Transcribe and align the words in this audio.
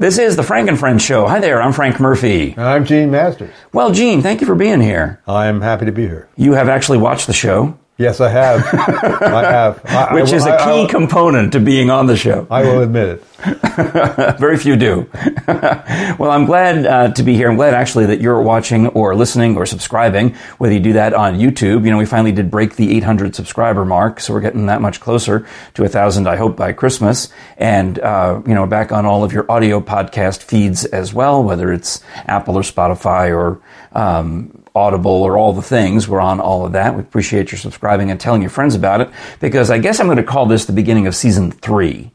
This 0.00 0.16
is 0.16 0.34
the 0.34 0.42
Frank 0.42 0.66
and 0.70 0.78
Friends 0.78 1.02
show. 1.02 1.26
Hi 1.28 1.40
there, 1.40 1.60
I'm 1.60 1.74
Frank 1.74 2.00
Murphy. 2.00 2.54
I'm 2.56 2.86
Gene 2.86 3.10
Masters. 3.10 3.52
Well, 3.70 3.92
Gene, 3.92 4.22
thank 4.22 4.40
you 4.40 4.46
for 4.46 4.54
being 4.54 4.80
here. 4.80 5.20
I'm 5.26 5.60
happy 5.60 5.84
to 5.84 5.92
be 5.92 6.06
here. 6.06 6.26
You 6.38 6.54
have 6.54 6.70
actually 6.70 6.96
watched 6.96 7.26
the 7.26 7.34
show, 7.34 7.78
Yes, 8.00 8.18
I 8.18 8.30
have. 8.30 8.64
I 8.64 9.42
have. 9.42 9.84
I, 9.84 10.14
which 10.14 10.32
I, 10.32 10.36
is 10.36 10.46
a 10.46 10.56
key 10.64 10.88
component 10.88 11.52
to 11.52 11.60
being 11.60 11.90
on 11.90 12.06
the 12.06 12.16
show. 12.16 12.46
I 12.50 12.62
will 12.62 12.80
admit 12.80 13.08
it. 13.08 13.24
Very 14.38 14.56
few 14.56 14.74
do. 14.74 15.06
well, 15.46 16.30
I'm 16.30 16.46
glad 16.46 16.86
uh, 16.86 17.12
to 17.12 17.22
be 17.22 17.34
here. 17.34 17.50
I'm 17.50 17.56
glad 17.56 17.74
actually 17.74 18.06
that 18.06 18.22
you're 18.22 18.40
watching 18.40 18.86
or 18.88 19.14
listening 19.14 19.54
or 19.54 19.66
subscribing, 19.66 20.34
whether 20.56 20.72
you 20.72 20.80
do 20.80 20.94
that 20.94 21.12
on 21.12 21.34
YouTube. 21.34 21.84
You 21.84 21.90
know, 21.90 21.98
we 21.98 22.06
finally 22.06 22.32
did 22.32 22.50
break 22.50 22.76
the 22.76 22.96
800 22.96 23.34
subscriber 23.34 23.84
mark, 23.84 24.20
so 24.20 24.32
we're 24.32 24.40
getting 24.40 24.64
that 24.64 24.80
much 24.80 24.98
closer 25.00 25.46
to 25.74 25.84
a 25.84 25.88
thousand, 25.88 26.26
I 26.26 26.36
hope, 26.36 26.56
by 26.56 26.72
Christmas. 26.72 27.28
And, 27.58 27.98
uh, 27.98 28.40
you 28.46 28.54
know, 28.54 28.66
back 28.66 28.92
on 28.92 29.04
all 29.04 29.24
of 29.24 29.34
your 29.34 29.44
audio 29.52 29.78
podcast 29.82 30.42
feeds 30.42 30.86
as 30.86 31.12
well, 31.12 31.44
whether 31.44 31.70
it's 31.70 32.02
Apple 32.24 32.56
or 32.56 32.62
Spotify 32.62 33.28
or, 33.30 33.60
um, 33.92 34.56
Audible 34.80 35.22
or 35.22 35.36
all 35.36 35.52
the 35.52 35.62
things. 35.62 36.08
We're 36.08 36.20
on 36.20 36.40
all 36.40 36.64
of 36.64 36.72
that. 36.72 36.94
We 36.94 37.00
appreciate 37.02 37.52
your 37.52 37.58
subscribing 37.58 38.10
and 38.10 38.18
telling 38.18 38.40
your 38.40 38.50
friends 38.50 38.74
about 38.74 39.00
it 39.00 39.10
because 39.40 39.70
I 39.70 39.78
guess 39.78 40.00
I'm 40.00 40.06
going 40.06 40.16
to 40.16 40.22
call 40.22 40.46
this 40.46 40.64
the 40.64 40.72
beginning 40.72 41.06
of 41.06 41.14
season 41.14 41.50
three. 41.50 42.10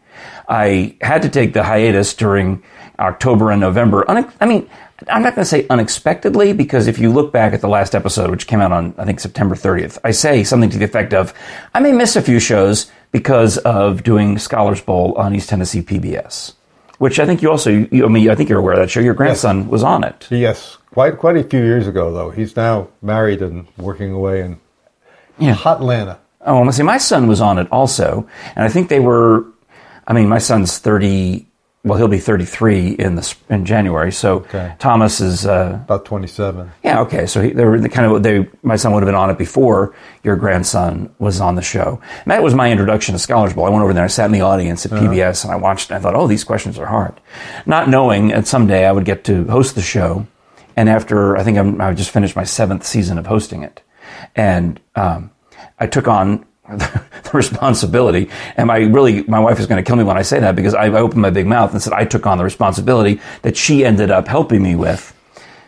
I 0.49 0.97
had 1.01 1.21
to 1.23 1.29
take 1.29 1.53
the 1.53 1.63
hiatus 1.63 2.13
during 2.13 2.63
October 2.99 3.51
and 3.51 3.61
November. 3.61 4.05
I 4.07 4.45
mean, 4.45 4.70
I'm 5.09 5.23
not 5.23 5.35
going 5.35 5.43
to 5.43 5.49
say 5.49 5.67
unexpectedly 5.70 6.53
because 6.53 6.87
if 6.87 6.99
you 6.99 7.11
look 7.11 7.33
back 7.33 7.53
at 7.53 7.61
the 7.61 7.67
last 7.67 7.95
episode, 7.95 8.31
which 8.31 8.47
came 8.47 8.61
out 8.61 8.71
on, 8.71 8.95
I 8.97 9.05
think, 9.05 9.20
September 9.20 9.55
30th, 9.55 9.97
I 10.03 10.11
say 10.11 10.43
something 10.43 10.70
to 10.70 10.77
the 10.77 10.85
effect 10.85 11.13
of, 11.13 11.34
I 11.73 11.79
may 11.81 11.91
miss 11.91 12.15
a 12.15 12.21
few 12.21 12.39
shows 12.39 12.89
because 13.11 13.57
of 13.59 14.03
doing 14.03 14.37
Scholars 14.37 14.81
Bowl 14.81 15.13
on 15.15 15.35
East 15.35 15.49
Tennessee 15.49 15.81
PBS, 15.81 16.53
which 16.98 17.20
I 17.20 17.26
think 17.26 17.41
you 17.41 17.49
also, 17.52 17.70
you, 17.70 18.05
I 18.05 18.08
mean, 18.08 18.30
I 18.30 18.35
think 18.35 18.49
you're 18.49 18.59
aware 18.59 18.73
of 18.73 18.80
that 18.80 18.90
show. 18.90 18.99
Your 18.99 19.13
grandson 19.13 19.67
was 19.67 19.84
on 19.84 20.04
it. 20.04 20.27
Yes, 20.30 20.77
quite 20.91 21.18
quite 21.18 21.38
a 21.38 21.44
few 21.44 21.62
years 21.63 21.87
ago, 21.87 22.12
though. 22.13 22.29
He's 22.32 22.55
now 22.55 22.87
married 23.02 23.41
and 23.41 23.68
working 23.77 24.12
away 24.12 24.41
in 24.41 24.60
Yeah. 25.37 25.54
hot 25.54 25.77
Atlanta. 25.77 26.20
Oh, 26.48 26.62
well, 26.62 26.71
see, 26.71 26.84
my 26.84 26.98
son 26.99 27.27
was 27.27 27.41
on 27.41 27.57
it 27.57 27.68
also, 27.71 28.27
and 28.55 28.63
I 28.65 28.70
think 28.70 28.90
they 28.90 28.99
were. 28.99 29.46
I 30.07 30.13
mean, 30.13 30.29
my 30.29 30.37
son's 30.37 30.77
thirty. 30.77 31.48
Well, 31.85 31.99
he'll 31.99 32.07
be 32.07 32.17
thirty-three 32.19 32.89
in 32.93 33.13
the 33.15 33.35
in 33.49 33.63
January. 33.63 34.11
So 34.11 34.37
Okay. 34.39 34.73
Thomas 34.79 35.21
is. 35.21 35.45
Uh, 35.45 35.79
About 35.85 36.03
27. 36.03 36.71
yeah, 36.83 36.99
okay. 37.01 37.27
So 37.27 37.41
he, 37.41 37.51
they 37.51 37.63
were 37.63 37.79
the 37.79 37.89
kind 37.89 38.11
of 38.11 38.23
they. 38.23 38.49
My 38.63 38.75
son 38.75 38.91
would 38.93 39.03
have 39.03 39.07
been 39.07 39.13
on 39.15 39.29
it 39.29 39.37
before 39.37 39.93
your 40.23 40.35
grandson 40.35 41.13
was 41.19 41.39
on 41.39 41.53
the 41.55 41.61
show. 41.61 42.01
And 42.23 42.31
that 42.31 42.41
was 42.41 42.55
my 42.55 42.71
introduction 42.71 43.13
to 43.13 43.19
Scholars 43.19 43.53
Bowl. 43.53 43.65
I 43.65 43.69
went 43.69 43.83
over 43.83 43.93
there. 43.93 44.03
I 44.03 44.07
sat 44.07 44.25
in 44.25 44.31
the 44.31 44.41
audience 44.41 44.83
at 44.85 44.91
PBS 44.93 45.43
and 45.43 45.53
I 45.53 45.57
watched. 45.57 45.91
And 45.91 45.97
I 45.97 46.01
thought, 46.01 46.15
oh, 46.15 46.25
these 46.27 46.43
questions 46.43 46.79
are 46.79 46.87
hard, 46.87 47.21
not 47.67 47.87
knowing 47.87 48.29
that 48.29 48.47
someday 48.47 48.87
I 48.87 48.91
would 48.91 49.05
get 49.05 49.23
to 49.25 49.45
host 49.45 49.75
the 49.75 49.81
show. 49.83 50.25
And 50.75 50.89
after 50.89 51.37
I 51.37 51.43
think 51.43 51.57
I'm, 51.59 51.79
I 51.79 51.93
just 51.93 52.09
finished 52.09 52.35
my 52.35 52.43
seventh 52.45 52.83
season 52.83 53.17
of 53.19 53.27
hosting 53.27 53.61
it, 53.63 53.81
and 54.35 54.79
um, 54.95 55.29
I 55.79 55.85
took 55.87 56.07
on 56.07 56.45
the 56.70 57.32
responsibility. 57.34 58.30
And 58.58 58.68
my 58.68 58.77
really, 58.77 59.24
my 59.24 59.40
wife 59.40 59.60
is 59.60 59.68
going 59.68 59.84
to 59.84 59.88
kill 59.88 59.96
me 59.96 60.04
when 60.04 60.18
I 60.18 60.21
say 60.21 60.40
that 60.40 60.55
because 60.55 60.74
I, 60.74 60.85
I 60.85 60.99
opened 60.99 61.21
my 61.21 61.30
big 61.30 61.48
mouth 61.48 61.71
and 61.71 61.82
said 61.82 61.94
I 61.94 62.05
took 62.05 62.26
on 62.26 62.38
the 62.38 62.44
responsibility 62.44 63.20
that 63.44 63.55
she 63.55 63.85
ended 63.85 64.12
up 64.12 64.28
helping 64.28 64.63
me 64.63 64.75
with, 64.75 65.16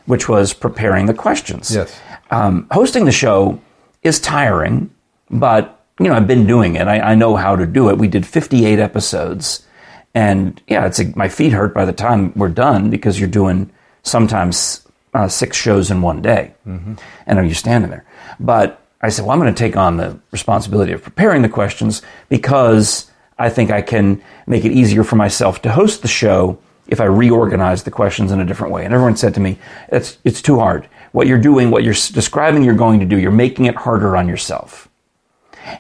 which 0.06 0.28
was 0.28 0.54
preparing 0.54 1.06
the 1.06 1.14
questions. 1.14 1.74
Yes. 1.74 2.00
Um, 2.32 2.68
hosting 2.72 3.06
the 3.06 3.12
show 3.12 3.62
is 4.04 4.20
tiring, 4.20 4.90
but 5.30 5.86
you 6.00 6.08
know 6.08 6.14
I've 6.14 6.28
been 6.28 6.48
doing 6.48 6.76
it. 6.76 6.88
I, 6.88 7.00
I 7.00 7.16
know 7.16 7.36
how 7.36 7.56
to 7.56 7.66
do 7.66 7.90
it. 7.90 7.98
We 7.98 8.08
did 8.08 8.26
58 8.26 8.80
episodes, 8.80 9.66
and 10.14 10.62
yeah, 10.68 10.86
it's 10.86 11.00
a, 11.00 11.16
my 11.16 11.30
feet 11.30 11.54
hurt 11.54 11.74
by 11.74 11.86
the 11.86 11.94
time 11.94 12.34
we're 12.36 12.50
done 12.50 12.90
because 12.90 13.20
you're 13.20 13.30
doing 13.30 13.72
sometimes 14.04 14.86
uh, 15.14 15.28
six 15.28 15.58
shows 15.58 15.90
in 15.90 16.02
one 16.02 16.22
day, 16.22 16.54
and 17.26 17.46
you're 17.46 17.56
standing 17.56 17.90
there. 17.90 18.06
But 18.40 18.82
I 19.02 19.10
said, 19.10 19.26
well, 19.26 19.32
I'm 19.32 19.40
going 19.40 19.54
to 19.54 19.58
take 19.58 19.78
on 19.78 19.98
the 19.98 20.20
responsibility 20.32 20.92
of 20.92 21.04
preparing 21.04 21.44
the 21.44 21.50
questions 21.50 22.02
because 22.30 23.12
I 23.38 23.50
think 23.50 23.70
I 23.70 23.82
can 23.82 24.22
make 24.48 24.66
it 24.66 24.72
easier 24.72 25.04
for 25.04 25.16
myself 25.16 25.62
to 25.64 25.72
host 25.72 26.02
the 26.02 26.08
show 26.08 26.58
if 26.88 27.00
I 27.00 27.06
reorganize 27.06 27.84
the 27.84 27.92
questions 27.92 28.32
in 28.32 28.40
a 28.40 28.46
different 28.46 28.74
way. 28.74 28.86
And 28.86 28.94
everyone 28.94 29.18
said 29.18 29.34
to 29.36 29.40
me, 29.40 29.60
it's, 29.90 30.18
it's 30.24 30.42
too 30.42 30.60
hard. 30.60 30.88
What 31.12 31.28
you're 31.28 31.38
doing, 31.38 31.70
what 31.70 31.84
you're 31.84 31.94
describing 31.94 32.64
you're 32.64 32.76
going 32.76 33.00
to 33.00 33.06
do, 33.06 33.18
you're 33.20 33.32
making 33.32 33.66
it 33.66 33.76
harder 33.76 34.18
on 34.18 34.28
yourself. 34.28 34.87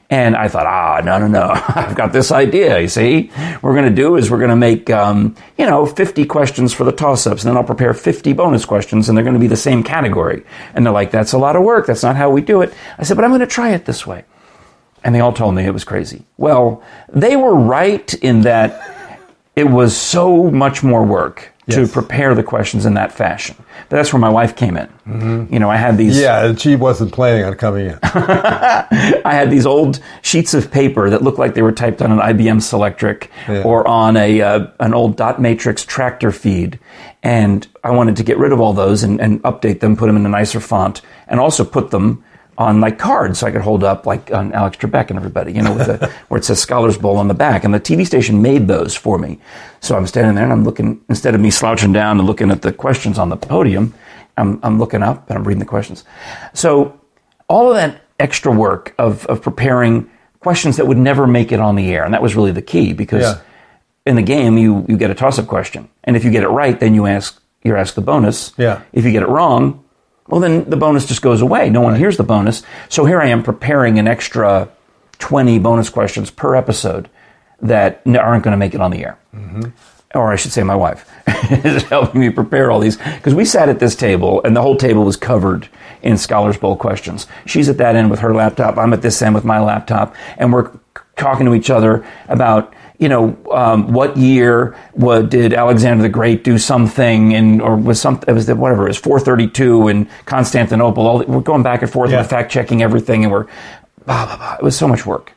And 0.10 0.36
I 0.36 0.48
thought, 0.48 0.66
ah, 0.66 1.02
no, 1.04 1.20
no, 1.20 1.28
no. 1.28 1.52
I've 1.68 1.96
got 1.96 2.14
this 2.14 2.32
idea. 2.32 2.80
You 2.80 2.88
see, 2.88 3.28
what 3.28 3.64
we're 3.64 3.76
going 3.76 3.90
to 3.90 3.96
do 3.96 4.16
is 4.16 4.32
we're 4.32 4.38
going 4.38 4.50
to 4.50 4.56
make, 4.56 4.90
um, 4.90 5.36
you 5.58 5.66
know, 5.66 5.86
50 5.86 6.26
questions 6.26 6.74
for 6.74 6.84
the 6.84 6.92
toss-ups, 6.92 7.44
and 7.44 7.50
then 7.50 7.58
I'll 7.58 7.64
prepare 7.64 7.94
50 7.94 8.34
bonus 8.34 8.66
questions, 8.66 9.10
and 9.10 9.18
they're 9.18 9.24
going 9.24 9.36
to 9.36 9.40
be 9.40 9.48
the 9.48 9.58
same 9.58 9.84
category. 9.84 10.44
And 10.74 10.86
they're 10.86 10.94
like, 10.94 11.12
that's 11.12 11.34
a 11.34 11.38
lot 11.38 11.56
of 11.56 11.64
work. 11.64 11.86
That's 11.86 12.04
not 12.04 12.16
how 12.16 12.30
we 12.30 12.42
do 12.42 12.62
it. 12.62 12.74
I 12.98 13.04
said, 13.04 13.16
but 13.16 13.24
I'm 13.24 13.32
going 13.32 13.42
to 13.42 13.48
try 13.48 13.72
it 13.72 13.86
this 13.86 14.06
way. 14.06 14.26
And 15.04 15.14
they 15.14 15.20
all 15.20 15.34
told 15.34 15.56
me 15.56 15.66
it 15.66 15.72
was 15.72 15.84
crazy. 15.84 16.26
Well, 16.38 16.84
they 17.10 17.36
were 17.36 17.56
right 17.56 18.14
in 18.16 18.42
that 18.42 18.96
it 19.56 19.66
was 19.66 19.96
so 19.96 20.52
much 20.52 20.84
more 20.84 21.04
work 21.04 21.54
to 21.70 21.86
prepare 21.88 22.34
the 22.34 22.44
questions 22.44 22.86
in 22.86 22.94
that 22.94 23.12
fashion. 23.12 23.56
But 23.90 23.98
that's 23.98 24.14
where 24.14 24.20
my 24.20 24.30
wife 24.30 24.56
came 24.56 24.78
in. 24.78 25.48
You 25.52 25.60
know, 25.60 25.70
I 25.70 25.76
had 25.78 25.98
these. 25.98 26.18
Yeah, 26.20 26.46
and 26.46 26.60
she 26.60 26.76
wasn't 26.76 27.12
planning 27.12 27.44
on 27.44 27.56
coming 27.56 27.88
in. 27.88 28.00
I 28.04 29.34
had 29.34 29.50
these 29.52 29.66
old 29.66 30.00
sheets 30.22 30.54
of 30.54 30.72
paper 30.72 31.10
that 31.10 31.22
looked 31.22 31.40
like 31.40 31.54
they 31.54 31.62
were 31.62 31.72
typed 31.72 32.02
on 32.02 32.12
an 32.12 32.20
IBM 32.20 32.58
Selectric 32.62 33.28
Yeah. 33.48 33.64
or 33.64 33.88
on 33.88 34.18
a 34.18 34.42
uh, 34.42 34.68
an 34.80 34.94
old 34.94 35.18
dot 35.18 35.42
matrix 35.42 35.84
tractor 35.86 36.32
feed, 36.32 36.80
and 37.24 37.68
I 37.84 37.92
wanted 37.92 38.16
to 38.18 38.24
get 38.24 38.38
rid 38.38 38.52
of 38.52 38.60
all 38.62 38.74
those 38.74 39.04
and, 39.04 39.20
and 39.22 39.42
update 39.44 39.80
them, 39.80 39.96
put 39.98 40.08
them 40.08 40.16
in 40.18 40.26
a 40.26 40.30
nicer 40.30 40.60
font, 40.60 41.02
and 41.28 41.40
also 41.40 41.64
put 41.64 41.92
them 41.92 42.24
on 42.58 42.82
like 42.82 42.98
cards 42.98 43.40
so 43.40 43.48
I 43.48 43.52
could 43.52 43.62
hold 43.62 43.84
up 43.84 44.06
like 44.08 44.32
on 44.32 44.52
Alex 44.54 44.78
Trebek 44.78 45.10
and 45.10 45.18
everybody, 45.18 45.52
you 45.54 45.62
know, 45.62 45.74
with 45.76 45.88
the, 45.88 46.08
where 46.28 46.40
it 46.40 46.44
says 46.46 46.60
Scholars 46.60 46.98
Bowl 46.98 47.18
on 47.18 47.28
the 47.28 47.34
back. 47.36 47.64
And 47.64 47.74
the 47.74 47.80
TV 47.80 48.06
station 48.06 48.42
made 48.42 48.68
those 48.68 48.96
for 48.96 49.20
me. 49.20 49.40
So 49.80 49.96
I'm 49.96 50.08
standing 50.08 50.34
there 50.36 50.44
and 50.44 50.52
I'm 50.54 50.64
looking, 50.64 51.00
instead 51.08 51.36
of 51.36 51.42
me 51.42 51.52
slouching 51.52 51.94
down 51.94 52.18
and 52.18 52.26
looking 52.28 52.50
at 52.50 52.64
the 52.64 52.74
questions 52.74 53.20
on 53.20 53.30
the 53.30 53.38
podium, 53.38 53.94
I'm, 54.38 54.60
I'm 54.64 54.80
looking 54.80 55.04
up 55.04 55.30
and 55.30 55.38
I'm 55.38 55.44
reading 55.44 55.60
the 55.60 55.66
questions. 55.68 56.04
So 56.54 57.00
all 57.48 57.70
of 57.70 57.76
that 57.76 58.02
extra 58.20 58.52
work 58.52 58.96
of, 58.98 59.26
of 59.28 59.42
preparing 59.44 60.10
questions 60.40 60.78
that 60.78 60.88
would 60.88 60.98
never 60.98 61.28
make 61.28 61.52
it 61.52 61.60
on 61.60 61.76
the 61.76 61.92
air. 61.94 62.06
And 62.06 62.14
that 62.14 62.22
was 62.24 62.36
really 62.36 62.52
the 62.52 62.62
key 62.64 62.94
because 62.94 63.22
Yeah. 63.22 63.40
in 64.08 64.16
the 64.16 64.22
game, 64.24 64.58
you, 64.58 64.84
you 64.88 64.98
get 64.98 65.12
a 65.12 65.16
toss 65.16 65.38
up 65.38 65.46
question. 65.46 65.90
And 66.06 66.16
if 66.16 66.24
you 66.26 66.32
get 66.32 66.42
it 66.44 66.50
right, 66.50 66.80
then 66.80 66.96
you 66.96 67.06
ask, 67.06 67.40
you're 67.64 67.78
asked 67.78 67.94
the 67.96 68.02
bonus. 68.02 68.54
Yeah. 68.58 68.82
If 68.94 69.06
you 69.06 69.12
get 69.12 69.22
it 69.22 69.30
wrong, 69.30 69.84
well, 70.28 70.42
then 70.42 70.70
the 70.70 70.78
bonus 70.78 71.06
just 71.06 71.22
goes 71.22 71.42
away. 71.42 71.70
No 71.70 71.82
one 71.82 71.96
hears 71.96 72.18
the 72.18 72.24
bonus. 72.24 72.64
So 72.90 73.06
here 73.06 73.22
I 73.22 73.28
am 73.28 73.44
preparing 73.44 73.98
an 74.00 74.08
extra 74.08 74.70
20 75.20 75.60
bonus 75.60 75.90
questions 75.90 76.30
per 76.32 76.56
episode 76.56 77.10
that 77.62 78.02
aren't 78.06 78.44
going 78.44 78.52
to 78.52 78.58
make 78.58 78.74
it 78.74 78.82
on 78.82 78.92
the 78.92 79.04
air. 79.04 79.18
Mm-hmm. 79.34 79.70
Or 80.16 80.32
I 80.32 80.36
should 80.36 80.52
say, 80.52 80.64
my 80.64 80.76
wife 80.76 81.10
is 81.66 81.84
helping 81.84 82.22
me 82.22 82.30
prepare 82.30 82.72
all 82.72 82.80
these. 82.80 82.98
Because 82.98 83.36
we 83.36 83.46
sat 83.46 83.70
at 83.70 83.80
this 83.80 83.96
table, 83.96 84.42
and 84.44 84.56
the 84.56 84.62
whole 84.62 84.78
table 84.78 85.04
was 85.04 85.18
covered 85.18 85.68
in 86.02 86.18
Scholars 86.18 86.58
Bowl 86.58 86.76
questions. 86.78 87.28
She's 87.46 87.68
at 87.68 87.78
that 87.78 87.96
end 87.96 88.10
with 88.10 88.20
her 88.20 88.34
laptop. 88.34 88.78
I'm 88.78 88.94
at 88.94 89.02
this 89.02 89.22
end 89.22 89.36
with 89.36 89.44
my 89.44 89.60
laptop. 89.60 90.16
And 90.38 90.54
we're 90.54 90.72
talking 91.18 91.46
to 91.46 91.54
each 91.54 91.70
other 91.70 92.06
about 92.30 92.74
you 93.00 93.10
know, 93.10 93.38
um, 93.52 93.94
what 93.94 94.18
year 94.18 94.76
what, 94.94 95.30
did 95.30 95.54
Alexander 95.54 96.02
the 96.02 96.10
Great 96.10 96.44
do 96.44 96.58
something, 96.58 97.34
and 97.36 97.62
or 97.62 97.76
was 97.76 98.02
some 98.02 98.22
it 98.28 98.32
was 98.34 98.48
the, 98.48 98.56
whatever 98.56 98.86
it 98.86 98.90
was 98.90 98.98
432 98.98 99.88
in 99.88 100.10
Constantinople. 100.26 101.06
All, 101.06 101.24
we're 101.26 101.42
going 101.42 101.64
back 101.64 101.82
and 101.84 101.92
forth, 101.92 102.10
Yeah. 102.10 102.22
we're 102.22 102.28
fact 102.28 102.52
checking 102.52 102.82
everything, 102.82 103.24
and 103.24 103.32
we're 103.32 103.46
blah 104.06 104.26
blah 104.26 104.38
blah. 104.38 104.56
It 104.56 104.64
was 104.64 104.76
so 104.78 104.88
much 104.88 105.06
work. 105.06 105.34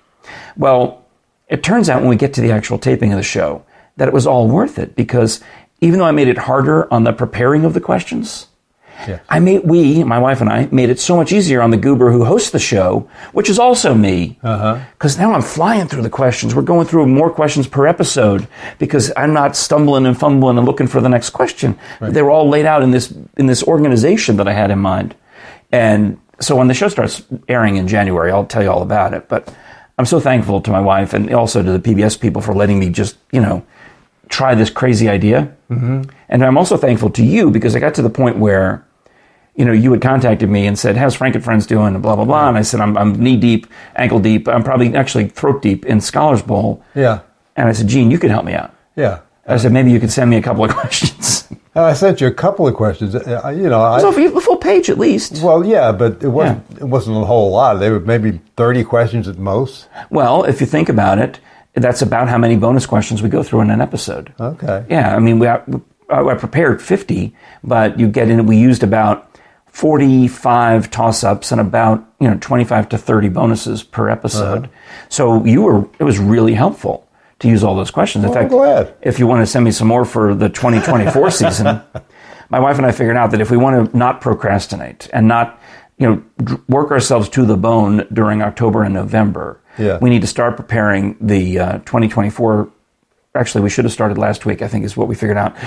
Well, 0.57 1.05
it 1.49 1.63
turns 1.63 1.91
out 1.91 2.01
when 2.01 2.09
we 2.09 2.17
get 2.17 2.33
to 2.35 2.41
the 2.41 2.53
actual 2.53 2.79
taping 2.79 3.13
of 3.13 3.17
the 3.19 3.23
show 3.23 3.63
that 3.97 4.09
it 4.09 4.15
was 4.15 4.27
all 4.27 4.49
worth 4.49 4.79
it 4.79 4.97
because 4.97 5.41
even 5.81 5.99
though 5.99 6.05
I 6.07 6.13
made 6.13 6.29
it 6.29 6.39
harder 6.39 6.93
on 6.93 7.05
the 7.05 7.13
preparing 7.13 7.65
of 7.65 7.75
the 7.75 7.81
questions, 7.81 8.47
Yeah. 9.07 9.21
I 9.29 9.41
made 9.41 9.65
we, 9.65 10.05
my 10.05 10.19
wife 10.19 10.41
and 10.41 10.51
I, 10.51 10.69
made 10.71 10.91
it 10.91 11.01
so 11.01 11.17
much 11.17 11.33
easier 11.33 11.63
on 11.63 11.71
the 11.71 11.77
goober 11.77 12.11
who 12.11 12.25
hosts 12.25 12.51
the 12.51 12.59
show, 12.59 13.09
which 13.33 13.49
is 13.49 13.59
also 13.59 13.95
me. 13.95 14.39
Because 14.43 15.19
now 15.19 15.33
I'm 15.33 15.43
flying 15.43 15.89
through 15.89 16.03
the 16.03 16.11
questions. 16.11 16.55
We're 16.55 16.63
going 16.63 16.87
through 16.87 17.07
more 17.07 17.31
questions 17.31 17.67
per 17.67 17.87
episode 17.87 18.47
because 18.79 19.13
I'm 19.17 19.33
not 19.33 19.57
stumbling 19.57 20.07
and 20.07 20.19
fumbling 20.19 20.59
and 20.59 20.67
looking 20.67 20.87
for 20.87 21.01
the 21.01 21.09
next 21.09 21.31
question. 21.31 21.79
They 22.01 22.23
were 22.23 22.31
all 22.31 22.49
laid 22.49 22.67
out 22.67 22.83
in 22.83 22.91
this 22.91 23.13
in 23.37 23.47
this 23.47 23.63
organization 23.63 24.37
that 24.37 24.49
I 24.49 24.53
had 24.53 24.71
in 24.71 24.79
mind. 24.79 25.15
And 25.73 26.21
so 26.41 26.57
when 26.57 26.69
the 26.69 26.75
show 26.75 26.89
starts 26.89 27.23
airing 27.49 27.77
in 27.77 27.87
January, 27.87 28.33
I'll 28.33 28.47
tell 28.47 28.63
you 28.63 28.71
all 28.71 28.83
about 28.83 29.15
it. 29.15 29.29
But 29.29 29.55
I'm 29.99 30.07
so 30.07 30.19
thankful 30.19 30.61
to 30.63 30.71
my 30.71 30.81
wife 30.81 31.13
and 31.13 31.33
also 31.35 31.63
to 31.63 31.79
the 31.79 31.79
PBS 31.79 32.19
people 32.19 32.41
for 32.41 32.55
letting 32.55 32.79
me 32.79 32.89
just, 32.89 33.19
you 33.33 33.41
know, 33.41 33.65
try 34.31 34.55
this 34.55 34.71
crazy 34.71 35.09
idea. 35.09 35.55
Mm-hmm. 35.71 36.11
And 36.29 36.45
I'm 36.45 36.57
also 36.57 36.77
thankful 36.77 37.11
to 37.11 37.25
you 37.25 37.51
because 37.51 37.77
I 37.77 37.81
got 37.81 37.95
to 37.97 38.03
the 38.03 38.11
point 38.11 38.39
where, 38.39 38.85
you 39.55 39.65
know, 39.65 39.73
you 39.73 39.93
had 39.93 40.01
contacted 40.01 40.49
me 40.49 40.67
and 40.67 40.79
said, 40.79 40.97
"How's 40.97 41.15
Frank 41.15 41.35
and 41.35 41.45
Friends 41.45 41.67
doing?" 41.67 41.95
and 41.95 42.03
blah 42.03 42.17
blah 42.17 42.25
blah. 42.25 42.49
And 42.49 42.57
I 42.57 42.63
said, 42.63 42.81
"I'm, 42.81 42.97
I'm 42.97 43.13
knee 43.15 43.37
deep, 43.37 43.67
ankle 43.97 44.21
deep. 44.21 44.49
I'm 44.49 44.63
probably 44.63 44.95
actually 44.95 45.29
throat 45.29 45.63
deep 45.63 45.85
in 45.87 46.01
Scholars 46.01 46.43
Bowl." 46.43 46.83
Yeah. 46.95 47.21
And 47.57 47.69
I 47.69 47.73
said, 47.73 47.89
"Gene, 47.89 48.11
you 48.11 48.19
can 48.19 48.31
help 48.31 48.45
me 48.45 48.55
out." 48.55 48.75
Yeah. 48.97 49.21
I 49.47 49.57
said 49.57 49.73
maybe 49.73 49.91
you 49.91 49.99
could 49.99 50.13
send 50.13 50.31
me 50.31 50.37
a 50.37 50.43
couple 50.43 50.65
of 50.65 50.71
questions. 50.77 51.49
And 51.75 51.85
I 51.85 51.93
sent 51.93 52.21
you 52.21 52.27
a 52.27 52.33
couple 52.33 52.67
of 52.67 52.75
questions. 52.75 53.15
Uh, 53.15 53.49
you 53.57 53.69
know, 53.69 53.81
I, 53.81 54.01
so 54.01 54.11
if 54.11 54.17
you 54.17 54.25
have 54.25 54.37
a 54.37 54.41
full 54.41 54.57
page 54.57 54.91
at 54.91 54.99
least. 54.99 55.43
well, 55.43 55.65
yeah, 55.65 55.93
but 55.93 56.23
it 56.23 56.29
wasn't. 56.29 56.65
It 56.79 56.85
wasn't 56.85 57.17
a 57.17 57.25
whole 57.25 57.51
lot. 57.51 57.75
They 57.75 57.91
were 57.91 58.01
maybe 58.01 58.41
thirty 58.57 58.85
questions 58.85 59.29
at 59.29 59.39
most. 59.39 59.89
Well, 60.11 60.45
if 60.45 60.61
you 60.61 60.67
think 60.67 60.89
about 60.89 61.19
it, 61.19 61.41
that's 61.75 62.03
about 62.03 62.29
how 62.29 62.39
many 62.39 62.57
bonus 62.57 62.87
questions 62.87 63.23
we 63.23 63.29
go 63.29 63.43
through 63.43 63.61
in 63.61 63.71
an 63.71 63.81
episode. 63.81 64.33
Okay. 64.41 64.85
Yeah, 64.89 65.15
I 65.15 65.19
mean, 65.19 65.39
we 65.39 65.47
I 65.47 65.61
I 66.11 66.35
prepared 66.35 66.83
50, 66.83 67.33
but 67.63 67.99
you 67.99 68.09
get 68.09 68.29
in, 68.29 68.45
we 68.47 68.57
used 68.57 68.83
about 68.83 69.30
45 69.81 70.91
toss 70.91 71.25
ups 71.25 71.53
and 71.53 71.61
about, 71.61 72.05
you 72.21 72.29
know, 72.29 72.37
25 72.41 72.89
to 72.91 72.99
30 72.99 73.29
bonuses 73.31 73.83
per 73.83 74.09
episode. 74.09 74.69
So 75.09 75.45
you 75.45 75.63
were, 75.63 75.89
it 75.99 76.05
was 76.05 76.19
really 76.19 76.55
helpful 76.55 77.07
to 77.41 77.49
use 77.49 77.65
all 77.65 77.75
those 77.75 77.91
questions. 77.91 78.25
In 78.25 78.31
Well, 78.31 78.39
fact, 78.41 78.53
I'm 78.53 78.59
glad. 78.59 78.95
if 79.03 79.19
you 79.19 79.27
want 79.27 79.41
to 79.43 79.47
send 79.47 79.65
me 79.65 79.71
some 79.71 79.89
more 79.89 80.05
for 80.05 80.35
the 80.35 80.49
2024 80.49 81.31
season, 81.43 81.81
my 82.51 82.61
wife 82.61 82.77
and 82.79 82.87
I 82.87 82.93
figured 82.93 83.17
out 83.17 83.31
that 83.31 83.41
if 83.41 83.51
we 83.51 83.57
want 83.57 83.91
to 83.91 83.97
not 83.97 84.21
procrastinate 84.21 85.09
and 85.13 85.27
not, 85.29 85.59
you 85.99 86.07
know, 86.39 86.57
work 86.69 86.91
ourselves 86.91 87.29
to 87.31 87.45
the 87.45 87.57
bone 87.57 88.07
during 88.13 88.43
October 88.43 88.83
and 88.83 88.93
November, 88.95 89.61
Yeah. 89.79 89.99
we 90.01 90.11
need 90.11 90.21
to 90.23 90.27
start 90.29 90.57
preparing 90.57 91.17
the 91.21 91.59
uh, 91.59 91.73
2024. 91.79 92.69
Actually, 93.37 93.63
we 93.63 93.71
should 93.71 93.85
have 93.85 93.93
started 93.93 94.19
last 94.19 94.45
week. 94.45 94.61
I 94.61 94.67
think 94.67 94.85
is 94.85 94.97
what 94.97 95.07
we 95.07 95.15
figured 95.15 95.37
out. 95.37 95.55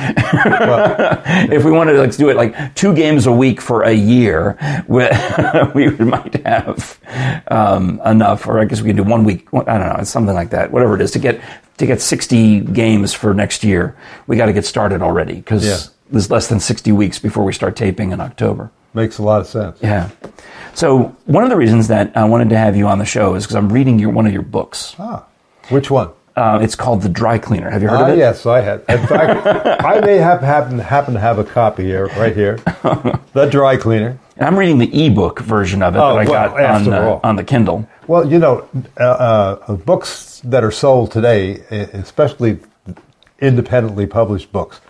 if 1.49 1.63
we 1.63 1.71
wanted 1.71 1.93
to 1.93 1.99
like, 1.99 2.13
do 2.17 2.27
it 2.27 2.35
like 2.35 2.75
two 2.75 2.93
games 2.93 3.25
a 3.25 3.31
week 3.31 3.61
for 3.61 3.83
a 3.83 3.93
year, 3.93 4.57
we, 4.89 5.07
we 5.73 6.03
might 6.03 6.45
have 6.45 6.99
um, 7.47 8.01
enough. 8.05 8.47
Or 8.47 8.59
I 8.59 8.65
guess 8.65 8.81
we 8.81 8.87
can 8.89 8.97
do 8.97 9.03
one 9.03 9.23
week. 9.23 9.47
I 9.53 9.59
don't 9.77 9.87
know, 9.87 9.95
it's 9.99 10.09
something 10.09 10.35
like 10.35 10.49
that. 10.49 10.73
Whatever 10.73 10.95
it 10.95 11.01
is 11.01 11.11
to 11.11 11.19
get 11.19 11.39
to 11.77 11.85
get 11.85 12.01
60 12.01 12.59
games 12.59 13.13
for 13.13 13.33
next 13.33 13.63
year. 13.63 13.95
We 14.27 14.35
got 14.35 14.47
to 14.47 14.53
get 14.53 14.65
started 14.65 15.01
already 15.01 15.35
because 15.35 15.65
Yeah. 15.65 15.77
there's 16.11 16.29
less 16.29 16.47
than 16.47 16.59
60 16.59 16.91
weeks 16.91 17.17
before 17.17 17.45
we 17.45 17.53
start 17.53 17.77
taping 17.77 18.11
in 18.11 18.19
October. 18.19 18.71
Makes 18.93 19.19
a 19.19 19.23
lot 19.23 19.39
of 19.39 19.47
sense. 19.47 19.79
Yeah. 19.81 20.09
So 20.73 21.15
one 21.27 21.45
of 21.45 21.49
the 21.49 21.55
reasons 21.55 21.87
that 21.87 22.11
I 22.17 22.25
wanted 22.25 22.49
to 22.49 22.57
have 22.57 22.75
you 22.75 22.87
on 22.89 22.99
the 22.99 23.05
show 23.05 23.35
is 23.35 23.43
because 23.45 23.55
I'm 23.55 23.71
reading 23.71 23.99
your 23.99 24.09
one 24.09 24.27
of 24.27 24.33
your 24.33 24.41
books. 24.41 24.97
Ah, 24.99 25.23
which 25.69 25.89
one? 25.89 26.09
Uh, 26.35 26.59
it's 26.63 26.73
called 26.75 27.01
The 27.03 27.09
Dry 27.09 27.37
Cleaner. 27.37 27.69
Have 27.69 27.83
you 27.83 27.89
heard 27.89 27.99
Ah, 28.01 28.07
of 28.07 28.13
it? 28.15 28.17
yes, 28.17 28.45
I 28.47 28.61
had. 28.61 28.79
In 28.89 29.05
fact, 29.05 29.45
I 29.85 29.99
may 30.01 30.17
have 30.17 30.41
happen 30.41 30.79
happen 30.79 31.13
to 31.13 31.19
have 31.19 31.37
a 31.37 31.43
copy 31.43 31.83
here, 31.83 32.07
right 32.17 32.35
here, 32.35 32.55
the 33.33 33.47
dry 33.51 33.77
cleaner. 33.77 34.17
And 34.37 34.47
I'm 34.47 34.57
reading 34.57 34.79
the 34.79 35.05
ebook 35.05 35.39
version 35.41 35.83
of 35.83 35.95
it 35.95 35.99
Oh, 35.99 36.15
that 36.15 36.27
I 36.27 36.29
well, 36.31 36.49
got 36.55 36.87
on, 36.87 36.91
uh, 36.93 37.19
on 37.23 37.35
the 37.35 37.43
Kindle. 37.43 37.87
Well, 38.07 38.27
you 38.27 38.39
know, 38.39 38.67
uh, 38.99 39.03
uh, 39.67 39.75
books 39.75 40.41
that 40.45 40.63
are 40.63 40.71
sold 40.71 41.11
today, 41.11 41.57
especially 41.93 42.57
independently 43.39 44.07
published 44.07 44.51
books, 44.51 44.81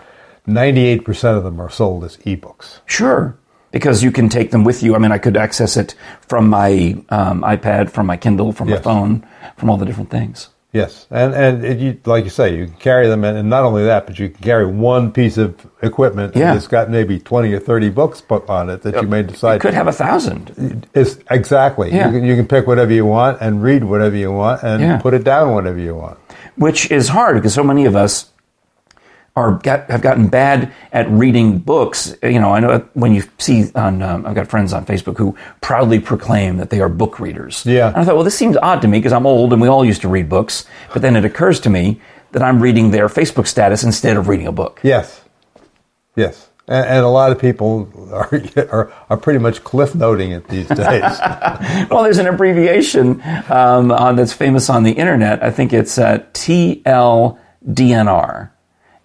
ninety-eight 0.48 1.04
percent 1.04 1.38
of 1.38 1.44
them 1.44 1.60
are 1.60 1.70
sold 1.70 2.04
as 2.06 2.18
ebooks. 2.18 2.80
Sure. 2.86 3.36
Because 3.72 4.04
you 4.04 4.12
can 4.12 4.30
take 4.30 4.52
them 4.52 4.64
with 4.64 4.84
you. 4.84 4.94
I 4.96 5.00
mean, 5.00 5.12
I 5.12 5.18
could 5.18 5.36
access 5.36 5.78
it 5.78 5.96
from 6.22 6.48
my 6.48 6.96
um, 7.10 7.42
iPad, 7.42 7.90
from 7.90 8.06
my 8.06 8.18
Kindle, 8.18 8.54
from 8.54 8.70
my 8.70 8.78
phone, 8.78 9.26
from 9.58 9.70
all 9.72 9.78
the 9.78 9.86
different 9.86 10.12
things. 10.12 10.50
Yes, 10.74 11.06
and 11.12 11.36
and 11.36 11.64
it, 11.64 11.78
you, 11.78 12.00
like 12.06 12.24
you 12.24 12.32
say, 12.32 12.58
you 12.58 12.66
can 12.66 12.74
carry 12.78 13.08
them, 13.08 13.24
and, 13.24 13.38
and 13.38 13.48
not 13.48 13.64
only 13.64 13.86
that, 13.86 14.08
but 14.08 14.18
you 14.18 14.30
can 14.30 14.42
carry 14.44 14.66
one 14.66 15.12
piece 15.12 15.38
of 15.38 15.56
equipment 15.84 16.36
Yeah. 16.36 16.56
that's 16.56 16.66
got 16.68 16.90
maybe 16.90 17.20
twenty 17.20 17.54
or 17.54 17.60
thirty 17.60 17.90
books 17.90 18.22
put 18.22 18.50
on 18.50 18.72
it 18.72 18.82
that 18.82 18.96
you 19.00 19.08
may 19.08 19.22
decide. 19.22 19.54
You 19.54 19.60
could 19.60 19.76
have 19.76 19.88
a 19.88 19.92
thousand. 19.94 20.88
Is 20.96 21.20
exactly. 21.30 21.92
Yeah. 21.92 22.08
You, 22.10 22.20
can, 22.20 22.28
you 22.28 22.36
can 22.36 22.48
pick 22.48 22.66
whatever 22.66 22.92
you 22.92 23.06
want 23.06 23.38
and 23.40 23.62
read 23.62 23.84
whatever 23.84 24.16
you 24.16 24.32
want 24.32 24.64
and 24.64 24.82
Yeah. 24.82 24.98
put 24.98 25.14
it 25.14 25.24
down 25.24 25.54
whenever 25.54 25.78
you 25.80 25.94
want. 25.96 26.18
which 26.56 26.90
is 26.92 27.08
hard 27.10 27.36
because 27.36 27.54
so 27.54 27.64
many 27.64 27.86
of 27.86 27.96
us 27.96 28.32
are 29.36 29.54
got, 29.54 29.90
have 29.90 30.02
gotten 30.02 30.28
bad 30.28 30.72
at 30.92 31.10
reading 31.10 31.58
books. 31.58 32.16
You 32.22 32.40
know, 32.40 32.54
I 32.54 32.60
know 32.60 32.88
when 32.94 33.16
you 33.16 33.24
see 33.40 33.72
on, 33.74 34.02
um, 34.02 34.26
I've 34.26 34.36
got 34.36 34.48
friends 34.48 34.74
on 34.74 34.86
Facebook 34.86 35.18
who 35.18 35.36
proudly 35.62 36.00
proclaim 36.00 36.58
that 36.58 36.70
they 36.70 36.82
are 36.82 36.90
book 36.90 37.20
readers. 37.20 37.66
Yeah. 37.66 37.88
and 37.88 37.98
I 37.98 38.06
thought, 38.06 38.16
well, 38.16 38.24
this 38.24 38.38
seems 38.38 38.58
odd 38.58 38.82
to 38.84 38.88
me 38.88 39.00
because 39.00 39.14
I'm 39.14 39.26
old 39.26 39.52
and 39.52 39.62
we 39.62 39.68
all 39.68 39.84
used 39.84 40.02
to 40.02 40.08
read 40.08 40.30
books. 40.30 40.66
But 40.92 41.02
then 41.02 41.16
it 41.16 41.26
occurs 41.26 41.60
to 41.62 41.70
me 41.70 42.00
that 42.34 42.44
I'm 42.44 42.62
reading 42.62 42.92
their 42.92 43.08
Facebook 43.08 43.48
status 43.48 43.84
instead 43.84 44.18
of 44.18 44.28
reading 44.28 44.48
a 44.48 44.52
book. 44.52 44.80
Yes, 44.84 45.22
yes, 46.16 46.50
and, 46.68 46.86
and 46.86 47.06
a 47.06 47.10
lot 47.10 47.32
of 47.32 47.40
people 47.40 47.90
are, 48.12 48.30
are 48.72 48.94
are 49.10 49.18
pretty 49.18 49.40
much 49.40 49.64
cliff 49.64 49.96
noting 49.96 50.32
it 50.32 50.48
these 50.48 50.68
days. 50.70 51.20
Well, 51.90 52.04
there's 52.04 52.18
an 52.18 52.28
abbreviation 52.28 53.22
um, 53.50 53.92
on, 53.92 54.16
that's 54.16 54.34
famous 54.34 54.70
on 54.70 54.84
the 54.84 54.92
internet. 54.94 55.44
I 55.44 55.52
think 55.52 55.74
it's 55.74 55.98
uh, 55.98 56.20
TLDNR, 56.34 57.40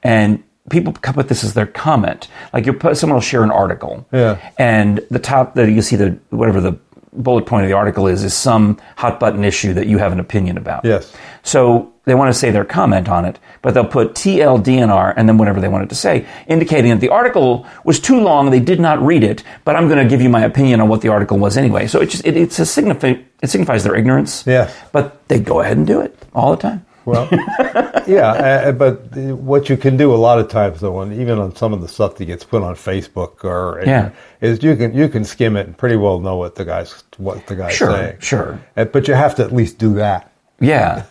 and 0.03 0.43
people 0.71 0.93
come 0.93 1.17
with 1.17 1.29
this 1.29 1.45
as 1.45 1.55
their 1.55 1.67
comment. 1.67 2.29
Like 2.53 2.67
you 2.67 2.73
put 2.73 2.97
someone 2.97 3.15
will 3.15 3.21
share 3.23 3.43
an 3.43 3.51
article, 3.51 4.07
Yeah. 4.13 4.39
and 4.59 5.01
the 5.11 5.19
top 5.19 5.55
that 5.55 5.71
you 5.71 5.83
see 5.83 5.97
the 5.97 6.19
whatever 6.31 6.61
the 6.61 6.77
bullet 7.15 7.47
point 7.47 7.65
of 7.65 7.69
the 7.71 7.75
article 7.77 8.07
is 8.07 8.23
is 8.23 8.35
some 8.35 8.79
hot 8.97 9.19
button 9.19 9.43
issue 9.43 9.73
that 9.75 9.87
you 9.87 9.99
have 9.99 10.13
an 10.13 10.21
opinion 10.21 10.59
about. 10.59 10.85
Yes. 10.85 11.11
So 11.43 11.91
they 12.05 12.15
want 12.15 12.33
to 12.33 12.39
say 12.39 12.51
their 12.51 12.67
comment 12.67 13.09
on 13.09 13.25
it, 13.25 13.39
but 13.63 13.73
they'll 13.75 13.85
put 13.87 14.15
TLDNR 14.15 15.15
and 15.17 15.29
then 15.29 15.37
whatever 15.39 15.61
they 15.61 15.69
wanted 15.69 15.89
to 15.89 15.95
say, 15.95 16.27
indicating 16.47 16.91
that 16.91 17.01
the 17.01 17.09
article 17.09 17.67
was 17.85 17.99
too 17.99 18.21
long, 18.21 18.51
they 18.51 18.61
did 18.61 18.79
not 18.79 19.01
read 19.03 19.25
it, 19.25 19.43
but 19.65 19.75
I'm 19.75 19.89
going 19.89 20.03
to 20.03 20.09
give 20.09 20.21
you 20.21 20.29
my 20.29 20.45
opinion 20.45 20.81
on 20.81 20.89
what 20.89 21.01
the 21.01 21.09
article 21.09 21.39
was 21.39 21.57
anyway. 21.57 21.87
So 21.87 22.01
it 22.01 22.11
just 22.11 22.27
it, 22.27 22.37
it's 22.37 22.59
a 22.59 22.67
signify, 22.67 23.15
it 23.43 23.49
signifies 23.51 23.85
their 23.85 23.95
ignorance. 23.97 24.45
Yes. 24.47 24.75
But 24.93 25.27
they 25.29 25.41
go 25.41 25.61
ahead 25.61 25.77
and 25.79 25.87
do 25.87 26.01
it 26.01 26.17
all 26.35 26.51
the 26.55 26.61
time. 26.63 26.85
Well, 27.09 27.29
yeah, 28.07 28.31
uh, 28.69 28.73
but 28.73 29.03
what 29.17 29.69
you 29.69 29.77
can 29.77 29.97
do 29.97 30.15
a 30.15 30.17
lot 30.29 30.39
of 30.39 30.49
times, 30.49 30.81
though, 30.81 31.01
and 31.01 31.13
even 31.13 31.39
on 31.39 31.55
some 31.57 31.73
of 31.73 31.81
the 31.81 31.89
stuff 31.89 32.17
that 32.17 32.25
gets 32.27 32.45
put 32.45 32.63
on 32.63 32.75
Facebook 32.75 33.45
or 33.45 33.83
Yeah. 33.87 34.11
is 34.41 34.63
you 34.63 34.77
can 34.77 34.95
you 34.95 35.09
can 35.09 35.25
skim 35.25 35.57
it 35.57 35.67
and 35.67 35.77
pretty 35.77 35.97
well 35.97 36.21
know 36.21 36.37
what 36.37 36.55
the 36.55 36.65
guys 36.65 37.03
what 37.17 37.47
the 37.47 37.57
guy's 37.57 37.75
Sure, 37.75 37.91
saying. 37.93 38.17
sure. 38.21 38.61
Uh, 38.77 38.85
but 38.85 39.09
you 39.09 39.15
have 39.15 39.35
to 39.37 39.43
at 39.45 39.53
least 39.53 39.79
do 39.79 39.95
that. 39.95 40.31
Yeah. 40.61 41.05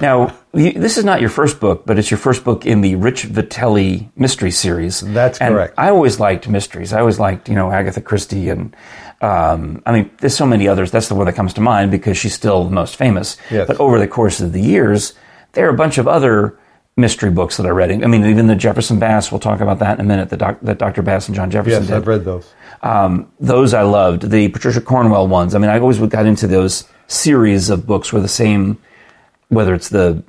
now, 0.00 0.32
this 0.52 0.96
is 0.96 1.04
not 1.04 1.20
your 1.20 1.28
first 1.30 1.58
book, 1.58 1.84
but 1.86 1.98
it's 1.98 2.08
your 2.10 2.18
first 2.18 2.44
book 2.44 2.64
in 2.64 2.82
the 2.82 2.94
Rich 2.94 3.24
Vitelli 3.26 4.10
mystery 4.16 4.52
series. 4.52 5.00
That's 5.00 5.40
And 5.40 5.54
correct. 5.54 5.74
I 5.76 5.88
always 5.90 6.20
liked 6.20 6.48
mysteries. 6.48 6.92
I 6.92 7.00
always 7.00 7.18
liked, 7.18 7.48
you 7.48 7.56
know, 7.56 7.72
Agatha 7.72 8.00
Christie 8.00 8.48
and, 8.48 8.76
um, 9.22 9.82
I 9.86 9.92
mean, 9.92 10.10
there's 10.20 10.36
so 10.36 10.46
many 10.46 10.68
others. 10.68 10.92
That's 10.92 11.08
the 11.08 11.16
one 11.16 11.26
that 11.26 11.34
comes 11.34 11.52
to 11.54 11.60
mind 11.60 11.90
because 11.90 12.16
she's 12.16 12.34
still 12.34 12.62
the 12.64 12.70
most 12.70 12.94
famous. 12.96 13.36
Yes. 13.50 13.66
But 13.66 13.80
over 13.80 13.98
the 13.98 14.06
course 14.08 14.40
of 14.40 14.52
the 14.52 14.60
years, 14.62 15.14
there 15.56 15.66
are 15.66 15.74
a 15.74 15.76
bunch 15.76 15.98
of 15.98 16.06
other 16.06 16.56
mystery 16.96 17.30
books 17.30 17.56
that 17.56 17.66
I 17.66 17.70
read. 17.70 17.90
I 17.90 18.06
mean, 18.06 18.24
even 18.26 18.46
the 18.46 18.54
Jefferson 18.54 18.98
Bass, 18.98 19.32
we'll 19.32 19.40
talk 19.40 19.60
about 19.60 19.80
that 19.80 19.98
in 19.98 20.04
a 20.04 20.08
minute, 20.08 20.30
the 20.30 20.36
doc, 20.36 20.58
that 20.62 20.78
Dr. 20.78 21.02
Bass 21.02 21.26
and 21.26 21.34
Jon 21.34 21.50
Jefferson 21.50 21.82
Yes, 21.82 21.88
did. 21.88 21.96
I've 21.96 22.06
read 22.06 22.24
those. 22.24 22.54
Um, 22.82 23.30
those 23.40 23.74
I 23.74 23.82
loved. 23.82 24.30
The 24.30 24.48
Patricia 24.48 24.80
Cornwell 24.80 25.26
ones. 25.26 25.54
I 25.54 25.58
mean, 25.58 25.70
I 25.70 25.78
always 25.78 25.98
got 25.98 26.26
into 26.26 26.46
those 26.46 26.84
series 27.08 27.70
of 27.70 27.86
books 27.86 28.12
where 28.12 28.22
the 28.22 28.28
same, 28.28 28.78
whether 29.48 29.74
it's 29.74 29.88
the 29.88 30.22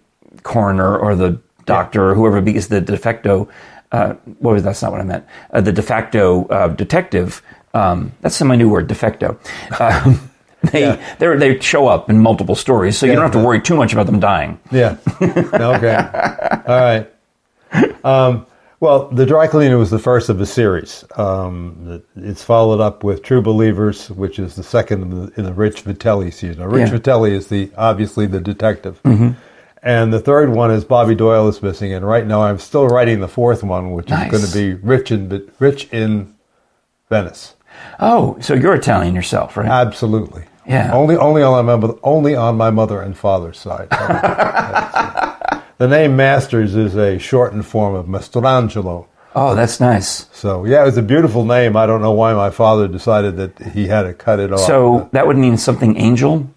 coroner 0.43 0.97
or 0.97 1.15
the 1.15 1.39
doctor 1.65 2.09
or 2.09 2.15
whoever, 2.15 2.41
because 2.41 2.69
the 2.69 2.81
de 2.81 2.97
facto, 2.97 3.49
uh, 3.91 4.13
what 4.39 4.53
was 4.53 4.63
that's 4.63 4.81
not 4.81 4.91
what 4.91 5.01
I 5.01 5.03
meant. 5.03 5.25
Uh, 5.51 5.61
the 5.61 5.71
de 5.71 5.81
facto 5.81 6.45
uh, 6.47 6.69
detective. 6.69 7.41
Um, 7.73 8.13
that's 8.21 8.41
my 8.41 8.55
new 8.55 8.69
word, 8.69 8.87
de 8.87 8.95
facto. 8.95 9.39
Um, 9.79 10.31
they 10.71 10.81
Yeah. 10.81 11.15
they 11.35 11.59
show 11.59 11.87
up 11.87 12.09
in 12.09 12.19
multiple 12.19 12.55
stories, 12.55 12.97
so 12.97 13.05
you 13.05 13.13
don't 13.13 13.21
have 13.23 13.31
to 13.33 13.43
worry 13.43 13.61
too 13.61 13.75
much 13.75 13.93
about 13.93 14.05
them 14.05 14.19
dying. 14.19 14.59
Yeah. 14.71 14.97
okay. 15.21 15.95
All 16.67 16.79
right. 16.81 17.09
Um, 18.03 18.45
well, 18.79 19.07
The 19.09 19.25
Dry 19.25 19.47
Cleaner 19.47 19.77
was 19.77 19.89
the 19.89 19.97
first 19.99 20.29
of 20.29 20.39
a 20.39 20.45
series. 20.45 21.03
Um, 21.15 22.03
it's 22.15 22.43
followed 22.43 22.79
up 22.79 23.03
with 23.03 23.23
True 23.23 23.41
Believers, 23.41 24.09
which 24.11 24.37
is 24.37 24.55
the 24.55 24.63
second 24.63 25.01
in 25.01 25.09
the, 25.25 25.33
in 25.39 25.45
the 25.45 25.53
Rich 25.53 25.83
Vitelli 25.83 26.31
series. 26.31 26.57
Now, 26.57 26.67
Rich 26.67 26.91
Yeah. 26.91 26.97
Vitelli 26.99 27.31
is 27.31 27.47
the 27.47 27.71
obviously 27.77 28.27
the 28.27 28.39
detective. 28.39 28.99
And 29.83 30.11
the 30.11 30.19
third 30.19 30.49
one 30.49 30.69
is 30.71 30.83
Bobby 30.83 31.15
Doyle 31.15 31.47
is 31.47 31.61
missing. 31.63 31.93
And 31.93 32.05
right 32.05 32.25
now 32.25 32.41
I'm 32.43 32.59
still 32.59 32.87
writing 32.87 33.19
the 33.19 33.27
fourth 33.27 33.63
one, 33.63 33.91
which 33.93 34.09
Nice. 34.09 34.31
is 34.33 34.39
going 34.39 34.51
to 34.51 34.77
be 34.79 34.85
Rich 34.85 35.11
in, 35.11 35.49
Rich 35.59 35.87
in 35.93 36.35
Venice. 37.09 37.55
Oh, 37.99 38.37
so 38.41 38.53
you're 38.53 38.73
Italian 38.75 39.15
yourself, 39.15 39.55
right? 39.55 39.67
Absolutely. 39.67 40.43
Yeah. 40.67 40.93
Only, 40.93 41.15
only 41.15 41.43
on 41.43 41.65
my 41.65 41.75
mother, 41.75 41.93
only 42.03 42.35
on 42.35 42.57
my 42.57 42.69
mother 42.69 43.01
and 43.01 43.17
father's 43.17 43.57
side. 43.57 43.89
the 45.77 45.87
name 45.87 46.15
Masters 46.15 46.75
is 46.75 46.95
a 46.95 47.17
shortened 47.17 47.65
form 47.65 47.95
of 47.95 48.07
Mastrangelo. 48.07 49.07
oh, 49.35 49.55
that's 49.55 49.79
nice. 49.79 50.27
So 50.33 50.65
yeah, 50.65 50.81
it 50.81 50.85
was 50.85 50.97
a 50.97 51.01
beautiful 51.01 51.45
name. 51.45 51.77
I 51.77 51.85
don't 51.85 52.01
know 52.01 52.11
why 52.11 52.33
my 52.33 52.49
father 52.49 52.87
decided 52.87 53.37
that 53.37 53.57
he 53.73 53.87
had 53.87 54.03
to 54.03 54.13
cut 54.13 54.39
it 54.39 54.51
off. 54.51 54.61
So 54.61 55.09
that 55.13 55.25
would 55.25 55.37
mean 55.37 55.57
something 55.57 55.95
angel. 55.97 56.49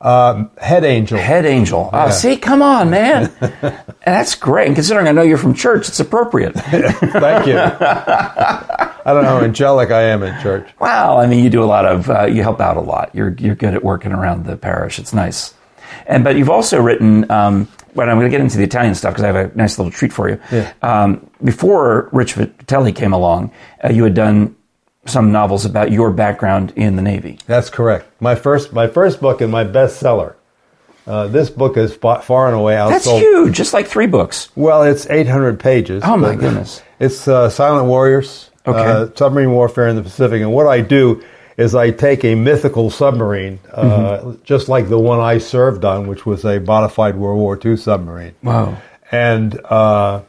Um, 0.00 0.50
head 0.58 0.84
angel. 0.84 1.16
Head 1.16 1.46
angel. 1.46 1.88
Oh, 1.92 2.10
see, 2.10 2.36
come 2.36 2.60
on, 2.60 2.90
man. 2.90 3.32
That's 4.04 4.34
great. 4.34 4.66
And 4.66 4.74
considering 4.74 5.06
I 5.06 5.12
know 5.12 5.22
you're 5.22 5.38
from 5.38 5.54
church, 5.54 5.88
it's 5.88 6.00
appropriate. 6.00 6.54
Thank 6.56 7.46
you. 7.46 7.54
I 9.04 9.12
don't 9.12 9.22
know 9.24 9.38
how 9.38 9.44
angelic 9.44 9.90
I 9.90 10.02
am 10.02 10.22
in 10.22 10.40
church. 10.42 10.68
wow. 10.80 11.18
I 11.18 11.26
mean, 11.26 11.42
you 11.44 11.50
do 11.50 11.62
a 11.62 11.66
lot 11.66 11.84
of, 11.86 12.08
uh, 12.10 12.24
you 12.26 12.42
help 12.42 12.60
out 12.60 12.76
a 12.76 12.80
lot. 12.80 13.10
You're, 13.14 13.34
you're 13.38 13.54
good 13.54 13.74
at 13.74 13.82
working 13.84 14.12
around 14.12 14.46
the 14.46 14.56
parish. 14.56 14.98
It's 14.98 15.12
nice. 15.12 15.54
And, 16.06 16.24
but 16.24 16.36
you've 16.36 16.50
also 16.50 16.80
written, 16.80 17.30
um, 17.30 17.68
but 17.94 18.08
I'm 18.08 18.16
going 18.18 18.30
to 18.30 18.36
get 18.36 18.40
into 18.40 18.56
the 18.58 18.64
Italian 18.64 18.94
stuff 18.94 19.12
because 19.14 19.24
I 19.24 19.26
have 19.28 19.52
a 19.52 19.56
nice 19.56 19.78
little 19.78 19.90
treat 19.92 20.12
for 20.12 20.28
you. 20.28 20.40
Yeah. 20.50 20.72
Um, 20.82 21.28
before 21.44 22.08
Rich 22.12 22.34
Vitelli 22.34 22.94
came 22.94 23.12
along, 23.12 23.52
uh, 23.84 23.90
you 23.92 24.04
had 24.04 24.14
done 24.14 24.56
some 25.04 25.32
novels 25.32 25.64
about 25.64 25.90
your 25.90 26.10
background 26.12 26.72
in 26.76 26.96
the 26.96 27.02
Navy. 27.02 27.38
That's 27.46 27.68
correct. 27.70 28.08
My 28.20 28.34
first, 28.36 28.72
my 28.72 28.86
first 28.86 29.20
book 29.20 29.40
and 29.40 29.50
my 29.50 29.64
bestseller. 29.64 30.36
Uh, 31.04 31.26
this 31.26 31.50
book 31.50 31.76
is 31.76 31.92
fa- 31.96 32.22
far 32.22 32.46
and 32.46 32.54
away 32.54 32.74
That's 32.76 33.06
outsold. 33.08 33.18
huge, 33.18 33.54
just 33.56 33.74
like 33.74 33.88
three 33.88 34.06
books. 34.06 34.50
Well, 34.54 34.84
it's 34.84 35.04
800 35.10 35.58
pages. 35.58 36.04
Oh, 36.06 36.16
my 36.16 36.36
goodness. 36.36 36.80
It's 37.00 37.26
uh, 37.26 37.50
Silent 37.50 37.88
Warriors, 37.88 38.50
Okay. 38.66 38.78
uh, 38.78 39.08
submarine 39.14 39.50
warfare 39.52 39.88
in 39.88 39.96
the 39.96 40.02
Pacific. 40.02 40.40
And 40.42 40.52
what 40.52 40.66
I 40.66 40.80
do 40.80 41.22
is 41.56 41.74
I 41.74 41.90
take 41.90 42.24
a 42.24 42.34
mythical 42.34 42.90
submarine, 42.90 43.58
uh, 43.72 43.82
Mm-hmm. 43.82 44.42
just 44.44 44.68
like 44.68 44.88
the 44.88 44.98
one 44.98 45.20
I 45.20 45.38
served 45.38 45.84
on, 45.84 46.06
which 46.06 46.24
was 46.24 46.44
a 46.44 46.60
modified 46.60 47.16
World 47.16 47.38
War 47.40 47.58
II 47.62 47.76
submarine. 47.76 48.34
Wow. 48.42 48.76
And 49.10 49.58
uh, 49.66 50.22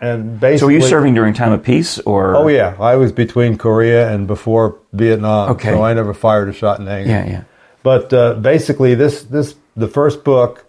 and 0.00 0.38
basically, 0.38 0.58
So 0.58 0.66
were 0.66 0.72
you 0.72 0.82
serving 0.82 1.14
during 1.14 1.32
time 1.32 1.52
of 1.52 1.62
peace, 1.62 1.98
or? 2.00 2.36
Oh 2.36 2.48
yeah, 2.48 2.76
I 2.78 2.96
was 2.96 3.10
between 3.12 3.56
Korea 3.56 4.12
and 4.12 4.26
before 4.26 4.78
Vietnam, 4.92 5.52
Okay. 5.52 5.70
so 5.70 5.82
I 5.82 5.94
never 5.94 6.12
fired 6.12 6.48
a 6.50 6.52
shot 6.52 6.78
in 6.80 6.86
anger. 6.86 7.10
Yeah, 7.10 7.24
yeah. 7.26 7.42
But 7.82 8.12
uh, 8.12 8.34
basically, 8.34 8.94
this 8.94 9.22
this 9.24 9.54
the 9.74 9.88
first 9.88 10.22
book 10.22 10.65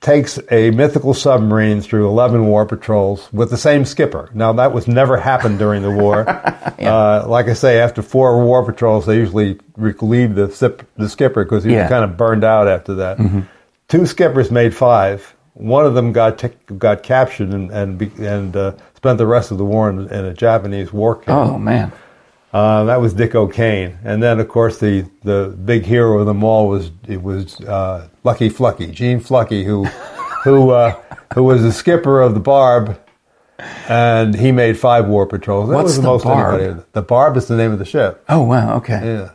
takes 0.00 0.38
a 0.50 0.70
mythical 0.70 1.14
submarine 1.14 1.80
through 1.80 2.06
11 2.08 2.46
war 2.46 2.66
patrols 2.66 3.28
with 3.32 3.50
the 3.50 3.56
same 3.56 3.84
skipper. 3.84 4.30
Now, 4.34 4.52
that 4.52 4.72
was 4.72 4.86
never 4.86 5.16
happened 5.16 5.58
during 5.58 5.82
the 5.82 5.90
war. 5.90 6.28
uh, 6.80 7.26
like 7.26 7.46
I 7.48 7.54
say, 7.54 7.80
after 7.80 8.02
four 8.02 8.44
war 8.44 8.64
patrols, 8.64 9.06
they 9.06 9.16
usually 9.16 9.58
relieve 9.76 10.34
the, 10.34 10.50
sip, 10.50 10.86
the 10.96 11.08
skipper 11.08 11.44
because 11.44 11.64
he 11.64 11.72
Yeah. 11.72 11.82
was 11.82 11.88
kind 11.88 12.04
of 12.04 12.16
burned 12.16 12.44
out 12.44 12.68
after 12.68 12.94
that. 12.96 13.18
Two 13.88 14.06
skippers 14.06 14.50
made 14.50 14.74
five. 14.74 15.34
One 15.54 15.86
of 15.86 15.94
them 15.94 16.12
got 16.12 16.38
t- 16.38 16.50
got 16.76 17.02
captured 17.02 17.48
and 17.48 17.70
and, 17.70 17.96
be, 17.96 18.10
and 18.18 18.54
uh, 18.54 18.72
spent 18.94 19.16
the 19.16 19.26
rest 19.26 19.50
of 19.50 19.56
the 19.56 19.64
war 19.64 19.88
in, 19.88 20.00
in 20.00 20.24
a 20.26 20.34
Japanese 20.34 20.92
war 20.92 21.16
camp. 21.16 21.28
Oh 21.28 21.58
man. 21.58 21.90
Uh, 22.52 22.84
that 22.84 23.00
was 23.00 23.12
Dick 23.12 23.34
O'Kane, 23.34 23.98
and 24.04 24.22
then 24.22 24.40
of 24.40 24.48
course 24.48 24.78
the, 24.78 25.08
the 25.24 25.54
big 25.64 25.84
hero 25.84 26.20
of 26.20 26.26
them 26.26 26.42
all 26.42 26.68
was 26.68 26.90
it 27.06 27.22
was 27.22 27.60
uh, 27.62 28.08
Lucky 28.24 28.48
Fluckey, 28.48 28.90
Gene 28.92 29.20
Fluckey, 29.20 29.64
who 29.64 29.84
who 30.44 30.70
uh, 30.70 31.00
who 31.34 31.42
was 31.42 31.62
the 31.62 31.72
skipper 31.72 32.20
of 32.22 32.34
the 32.34 32.40
Barb, 32.40 32.98
and 33.88 34.34
he 34.34 34.52
made 34.52 34.78
five 34.78 35.06
war 35.06 35.26
patrols. 35.26 35.68
That 35.68 35.74
What's 35.74 35.84
was 35.86 35.96
the, 35.96 36.02
the 36.02 36.08
most 36.08 36.24
Barb? 36.24 36.60
anybody. 36.60 36.86
The 36.92 37.02
Barb 37.02 37.36
is 37.36 37.46
the 37.46 37.56
name 37.56 37.72
of 37.72 37.78
the 37.78 37.84
ship. 37.84 38.24
Oh 38.28 38.42
wow. 38.42 38.76
Okay. 38.76 39.28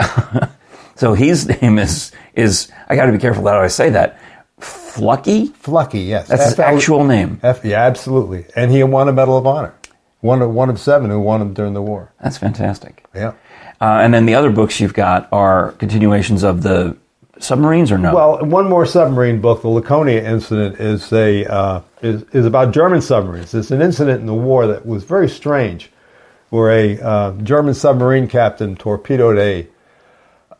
Yeah, 0.00 0.48
So 0.96 1.14
his 1.14 1.48
name 1.48 1.78
is 1.78 2.12
is 2.34 2.70
I 2.88 2.96
got 2.96 3.06
to 3.06 3.12
be 3.12 3.18
careful 3.18 3.46
how 3.48 3.60
I 3.60 3.68
say 3.68 3.90
that. 3.90 4.18
Fluckey. 4.60 5.48
Fluckey. 5.48 6.06
Yes, 6.06 6.28
That's 6.28 6.44
his 6.44 6.58
actual 6.58 7.04
name. 7.04 7.40
F, 7.42 7.64
yeah, 7.64 7.82
absolutely, 7.82 8.44
and 8.54 8.70
he 8.70 8.82
won 8.84 9.08
a 9.08 9.12
Medal 9.12 9.38
of 9.38 9.46
Honor. 9.46 9.74
One 10.22 10.40
of 10.40 10.50
one 10.50 10.70
of 10.70 10.80
seven 10.80 11.10
who 11.10 11.20
won 11.20 11.40
them 11.40 11.52
during 11.52 11.74
the 11.74 11.82
war. 11.82 12.12
That's 12.22 12.38
fantastic. 12.38 13.04
Yeah. 13.14 13.34
Uh, 13.80 14.00
and 14.02 14.14
then 14.14 14.24
the 14.24 14.34
other 14.34 14.50
books 14.50 14.80
you've 14.80 14.94
got 14.94 15.28
are 15.32 15.72
continuations 15.72 16.44
of 16.44 16.62
the 16.62 16.96
submarines, 17.40 17.90
or 17.90 17.98
no? 17.98 18.14
Well, 18.14 18.44
one 18.44 18.68
more 18.68 18.86
submarine 18.86 19.40
book, 19.40 19.62
the 19.62 19.68
Laconia 19.68 20.22
incident, 20.22 20.78
is 20.80 21.12
a 21.12 21.44
uh, 21.46 21.80
is, 22.00 22.22
is 22.32 22.46
about 22.46 22.72
German 22.72 23.02
submarines. 23.02 23.52
It's 23.52 23.70
an 23.70 23.82
incident 23.82 24.20
in 24.20 24.26
the 24.26 24.34
war 24.34 24.66
that 24.68 24.86
was 24.86 25.04
very 25.04 25.28
strange, 25.28 25.90
where 26.50 26.70
a 26.70 27.00
uh, 27.00 27.32
German 27.42 27.74
submarine 27.74 28.28
captain 28.28 28.76
torpedoed 28.76 29.38
a 29.38 29.66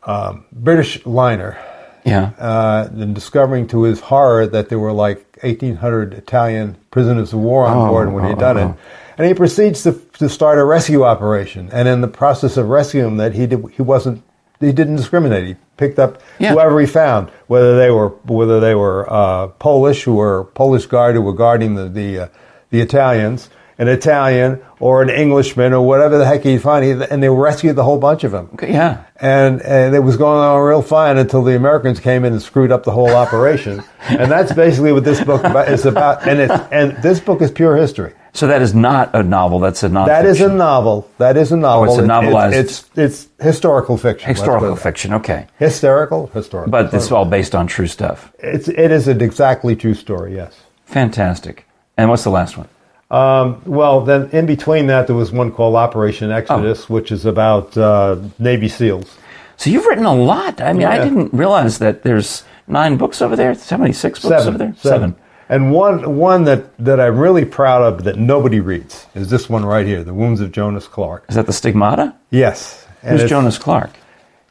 um, 0.03 0.45
British 0.51 1.05
liner, 1.05 1.57
yeah. 2.03 2.31
uh, 2.37 2.89
and 2.91 3.13
discovering 3.15 3.67
to 3.67 3.83
his 3.83 3.99
horror 3.99 4.47
that 4.47 4.69
there 4.69 4.79
were 4.79 4.91
like 4.93 5.37
1,800 5.41 6.13
Italian 6.13 6.75
prisoners 6.91 7.33
of 7.33 7.39
war 7.39 7.65
on 7.65 7.77
Oh, 7.77 7.89
board 7.89 8.11
when 8.13 8.25
oh, 8.25 8.29
he'd 8.29 8.37
done 8.39 8.57
oh, 8.57 8.69
it. 8.71 8.75
And 9.17 9.27
he 9.27 9.33
proceeds 9.33 9.83
to, 9.83 9.93
to 10.19 10.27
start 10.29 10.57
a 10.57 10.63
rescue 10.63 11.03
operation. 11.03 11.69
And 11.71 11.87
in 11.87 12.01
the 12.01 12.07
process 12.07 12.57
of 12.57 12.69
rescuing 12.69 13.05
them, 13.05 13.17
that 13.17 13.33
he 13.33 13.45
did, 13.45 13.63
he 13.71 13.81
wasn't 13.81 14.23
he 14.59 14.71
didn't 14.71 14.95
discriminate. 14.95 15.45
He 15.45 15.55
picked 15.77 15.99
up 15.99 16.21
Yeah. 16.39 16.53
whoever 16.53 16.79
he 16.79 16.85
found, 16.87 17.29
whether 17.47 17.77
they 17.77 17.91
were 17.91 18.09
whether 18.25 18.59
they 18.59 18.75
were 18.75 19.11
uh, 19.11 19.47
Polish 19.47 20.03
who 20.03 20.15
were 20.15 20.45
Polish 20.55 20.85
guard 20.85 21.15
who 21.15 21.21
were 21.21 21.33
guarding 21.33 21.75
the 21.75 21.89
the, 21.89 22.19
uh, 22.19 22.27
the 22.71 22.79
Italians, 22.81 23.49
an 23.77 23.87
Italian 23.87 24.61
or 24.79 25.01
an 25.01 25.09
Englishman 25.09 25.73
or 25.73 25.85
whatever 25.85 26.17
the 26.17 26.25
heck 26.25 26.43
he'd 26.43 26.61
find, 26.61 27.03
and 27.03 27.23
they 27.23 27.29
rescued 27.29 27.75
the 27.75 27.83
whole 27.83 27.97
bunch 27.97 28.23
of 28.23 28.31
them 28.31 28.49
yeah. 28.61 29.03
and 29.17 29.61
and 29.61 29.95
it 29.95 29.99
was 29.99 30.17
going 30.17 30.39
on 30.39 30.61
real 30.61 30.81
fine 30.81 31.17
until 31.17 31.43
the 31.43 31.55
Americans 31.55 31.99
came 31.99 32.25
in 32.25 32.33
and 32.33 32.41
screwed 32.41 32.71
up 32.71 32.83
the 32.83 32.91
whole 32.91 33.09
operation. 33.09 33.83
and 34.07 34.31
that's 34.31 34.53
basically 34.53 34.91
what 34.91 35.03
this 35.03 35.23
book 35.23 35.43
is 35.67 35.85
about. 35.85 36.27
And 36.27 36.39
it's 36.39 36.53
and 36.71 37.01
this 37.03 37.19
book 37.19 37.41
is 37.41 37.51
pure 37.51 37.77
history. 37.77 38.13
So 38.35 38.47
that 38.47 38.63
is 38.63 38.73
not 38.73 39.13
a 39.13 39.21
novel. 39.21 39.59
That's 39.59 39.83
a 39.83 39.89
non. 39.89 40.07
That 40.07 40.25
is 40.25 40.41
a 40.41 40.49
novel. 40.49 41.09
That 41.19 41.37
is 41.37 41.51
a 41.51 41.57
novel. 41.57 41.89
Oh, 41.89 41.93
it's 41.93 42.03
a 42.03 42.07
novelized- 42.07 42.53
It's, 42.53 42.89
it's 42.95 43.29
historical 43.39 43.95
fiction. 43.95 44.27
historical 44.27 44.71
it 44.71 44.75
that. 44.75 44.81
fiction. 44.81 45.13
Okay, 45.13 45.45
Hysterical, 45.59 46.27
historical. 46.27 46.71
but 46.71 46.91
it's 46.93 47.11
all 47.11 47.25
based 47.25 47.53
on 47.53 47.67
true 47.67 47.87
stuff. 47.87 48.33
it's 48.39 48.67
it 48.67 48.91
is 48.91 49.07
an 49.07 49.21
exactly 49.21 49.75
true 49.75 49.93
story. 49.93 50.35
Yes. 50.35 50.55
Fantastic. 50.85 51.67
And 51.95 52.09
what's 52.09 52.23
the 52.23 52.31
last 52.31 52.57
one? 52.57 52.67
Um, 53.13 53.61
well, 53.65 54.01
then 54.01 54.29
in 54.31 54.45
between 54.45 54.87
that, 54.87 55.07
there 55.07 55.15
was 55.15 55.31
one 55.31 55.51
called 55.51 55.75
Operation 55.75 56.31
Exodus, 56.31 56.85
Oh. 56.89 56.93
which 56.93 57.11
is 57.11 57.25
about 57.25 57.77
uh, 57.77 58.17
Navy 58.39 58.67
SEALs. 58.67 59.17
So 59.57 59.69
you've 59.69 59.85
written 59.85 60.05
a 60.05 60.15
lot. 60.15 60.59
I 60.61 60.73
mean, 60.73 60.87
I 60.87 60.97
didn't 60.97 61.31
realize 61.33 61.77
that 61.79 62.01
there's 62.03 62.43
nine 62.67 62.97
books 62.97 63.21
over 63.21 63.35
there. 63.35 63.53
How 63.53 63.77
many? 63.77 63.93
Six 63.93 64.19
books 64.19 64.45
over 64.45 64.57
there? 64.57 64.73
Seven. 64.77 65.15
And 65.49 65.71
one 65.71 66.17
one 66.17 66.45
that, 66.45 66.75
that 66.79 66.99
I'm 66.99 67.19
really 67.19 67.45
proud 67.45 67.83
of 67.83 68.03
that 68.05 68.17
nobody 68.17 68.59
reads 68.59 69.05
is 69.13 69.29
this 69.29 69.47
one 69.49 69.63
right 69.65 69.85
here, 69.85 70.03
The 70.03 70.13
Wounds 70.13 70.41
of 70.41 70.51
Jonas 70.51 70.87
Clark. 70.87 71.25
Is 71.29 71.35
that 71.35 71.45
the 71.45 71.53
Stigmata? 71.53 72.15
Yes. 72.31 72.87
And 73.03 73.11
Who's 73.11 73.21
it's- 73.25 73.29
Jonas 73.29 73.57
Clark? 73.59 73.91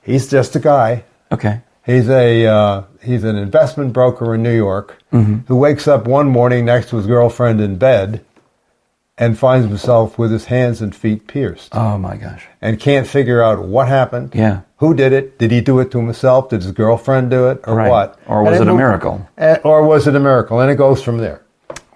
He's 0.02 0.28
just 0.30 0.54
a 0.54 0.60
guy. 0.60 1.04
Okay. 1.32 1.60
He's 1.84 2.08
a 2.08 2.46
uh, 2.46 2.82
he's 3.02 3.24
an 3.24 3.36
investment 3.36 3.92
broker 3.92 4.34
in 4.36 4.42
New 4.42 4.54
York 4.54 4.98
Mm-hmm. 5.12 5.46
who 5.48 5.56
wakes 5.56 5.86
up 5.88 6.06
one 6.06 6.28
morning 6.28 6.64
next 6.64 6.88
to 6.90 6.96
his 6.96 7.06
girlfriend 7.06 7.60
in 7.60 7.76
bed 7.76 8.24
and 9.22 9.38
finds 9.38 9.66
himself 9.68 10.18
with 10.18 10.30
his 10.32 10.46
hands 10.46 10.80
and 10.82 10.94
feet 10.94 11.26
pierced 11.28 11.68
Oh 11.74 11.96
my 11.98 12.16
gosh. 12.16 12.44
and 12.60 12.78
can't 12.80 13.06
figure 13.06 13.40
out 13.42 13.64
what 13.74 13.86
happened. 13.88 14.34
Yeah. 14.34 14.60
Who 14.78 14.94
did 14.94 15.12
it? 15.12 15.38
Did 15.38 15.50
he 15.52 15.60
do 15.60 15.78
it 15.80 15.90
to 15.92 15.98
himself? 15.98 16.48
Did 16.48 16.62
his 16.62 16.72
girlfriend 16.72 17.30
do 17.30 17.48
it, 17.48 17.60
or 17.68 17.76
Right. 17.76 17.88
what? 17.90 18.18
Or 18.26 18.42
was 18.42 18.58
And 18.60 18.68
it 18.68 18.72
a 18.72 18.76
miracle? 18.76 19.26
eh, 19.38 19.58
Or 19.64 19.84
was 19.86 20.06
it 20.08 20.16
a 20.16 20.20
miracle? 20.20 20.58
And 20.60 20.70
it 20.70 20.76
goes 20.76 21.00
from 21.02 21.18
there. 21.18 21.42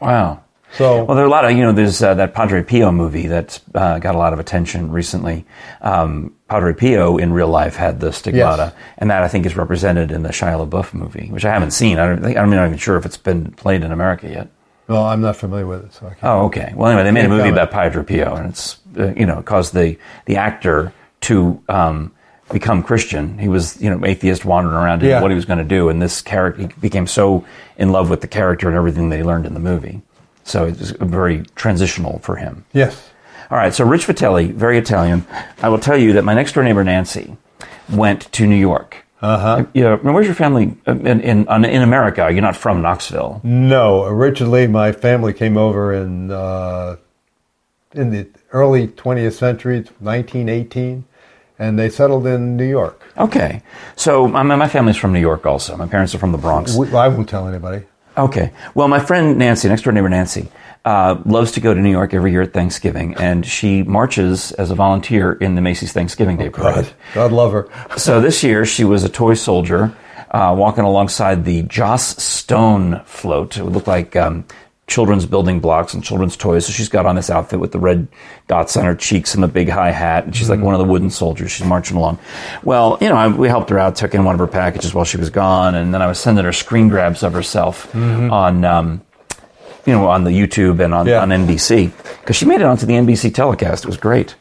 Wow. 0.01 0.41
So 0.73 1.05
Well, 1.05 1.17
there 1.17 1.25
are 1.25 1.29
a 1.29 1.31
lot 1.31 1.45
of, 1.45 1.53
you 1.53 1.63
know, 1.65 1.73
there's 1.73 2.03
uh, 2.03 2.15
that 2.15 2.35
Padre 2.35 2.63
Pio 2.63 2.93
movie 2.93 3.27
that's 3.29 3.61
uh, 3.75 3.99
got 3.99 4.15
a 4.15 4.19
lot 4.19 4.33
of 4.33 4.39
attention 4.39 4.93
recently. 4.93 5.47
Um, 5.81 6.33
Padre 6.49 6.75
Pio 6.75 7.17
in 7.17 7.33
real 7.33 7.49
life 7.49 7.77
had 7.77 7.99
the 8.01 8.13
stigmata, 8.13 8.73
Yes. 8.77 8.85
and 8.99 9.11
that 9.11 9.23
I 9.23 9.29
think 9.29 9.47
is 9.47 9.57
represented 9.57 10.13
in 10.13 10.23
the 10.23 10.31
Shia 10.31 10.57
LaBeouf 10.69 10.93
movie, 10.93 11.29
which 11.33 11.45
I 11.45 11.53
haven't 11.53 11.71
seen. 11.73 11.99
I 11.99 12.07
don't 12.07 12.23
think, 12.23 12.37
I'm 12.37 12.51
not 12.51 12.67
even 12.67 12.79
sure 12.79 12.97
if 12.97 13.07
it's 13.07 13.17
been 13.17 13.53
played 13.53 13.83
in 13.85 13.91
America 13.93 14.29
yet. 14.29 14.49
Well, 14.89 15.05
I'm 15.05 15.21
not 15.21 15.37
familiar 15.37 15.67
with 15.67 15.85
it, 15.85 15.93
so 15.93 16.07
I 16.07 16.11
can't. 16.11 16.25
Oh, 16.25 16.45
okay. 16.47 16.73
Well, 16.77 16.89
anyway, 16.91 17.05
they 17.05 17.11
made 17.11 17.25
a 17.25 17.29
movie 17.29 17.43
comment. 17.51 17.59
about 17.59 17.71
Padre 17.71 18.05
Pio, 18.05 18.35
and 18.37 18.49
it's 18.51 18.79
uh, 18.99 19.13
you 19.15 19.27
know 19.27 19.43
caused 19.43 19.75
the 19.75 19.97
the 20.27 20.37
actor 20.37 20.93
to 21.23 21.63
um, 21.69 22.13
become 22.53 22.83
Christian. 22.83 23.39
He 23.39 23.49
was 23.49 23.81
you 23.81 23.91
know 23.91 24.05
atheist, 24.07 24.45
wandering 24.45 24.77
around, 24.77 25.01
didn't 25.01 25.11
know 25.11 25.17
Yeah. 25.17 25.23
what 25.23 25.31
he 25.31 25.35
was 25.37 25.45
going 25.45 25.59
to 25.59 25.65
do, 25.65 25.89
and 25.89 26.01
this 26.01 26.23
character 26.23 26.63
he 26.63 26.69
became 26.81 27.07
so 27.07 27.45
in 27.77 27.91
love 27.93 28.11
with 28.11 28.21
the 28.21 28.29
character 28.29 28.69
and 28.69 28.77
everything 28.77 29.09
that 29.11 29.17
he 29.17 29.23
learned 29.23 29.47
in 29.47 29.55
the 29.55 29.61
movie. 29.61 30.03
So 30.45 30.65
it 30.67 30.79
was 30.79 30.93
very 30.93 31.43
transitional 31.57 32.21
for 32.21 32.37
him. 32.37 32.65
Yes. 32.73 33.11
All 33.51 33.59
right, 33.59 33.73
so 33.75 33.85
Rich 33.85 34.07
Vitelli, 34.07 34.53
very 34.53 34.77
Italian. 34.79 35.25
I 35.63 35.69
will 35.69 35.79
tell 35.79 35.97
you 35.97 36.13
that 36.15 36.25
my 36.25 36.35
next 36.35 36.53
door 36.53 36.63
neighbor 36.65 36.83
Nancy 36.85 37.37
went 37.89 38.31
to 38.33 38.47
New 38.47 38.57
York. 38.57 39.06
Uh 39.27 39.39
huh. 39.39 39.67
Yeah, 39.75 39.97
where's 39.97 40.27
your 40.27 40.37
family 40.37 40.77
uh, 40.87 40.93
in 40.93 41.21
in, 41.21 41.49
in 41.49 41.83
America? 41.83 42.29
You're 42.31 42.43
not 42.43 42.55
from 42.55 42.81
Knoxville. 42.81 43.41
No, 43.43 44.05
originally 44.05 44.69
my 44.69 44.93
family 44.93 45.33
came 45.33 45.57
over 45.57 45.93
in 45.93 46.31
uh, 46.31 46.97
in 47.93 48.11
the 48.11 48.29
early 48.53 48.87
20th 48.87 49.33
century, 49.33 49.79
1918, 49.99 51.05
and 51.59 51.77
they 51.77 51.91
settled 51.91 52.25
in 52.25 52.57
New 52.57 52.69
York. 52.69 53.03
Okay, 53.19 53.63
so 53.97 54.29
my, 54.29 54.45
my 54.45 54.69
family's 54.69 54.97
from 54.97 55.13
New 55.13 55.21
York 55.21 55.45
also. 55.45 55.77
My 55.77 55.89
parents 55.89 56.15
are 56.15 56.19
from 56.19 56.31
the 56.31 56.39
Bronx. 56.39 56.79
I 56.79 57.09
won't 57.09 57.29
tell 57.29 57.49
anybody. 57.49 57.85
Okay. 58.17 58.53
Well, 58.75 58.89
my 58.89 59.01
friend 59.01 59.37
Nancy, 59.39 59.69
next 59.69 59.83
door 59.83 59.93
neighbor 59.93 60.09
Nancy, 60.09 60.49
uh, 60.87 61.21
loves 61.27 61.51
to 61.51 61.61
go 61.61 61.75
to 61.75 61.81
New 61.81 61.91
York 61.91 62.15
every 62.15 62.31
year 62.31 62.43
at 62.43 62.53
Thanksgiving, 62.53 63.17
and 63.17 63.45
she 63.45 63.83
marches 63.83 64.53
as 64.53 64.71
a 64.71 64.77
volunteer 64.77 65.33
in 65.33 65.57
the 65.57 65.61
Macy's 65.61 65.93
Thanksgiving 65.93 66.37
Day 66.37 66.49
Parade. 66.49 66.75
God, 66.75 66.93
God 67.13 67.33
love 67.33 67.53
her. 67.53 67.69
So 67.99 68.21
this 68.21 68.45
year 68.45 68.65
she 68.65 68.85
was 68.85 69.03
a 69.03 69.09
toy 69.09 69.35
soldier 69.35 69.97
uh, 70.31 70.55
walking 70.57 70.85
alongside 70.85 71.45
the 71.45 71.63
Joss 71.63 72.23
Stone 72.23 73.03
float. 73.05 73.57
It 73.57 73.65
would 73.65 73.73
look 73.73 73.89
like 73.89 74.15
um, 74.15 74.45
children's 74.87 75.27
building 75.27 75.59
blocks 75.59 75.93
and 75.93 76.05
children's 76.05 76.37
toys. 76.37 76.67
So 76.67 76.73
she's 76.73 76.89
got 76.89 77.05
on 77.05 77.17
this 77.17 77.31
outfit 77.31 77.59
with 77.59 77.73
the 77.73 77.79
red 77.81 78.07
dots 78.47 78.77
on 78.77 78.85
her 78.85 78.95
cheeks 78.95 79.35
and 79.35 79.43
the 79.43 79.49
big 79.49 79.69
high 79.69 79.91
hat, 79.91 80.25
and 80.25 80.37
she's 80.37 80.49
like 80.49 80.61
one 80.61 80.75
of 80.75 80.79
the 80.79 80.85
wooden 80.85 81.11
soldiers. 81.11 81.51
She's 81.51 81.67
marching 81.67 81.97
along. 81.97 82.21
Well, 82.63 82.99
you 83.01 83.09
know, 83.09 83.17
I, 83.17 83.27
we 83.27 83.49
helped 83.49 83.71
her 83.71 83.79
out, 83.79 83.97
took 83.97 84.15
in 84.15 84.25
one 84.25 84.35
of 84.35 84.39
her 84.39 84.47
packages 84.47 84.95
while 84.95 85.05
she 85.05 85.17
was 85.17 85.31
gone, 85.31 85.75
and 85.75 85.93
then 85.93 86.01
I 86.01 86.07
was 86.07 86.21
sending 86.21 86.45
her 86.45 86.53
screen 86.53 86.89
grabs 86.89 87.25
of 87.25 87.33
herself 87.33 87.93
on. 88.31 88.65
Um, 88.65 89.03
you 89.87 89.93
know, 89.93 90.07
on 90.09 90.25
the 90.25 90.31
YouTube 90.31 90.81
and 90.81 90.93
on, 90.93 91.07
Yeah. 91.07 91.23
on 91.23 91.31
NBC 91.31 91.91
because 92.21 92.37
she 92.37 92.45
made 92.45 92.61
it 92.61 92.65
onto 92.67 92.87
the 92.87 92.95
NBC 92.95 93.31
telecast. 93.35 93.85
It 93.85 93.89
was 93.89 93.97
great. 93.97 94.35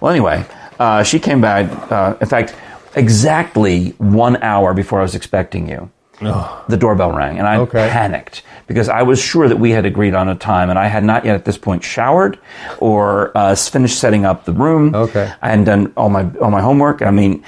Well, 0.00 0.10
anyway, 0.10 0.44
uh, 0.78 1.02
she 1.02 1.18
came 1.18 1.40
back. 1.40 1.66
Uh, 1.90 2.14
in 2.20 2.26
fact, 2.26 2.54
exactly 2.96 3.94
one 3.98 4.36
hour 4.42 4.74
before 4.74 4.98
I 4.98 5.02
was 5.02 5.14
expecting 5.14 5.68
you, 5.68 5.90
the 6.20 6.76
doorbell 6.76 7.12
rang, 7.12 7.38
and 7.38 7.46
I 7.46 7.56
Okay. 7.58 7.88
panicked 7.90 8.42
because 8.66 8.88
I 8.88 9.02
was 9.02 9.18
sure 9.20 9.48
that 9.48 9.58
we 9.58 9.70
had 9.70 9.86
agreed 9.86 10.14
on 10.14 10.28
a 10.28 10.34
time, 10.34 10.68
and 10.68 10.78
I 10.78 10.88
had 10.88 11.04
not 11.04 11.24
yet 11.24 11.34
at 11.36 11.44
this 11.44 11.56
point 11.56 11.82
showered 11.84 12.38
or 12.80 13.30
uh, 13.36 13.54
finished 13.54 13.98
setting 13.98 14.24
up 14.26 14.44
the 14.44 14.52
room. 14.52 14.94
Okay. 14.94 15.30
I 15.40 15.48
hadn't 15.50 15.64
done 15.64 15.92
all 15.96 16.10
my 16.10 16.26
all 16.40 16.50
my 16.50 16.60
homework. 16.60 17.02
I 17.02 17.10
mean. 17.10 17.42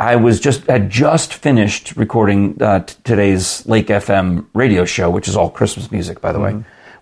I 0.00 0.14
was 0.14 0.38
just 0.38 0.64
had 0.68 0.90
just 0.90 1.34
finished 1.34 1.96
recording 1.96 2.56
uh, 2.62 2.78
t- 2.86 2.94
today's 3.02 3.66
Lake 3.66 3.88
FM 3.88 4.44
radio 4.54 4.84
show, 4.84 5.10
which 5.10 5.26
is 5.26 5.34
all 5.36 5.50
Christmas 5.50 5.90
music, 5.90 6.20
by 6.20 6.30
the 6.30 6.38
way. 6.38 6.54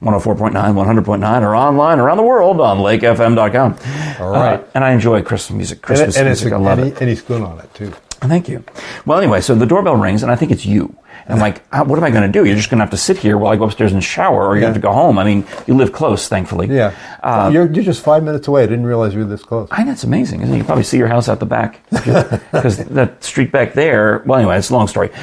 104.9, 0.03 0.53
100.9, 0.53 1.43
or 1.43 1.57
online 1.57 1.99
around 1.99 2.17
the 2.19 2.23
world 2.23 2.61
on 2.61 2.79
lakefm.com. 2.79 3.77
All 4.21 4.31
right. 4.33 4.61
Uh, 4.61 4.65
and 4.75 4.85
I 4.85 4.93
enjoy 4.93 5.23
Christmas 5.23 5.57
music. 5.57 5.83
Christmas 5.83 6.17
it- 6.17 6.21
and 6.21 6.29
it's 6.29 6.43
music, 6.43 6.53
a, 6.53 6.57
I 6.57 6.59
love 6.65 6.79
and, 6.79 6.89
it. 6.89 6.95
he- 6.95 7.01
and 7.01 7.09
he's 7.09 7.23
good 7.23 7.41
on 7.43 7.59
it 7.61 7.73
too. 7.75 7.93
Thank 8.21 8.49
you. 8.49 8.65
Well, 9.05 9.19
anyway, 9.19 9.41
so 9.43 9.55
the 9.55 9.67
doorbell 9.67 9.97
rings, 9.97 10.23
and 10.23 10.33
I 10.33 10.37
think 10.37 10.51
it's 10.51 10.65
you. 10.67 10.97
And 11.27 11.35
I'm 11.35 11.39
like, 11.41 11.63
"Ah, 11.73 11.83
what 11.83 11.99
am 11.99 12.05
I 12.05 12.11
going 12.11 12.23
to 12.23 12.29
do? 12.33 12.45
You're 12.47 12.57
just 12.57 12.71
going 12.71 12.79
to 12.79 12.85
have 12.85 12.91
to 12.93 12.97
sit 12.97 13.19
here 13.19 13.37
while 13.37 13.53
I 13.53 13.57
go 13.57 13.65
upstairs 13.65 13.93
and 13.93 14.03
shower, 14.03 14.47
or 14.47 14.55
you 14.55 14.61
Yeah. 14.63 14.69
have 14.69 14.75
to 14.77 14.81
go 14.81 14.93
home. 14.93 15.19
I 15.19 15.25
mean, 15.25 15.45
you 15.67 15.75
live 15.75 15.93
close, 15.93 16.27
thankfully. 16.29 16.69
Yeah, 16.69 16.93
Uh, 17.23 17.51
you're 17.53 17.71
you're 17.71 17.85
just 17.85 18.03
five 18.03 18.23
minutes 18.23 18.47
away. 18.49 18.63
I 18.63 18.67
didn't 18.67 18.87
realize 18.87 19.13
you 19.13 19.21
were 19.21 19.27
this 19.27 19.43
close. 19.43 19.69
I 19.71 19.83
know 19.85 19.93
it's 19.93 20.05
amazing, 20.05 20.41
isn't 20.43 20.55
it? 20.55 20.59
You 20.59 20.65
probably 20.65 20.85
see 20.85 20.99
your 20.99 21.09
house 21.09 21.29
out 21.29 21.41
the 21.41 21.47
back 21.47 21.81
because 21.91 22.79
that 22.87 23.23
street 23.25 23.51
back 23.53 23.75
there. 23.75 24.23
Well, 24.25 24.39
anyway, 24.39 24.57
it's 24.59 24.71
a 24.71 24.75
long 24.75 24.87
story. 24.89 25.11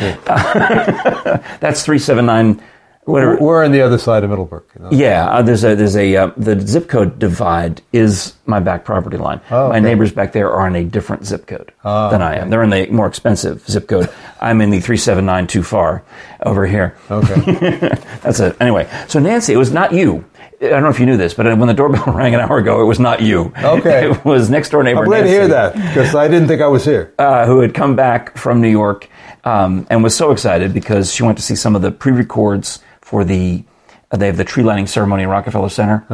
That's 1.60 1.84
three 1.84 2.00
seven 2.00 2.26
nine. 2.26 2.62
Whatever. 3.06 3.38
We're 3.38 3.66
on 3.66 3.72
the 3.74 3.82
other 3.82 3.98
side 3.98 4.24
of 4.24 4.30
Middlebrook. 4.30 4.70
you 4.76 4.84
know. 4.84 4.90
Yeah, 4.92 5.30
uh, 5.30 5.42
there's 5.42 5.64
a 5.66 5.76
there's 5.76 5.96
a 5.98 6.16
uh, 6.16 6.32
the 6.38 6.60
zip 6.62 6.88
code 6.88 7.20
divide 7.20 7.82
is 7.92 8.34
my 8.46 8.60
back 8.62 8.86
property 8.86 9.18
line. 9.18 9.42
Oh, 9.52 9.70
My 9.70 9.80
neighbors 9.80 10.12
back 10.14 10.32
there 10.32 10.52
are 10.52 10.68
in 10.68 10.76
a 10.76 10.84
different 10.86 11.26
zip 11.26 11.46
code 11.46 11.74
Oh, 11.84 12.10
than 12.12 12.22
I 12.22 12.36
am. 12.38 12.50
They're 12.50 12.64
in 12.64 12.70
the 12.70 12.88
more 12.88 13.08
expensive 13.08 13.62
zip 13.70 13.88
code. 13.90 14.10
I'm 14.42 14.62
in 14.62 14.70
the 14.70 14.80
three 14.80 14.98
seven 14.98 15.26
nine 15.26 15.48
too 15.48 15.64
far 15.64 16.04
over 16.46 16.66
here. 16.66 16.96
Okay. 17.12 17.78
That's 18.22 18.40
it. 18.40 18.56
Anyway, 18.62 18.90
so 19.10 19.20
Nancy, 19.20 19.52
it 19.54 19.58
was 19.58 19.72
not 19.72 19.92
you. 19.92 20.24
I 20.62 20.68
don't 20.70 20.84
know 20.84 20.90
if 20.90 21.00
you 21.00 21.06
knew 21.06 21.18
this, 21.18 21.34
but 21.34 21.46
when 21.58 21.68
the 21.68 21.74
doorbell 21.74 22.06
rang 22.14 22.34
an 22.36 22.40
hour 22.40 22.58
ago, 22.58 22.80
it 22.82 22.86
was 22.86 23.00
not 23.00 23.22
you. 23.22 23.52
Okay. 23.62 24.10
it 24.12 24.24
was 24.24 24.50
next 24.50 24.70
door 24.70 24.82
neighbor. 24.82 25.00
I'm 25.02 25.06
glad 25.08 25.24
to 25.24 25.28
hear 25.28 25.50
that 25.50 25.74
because 25.74 26.16
I 26.16 26.30
didn't 26.30 26.48
think 26.48 26.62
I 26.62 26.68
was 26.68 26.86
here. 26.86 27.14
uh, 27.20 27.46
who 27.46 27.60
had 27.60 27.74
come 27.74 27.98
back 27.98 28.38
from 28.38 28.62
New 28.62 28.70
York 28.70 29.10
um, 29.44 29.86
and 29.90 30.02
was 30.02 30.16
so 30.16 30.32
excited 30.32 30.74
because 30.74 31.14
she 31.14 31.22
went 31.22 31.38
to 31.38 31.44
see 31.44 31.56
some 31.58 31.76
of 31.76 31.82
the 31.82 31.92
pre-records 31.92 32.80
for 33.14 33.24
the. 33.24 33.64
They 34.10 34.28
have 34.28 34.38
the 34.38 34.44
tree 34.44 34.62
lighting 34.62 34.86
ceremony 34.86 35.24
in 35.24 35.30
Rockefeller 35.30 35.70
Center, 35.70 36.06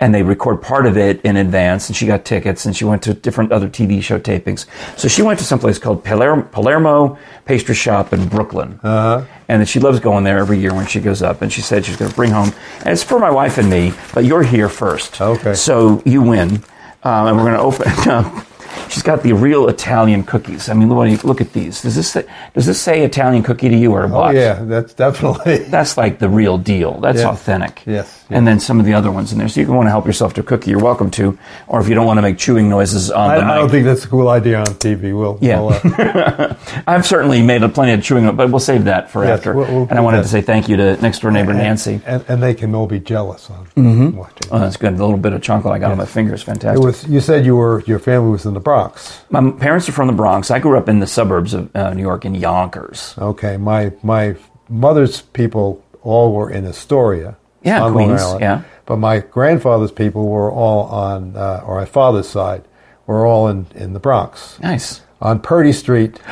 and 0.00 0.14
they 0.14 0.22
record 0.22 0.62
part 0.62 0.86
of 0.86 0.96
it 0.96 1.20
in 1.20 1.36
advance. 1.36 1.90
And 1.90 1.94
she 1.94 2.06
got 2.06 2.24
tickets, 2.24 2.64
and 2.64 2.74
she 2.74 2.86
went 2.86 3.02
to 3.02 3.12
different 3.12 3.52
other 3.52 3.68
TV 3.68 4.02
show 4.02 4.18
tapings. 4.18 4.64
So 4.98 5.06
she 5.06 5.20
went 5.20 5.38
to 5.38 5.44
someplace 5.44 5.78
called 5.78 6.02
Palermo, 6.02 6.44
Palermo 6.50 7.18
Pastry 7.44 7.74
Shop 7.74 8.14
in 8.14 8.26
Brooklyn, 8.26 8.80
and 8.82 9.60
that 9.60 9.68
she 9.68 9.80
loves 9.80 10.00
going 10.00 10.24
there 10.24 10.38
every 10.38 10.58
year 10.58 10.72
when 10.72 10.86
she 10.86 10.98
goes 10.98 11.20
up. 11.22 11.42
And 11.42 11.52
she 11.52 11.60
said 11.60 11.84
she's 11.84 11.96
going 11.98 12.10
to 12.10 12.16
bring 12.16 12.30
home, 12.30 12.54
and 12.78 12.88
it's 12.88 13.02
for 13.02 13.18
my 13.18 13.30
wife 13.30 13.58
and 13.58 13.68
me. 13.68 13.92
But 14.14 14.24
you're 14.24 14.42
here 14.42 14.70
first, 14.70 15.20
Okay. 15.20 15.52
So 15.52 16.02
you 16.06 16.22
win, 16.22 16.64
um, 17.02 17.26
and 17.26 17.36
we're 17.36 17.50
going 17.50 17.60
to 17.60 17.66
open. 17.70 18.46
She's 18.92 19.02
got 19.02 19.22
the 19.22 19.32
real 19.32 19.68
Italian 19.68 20.22
cookies. 20.22 20.68
I 20.68 20.74
mean, 20.74 20.88
look, 20.88 21.24
look 21.24 21.40
at 21.40 21.52
these. 21.52 21.80
Does 21.82 21.96
this 21.96 22.10
say, 22.12 22.24
does 22.54 22.66
this 22.66 22.80
say 22.80 23.02
Italian 23.02 23.42
cookie 23.42 23.68
to 23.70 23.76
you 23.76 23.92
or 23.92 24.06
what? 24.06 24.34
Oh 24.34 24.38
yeah, 24.38 24.62
that's 24.62 24.92
definitely. 24.94 25.58
That's 25.72 25.96
like 25.96 26.18
the 26.18 26.28
real 26.28 26.58
deal. 26.58 27.00
That's 27.00 27.20
Yeah. 27.20 27.30
authentic. 27.30 27.82
Yes, 27.86 28.24
And 28.28 28.46
then 28.46 28.60
some 28.60 28.78
of 28.80 28.84
the 28.86 28.92
other 28.94 29.10
ones 29.10 29.32
in 29.32 29.38
there. 29.38 29.48
So 29.48 29.60
you 29.60 29.66
can 29.66 29.74
want 29.74 29.86
to 29.86 29.90
help 29.90 30.06
yourself 30.06 30.34
to 30.34 30.42
a 30.42 30.44
cookie, 30.44 30.70
you're 30.70 30.80
welcome 30.80 31.10
to. 31.12 31.38
Or 31.68 31.80
if 31.80 31.88
you 31.88 31.94
don't 31.94 32.06
want 32.06 32.18
to 32.18 32.22
make 32.22 32.36
chewing 32.38 32.68
noises 32.68 33.10
on 33.10 33.30
I, 33.30 33.38
the 33.38 33.44
I 33.44 33.54
don't 33.56 33.70
think 33.70 33.86
that's 33.86 34.04
a 34.04 34.08
cool 34.08 34.28
idea 34.28 34.58
on 34.58 34.66
TV. 34.66 35.16
We'll. 35.18 35.38
Yeah. 35.40 35.60
we'll, 35.60 35.72
uh, 35.98 36.54
I've 36.86 37.06
certainly 37.06 37.40
made 37.42 37.62
a 37.62 37.68
plenty 37.70 37.92
of 37.92 38.02
chewing, 38.02 38.24
but 38.36 38.50
we'll 38.50 38.58
save 38.60 38.84
that 38.84 39.10
for 39.10 39.24
Yes, 39.24 39.38
after. 39.38 39.54
we'll- 39.54 39.66
we'll 39.72 39.88
and 39.88 39.98
I 39.98 40.02
wanted 40.02 40.18
that. 40.18 40.22
to 40.24 40.28
say 40.28 40.42
thank 40.42 40.68
you 40.68 40.76
to 40.76 41.00
next 41.00 41.20
door 41.20 41.30
neighbor 41.30 41.54
Nancy. 41.54 42.00
and, 42.04 42.22
and 42.28 42.42
they 42.42 42.52
can 42.54 42.74
all 42.74 42.86
be 42.86 43.00
jealous 43.00 43.48
on 43.50 43.66
Mm-hmm. 43.76 44.16
watching. 44.18 44.50
Oh, 44.50 44.58
that's 44.58 44.76
good. 44.76 44.96
The 44.98 45.02
little 45.04 45.18
bit 45.18 45.32
of 45.32 45.40
chocolate 45.40 45.72
I 45.72 45.78
got 45.78 45.92
on 45.92 45.96
my 45.98 46.04
fingers, 46.04 46.40
is 46.40 46.42
it 46.42 46.46
fantastic. 46.50 46.84
was. 46.84 47.06
You 47.08 47.20
said 47.20 47.46
you 47.46 47.56
were. 47.56 47.82
Your 47.86 47.98
family 47.98 48.30
was 48.30 48.44
in 48.44 48.52
the 48.54 48.60
Bronx. 48.60 48.81
My 49.30 49.50
parents 49.52 49.88
are 49.88 49.92
from 49.92 50.06
the 50.06 50.12
Bronx. 50.12 50.50
I 50.50 50.58
grew 50.58 50.76
up 50.78 50.88
in 50.88 51.00
the 51.00 51.06
suburbs 51.06 51.54
of 51.54 51.74
uh, 51.76 51.92
New 51.94 52.02
York 52.02 52.24
in 52.24 52.34
Yonkers. 52.34 53.14
Okay. 53.18 53.56
My 53.56 53.92
my 54.02 54.36
mother's 54.68 55.22
people 55.22 55.84
all 56.02 56.32
were 56.32 56.50
in 56.50 56.66
Astoria. 56.66 57.36
Yeah, 57.62 57.82
on 57.82 57.92
Queens, 57.92 58.20
Island. 58.20 58.40
yeah. 58.40 58.62
But 58.86 58.96
my 58.96 59.20
grandfather's 59.20 59.92
people 59.92 60.26
were 60.28 60.50
all 60.50 60.86
on, 60.86 61.36
uh, 61.36 61.62
or 61.64 61.76
my 61.78 61.84
father's 61.84 62.28
side, 62.28 62.64
were 63.06 63.24
all 63.26 63.46
in 63.48 63.66
in 63.74 63.92
the 63.92 64.00
Bronx 64.00 64.58
Nice. 64.60 65.00
on 65.20 65.40
Purdy 65.40 65.72
Street. 65.72 66.20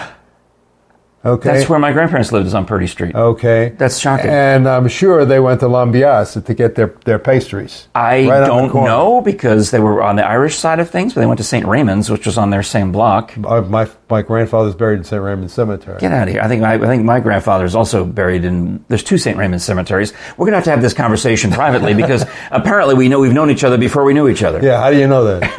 Okay. 1.22 1.52
That's 1.52 1.68
where 1.68 1.78
my 1.78 1.92
grandparents 1.92 2.32
lived, 2.32 2.46
is 2.46 2.54
on 2.54 2.64
Purdy 2.64 2.86
Street. 2.86 3.14
Okay. 3.14 3.74
That's 3.76 3.98
shocking. 3.98 4.30
And 4.30 4.66
I'm 4.66 4.88
sure 4.88 5.26
they 5.26 5.38
went 5.38 5.60
to 5.60 5.66
Lambiase 5.66 6.42
to 6.42 6.54
get 6.54 6.76
their, 6.76 6.94
their 7.04 7.18
pastries. 7.18 7.88
I 7.94 8.26
Right 8.26 8.46
don't 8.46 8.72
know 8.74 9.20
because 9.20 9.70
they 9.70 9.80
were 9.80 10.02
on 10.02 10.16
the 10.16 10.26
Irish 10.26 10.56
side 10.56 10.80
of 10.80 10.88
things, 10.88 11.12
but 11.12 11.20
they 11.20 11.26
went 11.26 11.36
to 11.38 11.44
St. 11.44 11.66
Raymond's, 11.66 12.08
which 12.08 12.24
was 12.24 12.38
on 12.38 12.48
their 12.48 12.62
same 12.62 12.90
block. 12.90 13.34
Uh, 13.36 13.60
my 13.62 13.86
my 14.08 14.22
grandfather's 14.22 14.74
buried 14.74 14.98
in 14.98 15.04
St. 15.04 15.22
Raymond 15.22 15.50
Cemetery. 15.50 16.00
Get 16.00 16.10
out 16.10 16.26
of 16.26 16.34
here. 16.34 16.42
I 16.42 16.48
think 16.48 16.62
my, 16.62 16.74
I 16.74 16.78
think 16.78 17.04
my 17.04 17.20
grandfather 17.20 17.64
is 17.64 17.76
also 17.76 18.04
buried 18.04 18.44
in. 18.44 18.84
There's 18.88 19.04
two 19.04 19.18
St. 19.18 19.36
Raymond 19.36 19.62
cemeteries. 19.62 20.12
We're 20.36 20.46
going 20.46 20.52
to 20.52 20.56
have 20.56 20.64
to 20.64 20.70
have 20.70 20.82
this 20.82 20.94
conversation 20.94 21.50
privately 21.52 21.94
because 21.94 22.24
apparently 22.50 22.94
we 22.96 23.08
know 23.08 23.20
we've 23.20 23.32
known 23.32 23.50
each 23.50 23.62
other 23.62 23.78
before 23.78 24.04
we 24.04 24.14
knew 24.14 24.26
each 24.28 24.42
other. 24.42 24.60
Yeah, 24.62 24.80
how 24.80 24.90
do 24.90 24.98
you 24.98 25.06
know 25.06 25.24
that? 25.24 25.50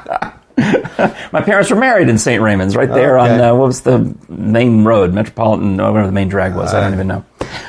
My 1.32 1.40
parents 1.40 1.70
were 1.70 1.76
married 1.76 2.08
in 2.08 2.18
St. 2.18 2.42
Raymond's, 2.42 2.76
right 2.76 2.88
there 2.88 3.18
Okay. 3.18 3.34
on 3.34 3.40
uh, 3.40 3.54
what 3.54 3.66
was 3.66 3.80
the 3.82 4.14
main 4.28 4.84
road, 4.84 5.12
Metropolitan, 5.12 5.80
or 5.80 5.92
whatever 5.92 6.06
the 6.06 6.12
main 6.12 6.28
drag 6.28 6.54
was. 6.54 6.74
I 6.74 6.80
don't 6.80 6.92
even 6.92 7.06
know. 7.06 7.24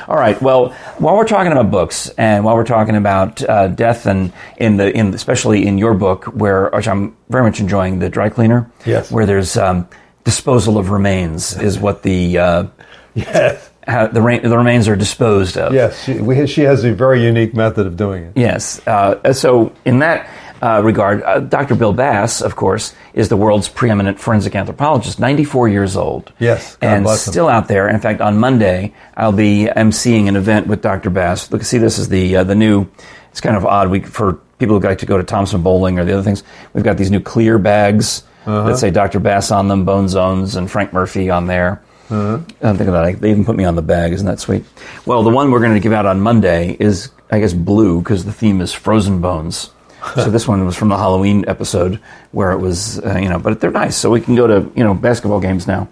All 0.08 0.16
right. 0.16 0.40
Well, 0.40 0.70
while 0.98 1.16
we're 1.16 1.26
talking 1.26 1.52
about 1.52 1.70
books, 1.70 2.08
and 2.10 2.44
while 2.44 2.54
we're 2.54 2.64
talking 2.64 2.96
about 2.96 3.42
uh, 3.42 3.68
death, 3.68 4.06
and 4.06 4.32
in 4.56 4.76
the 4.76 4.94
in 4.96 5.14
especially 5.14 5.66
in 5.66 5.78
your 5.78 5.94
book, 5.94 6.26
where 6.26 6.70
which 6.70 6.88
I'm 6.88 7.16
very 7.28 7.44
much 7.44 7.60
enjoying, 7.60 7.98
the 7.98 8.08
dry 8.08 8.28
cleaner. 8.28 8.70
Yes. 8.84 9.10
Where 9.10 9.26
there's 9.26 9.56
um, 9.56 9.88
disposal 10.24 10.78
of 10.78 10.90
remains 10.90 11.56
is 11.58 11.78
what 11.78 12.02
the 12.02 12.38
uh, 12.38 12.66
yes. 13.14 13.70
how 13.86 14.06
the, 14.06 14.22
ra- 14.22 14.38
the 14.38 14.56
remains 14.56 14.88
are 14.88 14.96
disposed 14.96 15.56
of. 15.56 15.72
Yes, 15.72 16.04
she, 16.04 16.20
we, 16.20 16.46
she 16.46 16.62
has 16.62 16.84
a 16.84 16.92
very 16.92 17.24
unique 17.24 17.54
method 17.54 17.86
of 17.86 17.96
doing 17.96 18.24
it. 18.24 18.32
Yes. 18.36 18.86
Uh, 18.86 19.32
so, 19.32 19.72
in 19.84 19.98
that 20.00 20.28
uh, 20.62 20.80
regard, 20.82 21.22
uh, 21.24 21.40
Dr. 21.40 21.74
Bill 21.74 21.92
Bass, 21.92 22.40
of 22.40 22.54
course, 22.56 22.94
is 23.14 23.28
the 23.28 23.36
world's 23.36 23.68
preeminent 23.68 24.20
forensic 24.20 24.54
anthropologist, 24.54 25.18
94 25.18 25.68
years 25.68 25.96
old. 25.96 26.32
Yes, 26.38 26.76
God 26.76 26.86
and 26.88 27.08
still 27.18 27.48
out 27.48 27.66
there. 27.68 27.88
In 27.88 28.00
fact, 28.00 28.20
on 28.20 28.38
Monday, 28.38 28.94
I'll 29.16 29.32
be 29.32 29.68
emceeing 29.76 30.28
an 30.28 30.36
event 30.36 30.68
with 30.68 30.80
Dr. 30.80 31.10
Bass. 31.10 31.50
Look, 31.50 31.64
see, 31.64 31.78
this 31.78 31.98
is 31.98 32.08
the 32.08 32.36
uh, 32.36 32.44
the 32.44 32.54
new. 32.54 32.86
It's 33.32 33.40
kind 33.40 33.56
of 33.56 33.66
odd. 33.66 33.90
We 33.90 34.00
for 34.00 34.34
people 34.58 34.78
who 34.78 34.86
like 34.86 34.98
to 34.98 35.06
go 35.06 35.16
to 35.18 35.24
Thompson-Boling 35.24 35.98
or 35.98 36.04
the 36.04 36.12
other 36.12 36.22
things, 36.22 36.44
we've 36.72 36.84
got 36.84 36.96
these 36.96 37.10
new 37.10 37.18
clear 37.20 37.58
bags 37.58 38.22
Uh-huh. 38.46 38.68
that 38.68 38.76
say 38.78 38.90
Dr. 38.92 39.18
Bass 39.20 39.50
on 39.50 39.66
them, 39.68 39.84
Bone 39.84 40.08
Zones, 40.08 40.54
and 40.56 40.70
Frank 40.70 40.92
Murphy 40.92 41.30
on 41.30 41.46
there. 41.48 41.82
Uh-huh. 42.10 42.38
Uh, 42.60 42.74
think 42.74 42.88
of 42.88 42.92
that. 42.94 43.20
They 43.20 43.30
even 43.30 43.44
put 43.44 43.56
me 43.56 43.64
on 43.64 43.74
the 43.74 43.82
bag. 43.82 44.12
Isn't 44.12 44.26
that 44.26 44.38
sweet? 44.38 44.64
Well, 45.06 45.22
the 45.24 45.30
one 45.30 45.50
we're 45.50 45.60
going 45.60 45.74
to 45.74 45.80
give 45.80 45.92
out 45.92 46.06
on 46.06 46.20
Monday 46.20 46.76
is, 46.78 47.10
I 47.30 47.40
guess, 47.40 47.52
blue 47.54 48.00
because 48.00 48.24
the 48.24 48.32
theme 48.32 48.60
is 48.60 48.72
frozen 48.72 49.20
bones. 49.20 49.70
So 50.14 50.30
this 50.30 50.48
one 50.48 50.64
was 50.64 50.76
from 50.76 50.88
the 50.88 50.96
Halloween 50.96 51.44
episode 51.46 52.00
where 52.32 52.52
it 52.52 52.58
was, 52.58 52.98
uh, 53.00 53.18
you 53.18 53.28
know, 53.28 53.38
but 53.38 53.60
they're 53.60 53.70
nice. 53.70 53.96
So 53.96 54.10
we 54.10 54.20
can 54.20 54.34
go 54.34 54.46
to, 54.46 54.72
you 54.76 54.84
know, 54.84 54.94
basketball 54.94 55.40
games 55.40 55.66
now. 55.66 55.88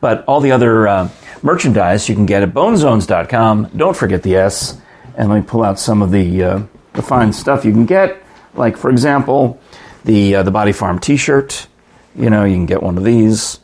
But 0.00 0.24
all 0.26 0.40
the 0.40 0.52
other 0.52 0.86
uh, 0.86 1.08
merchandise 1.42 2.08
you 2.08 2.14
can 2.14 2.26
get 2.26 2.42
at 2.42 2.52
bonezones.com. 2.52 3.70
Don't 3.76 3.96
forget 3.96 4.22
the 4.22 4.36
S. 4.36 4.80
And 5.16 5.30
let 5.30 5.36
me 5.36 5.46
pull 5.46 5.62
out 5.62 5.78
some 5.78 6.02
of 6.02 6.10
the, 6.10 6.42
uh, 6.42 6.62
the 6.92 7.02
fine 7.02 7.32
stuff 7.32 7.64
you 7.64 7.72
can 7.72 7.86
get. 7.86 8.22
Like, 8.54 8.76
for 8.76 8.90
example, 8.90 9.58
the, 10.04 10.36
uh, 10.36 10.42
the 10.42 10.50
Body 10.50 10.72
Farm 10.72 10.98
t 10.98 11.16
shirt. 11.16 11.66
You 12.14 12.30
know, 12.30 12.44
you 12.44 12.54
can 12.54 12.66
get 12.66 12.82
one 12.82 12.98
of 12.98 13.04
these. 13.04 13.60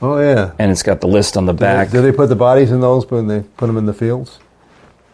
Oh 0.00 0.20
yeah. 0.20 0.52
And 0.58 0.70
it's 0.70 0.82
got 0.82 1.00
the 1.00 1.08
list 1.08 1.36
on 1.36 1.46
the 1.46 1.52
back. 1.52 1.90
Do 1.90 2.00
they 2.00 2.12
put 2.12 2.28
the 2.28 2.36
bodies 2.36 2.70
in 2.70 2.80
those 2.80 3.08
when 3.10 3.26
they 3.26 3.40
put 3.56 3.66
them 3.66 3.76
in 3.76 3.86
the 3.86 3.94
fields? 3.94 4.38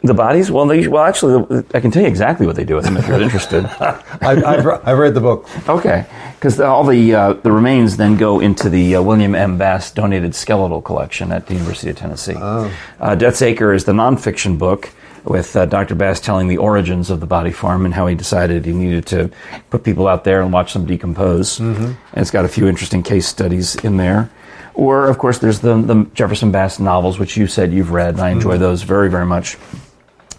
The 0.05 0.13
bodies? 0.13 0.51
Well, 0.51 0.67
they, 0.67 0.87
well, 0.87 1.03
actually, 1.05 1.65
I 1.73 1.81
can 1.81 1.91
tell 1.91 2.03
you 2.03 2.09
exactly 2.09 2.47
what 2.47 2.57
they 2.57 2.65
do 2.65 2.75
with 2.77 2.85
them 2.85 2.99
if 2.99 3.09
you're 3.09 3.23
interested. 3.23 3.65
I, 3.81 4.03
I've, 4.21 4.67
I've 4.87 4.99
read 4.99 5.15
the 5.15 5.23
book. 5.23 5.49
Okay, 5.67 6.05
because 6.35 6.61
all 6.61 6.85
the 6.85 7.15
uh, 7.15 7.33
the 7.33 7.51
remains 7.51 7.97
then 7.97 8.19
go 8.19 8.39
into 8.39 8.69
the 8.69 8.97
uh, 8.97 9.03
William 9.03 9.35
M. 9.35 9.57
Bass 9.57 9.91
donated 9.91 10.35
skeletal 10.35 10.83
collection 10.83 11.33
at 11.33 11.47
the 11.47 11.55
University 11.55 11.89
of 11.89 11.97
Tennessee. 11.97 12.37
Uh, 12.37 13.15
Death's 13.15 13.41
Acre 13.41 13.73
is 13.73 13.87
the 13.87 13.93
nonfiction 13.93 14.59
book. 14.59 14.91
with 15.25 15.57
uh, 15.57 15.65
Dr. 15.65 15.95
Bass 15.95 16.21
telling 16.21 16.49
the 16.49 16.59
origins 16.59 17.09
of 17.09 17.21
the 17.21 17.27
body 17.27 17.51
farm 17.51 17.87
and 17.87 17.95
how 17.95 18.07
he 18.07 18.15
decided 18.15 18.67
he 18.67 18.73
needed 18.73 19.07
to 19.07 19.31
put 19.71 19.83
people 19.85 20.07
out 20.07 20.25
there 20.25 20.43
and 20.43 20.53
watch 20.53 20.75
them 20.75 20.85
decompose. 20.85 21.59
Mm-hmm. 21.59 21.85
And 21.85 21.97
it's 22.17 22.31
got 22.31 22.45
a 22.45 22.49
few 22.49 22.69
interesting 22.69 23.03
case 23.03 23.27
studies 23.27 23.75
in 23.77 23.97
there. 23.97 24.31
Or, 24.75 25.07
of 25.09 25.19
course, 25.19 25.39
there's 25.39 25.61
the, 25.61 25.81
the 25.81 26.05
Jefferson 26.15 26.51
Bass 26.51 26.79
novels, 26.79 27.19
which 27.19 27.37
you 27.37 27.47
said 27.47 27.73
you've 27.73 27.93
read, 27.93 28.15
and 28.15 28.21
I 28.23 28.31
enjoy 28.31 28.59
those 28.59 28.83
very, 28.83 29.09
very 29.09 29.25
much. 29.25 29.57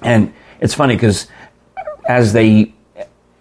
And 0.02 0.34
it's 0.60 0.74
funny 0.74 0.96
because 0.96 1.28
as 2.08 2.34
they, 2.34 2.74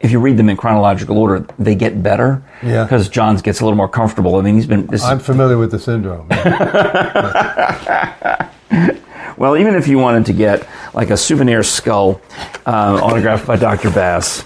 if 0.00 0.10
you 0.10 0.18
read 0.18 0.36
them 0.36 0.48
in 0.48 0.56
chronological 0.56 1.18
order, 1.18 1.46
they 1.58 1.74
get 1.74 2.02
better. 2.02 2.42
Yeah. 2.62 2.84
Because 2.84 3.08
Johns 3.08 3.42
gets 3.42 3.60
a 3.60 3.64
little 3.64 3.76
more 3.76 3.88
comfortable. 3.88 4.36
I 4.36 4.42
mean, 4.42 4.54
he's 4.54 4.66
been. 4.66 4.86
This, 4.86 5.02
I'm 5.02 5.18
familiar 5.18 5.58
with 5.58 5.70
the 5.70 5.78
syndrome. 5.78 6.28
well, 9.38 9.56
even 9.56 9.74
if 9.74 9.88
you 9.88 9.98
wanted 9.98 10.26
to 10.26 10.32
get 10.32 10.66
like 10.92 11.10
a 11.10 11.16
souvenir 11.16 11.62
skull 11.62 12.20
uh, 12.66 13.00
autographed 13.02 13.46
by 13.46 13.56
Dr. 13.56 13.90
Bass, 13.90 14.44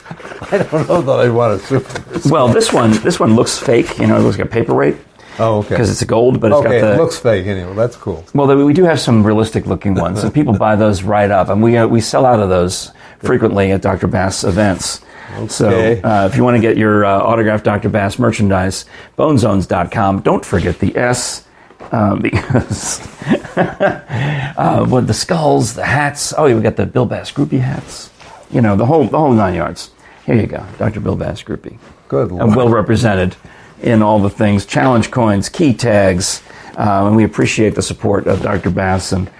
I 0.52 0.58
don't 0.58 0.88
know 0.88 1.02
that 1.02 1.20
I 1.20 1.28
want 1.28 1.60
to 1.60 1.66
super. 1.66 2.30
well, 2.30 2.48
this 2.48 2.72
one 2.72 2.92
this 3.02 3.18
one 3.18 3.34
looks 3.34 3.58
fake. 3.58 3.98
You 3.98 4.06
know, 4.06 4.16
it 4.16 4.20
looks 4.20 4.38
like 4.38 4.46
a 4.46 4.50
paperweight 4.50 4.96
Oh, 5.38 5.58
okay. 5.58 5.70
because 5.70 5.90
it's 5.90 6.02
gold, 6.04 6.40
but 6.40 6.50
it's 6.52 6.60
okay, 6.60 6.80
got 6.80 6.86
the 6.88 6.94
it 6.94 6.98
looks 6.98 7.18
fake 7.18 7.46
anyway. 7.46 7.74
That's 7.74 7.96
cool. 7.96 8.24
Well, 8.34 8.64
we 8.64 8.72
do 8.72 8.84
have 8.84 8.98
some 9.00 9.24
realistic 9.24 9.66
looking 9.66 9.94
ones, 9.94 10.22
and 10.24 10.32
people 10.34 10.56
buy 10.56 10.76
those 10.76 11.02
right 11.02 11.30
up, 11.30 11.48
and 11.48 11.62
we 11.62 11.76
uh, 11.76 11.86
we 11.86 12.00
sell 12.00 12.26
out 12.26 12.40
of 12.40 12.48
those 12.48 12.92
frequently 13.20 13.72
at 13.72 13.82
Dr. 13.82 14.06
Bass 14.06 14.44
events. 14.44 15.00
So 15.48 15.68
Okay. 15.68 16.02
uh, 16.02 16.26
if 16.26 16.36
you 16.36 16.42
want 16.42 16.56
to 16.56 16.60
get 16.60 16.76
your 16.76 17.04
uh, 17.04 17.20
autographed 17.20 17.64
Dr. 17.64 17.88
Bass 17.88 18.18
merchandise, 18.18 18.86
bonezones.com. 19.16 20.20
Don't 20.22 20.44
forget 20.44 20.78
the 20.80 20.96
S. 20.96 21.44
Uh, 21.92 22.16
because 22.16 23.00
uh, 23.56 24.84
what 24.86 25.06
the 25.06 25.14
skulls, 25.14 25.74
the 25.74 25.84
hats. 25.84 26.34
Oh, 26.36 26.52
we 26.54 26.60
got 26.60 26.76
the 26.76 26.86
Bill 26.86 27.06
Bass 27.06 27.30
groupie 27.30 27.60
hats. 27.60 28.10
You 28.50 28.60
know 28.60 28.76
the 28.76 28.86
whole 28.86 29.04
the 29.04 29.18
whole 29.18 29.32
nine 29.32 29.54
yards. 29.54 29.90
Here 30.26 30.34
you 30.34 30.46
go, 30.46 30.64
Dr. 30.78 31.00
Bill 31.00 31.16
Bass 31.16 31.42
groupie 31.42 31.78
Good. 32.08 32.30
and 32.30 32.54
well 32.56 32.68
represented 32.68 33.36
in 33.82 34.02
all 34.02 34.18
the 34.18 34.30
things 34.30 34.66
challenge 34.66 35.10
coins, 35.10 35.48
key 35.48 35.72
tags, 35.74 36.42
uh, 36.76 37.06
and 37.06 37.16
we 37.16 37.24
appreciate 37.24 37.74
the 37.74 37.82
support 37.82 38.26
of 38.26 38.42
Dr. 38.42 38.70
Bass 38.70 39.12
and 39.12 39.30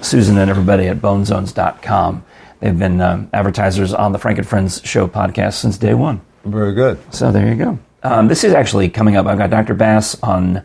Susan 0.00 0.38
and 0.38 0.50
everybody 0.50 0.86
at 0.88 0.98
bonezones.com. 0.98 2.24
They've 2.60 2.78
been 2.78 3.00
um, 3.00 3.28
advertisers 3.32 3.92
on 3.92 4.12
the 4.12 4.18
Frank 4.18 4.38
and 4.38 4.46
Friends 4.46 4.80
show 4.84 5.06
podcast 5.06 5.54
since 5.54 5.76
day 5.76 5.94
one. 5.94 6.20
Very 6.44 6.72
good. 6.74 6.98
So 7.12 7.30
there 7.32 7.46
you 7.48 7.54
go. 7.56 7.78
Um, 8.02 8.28
this 8.28 8.44
is 8.44 8.52
actually 8.52 8.90
coming 8.90 9.16
up. 9.16 9.26
I've 9.26 9.38
got 9.38 9.50
Dr. 9.50 9.74
Bass 9.74 10.16
on 10.22 10.62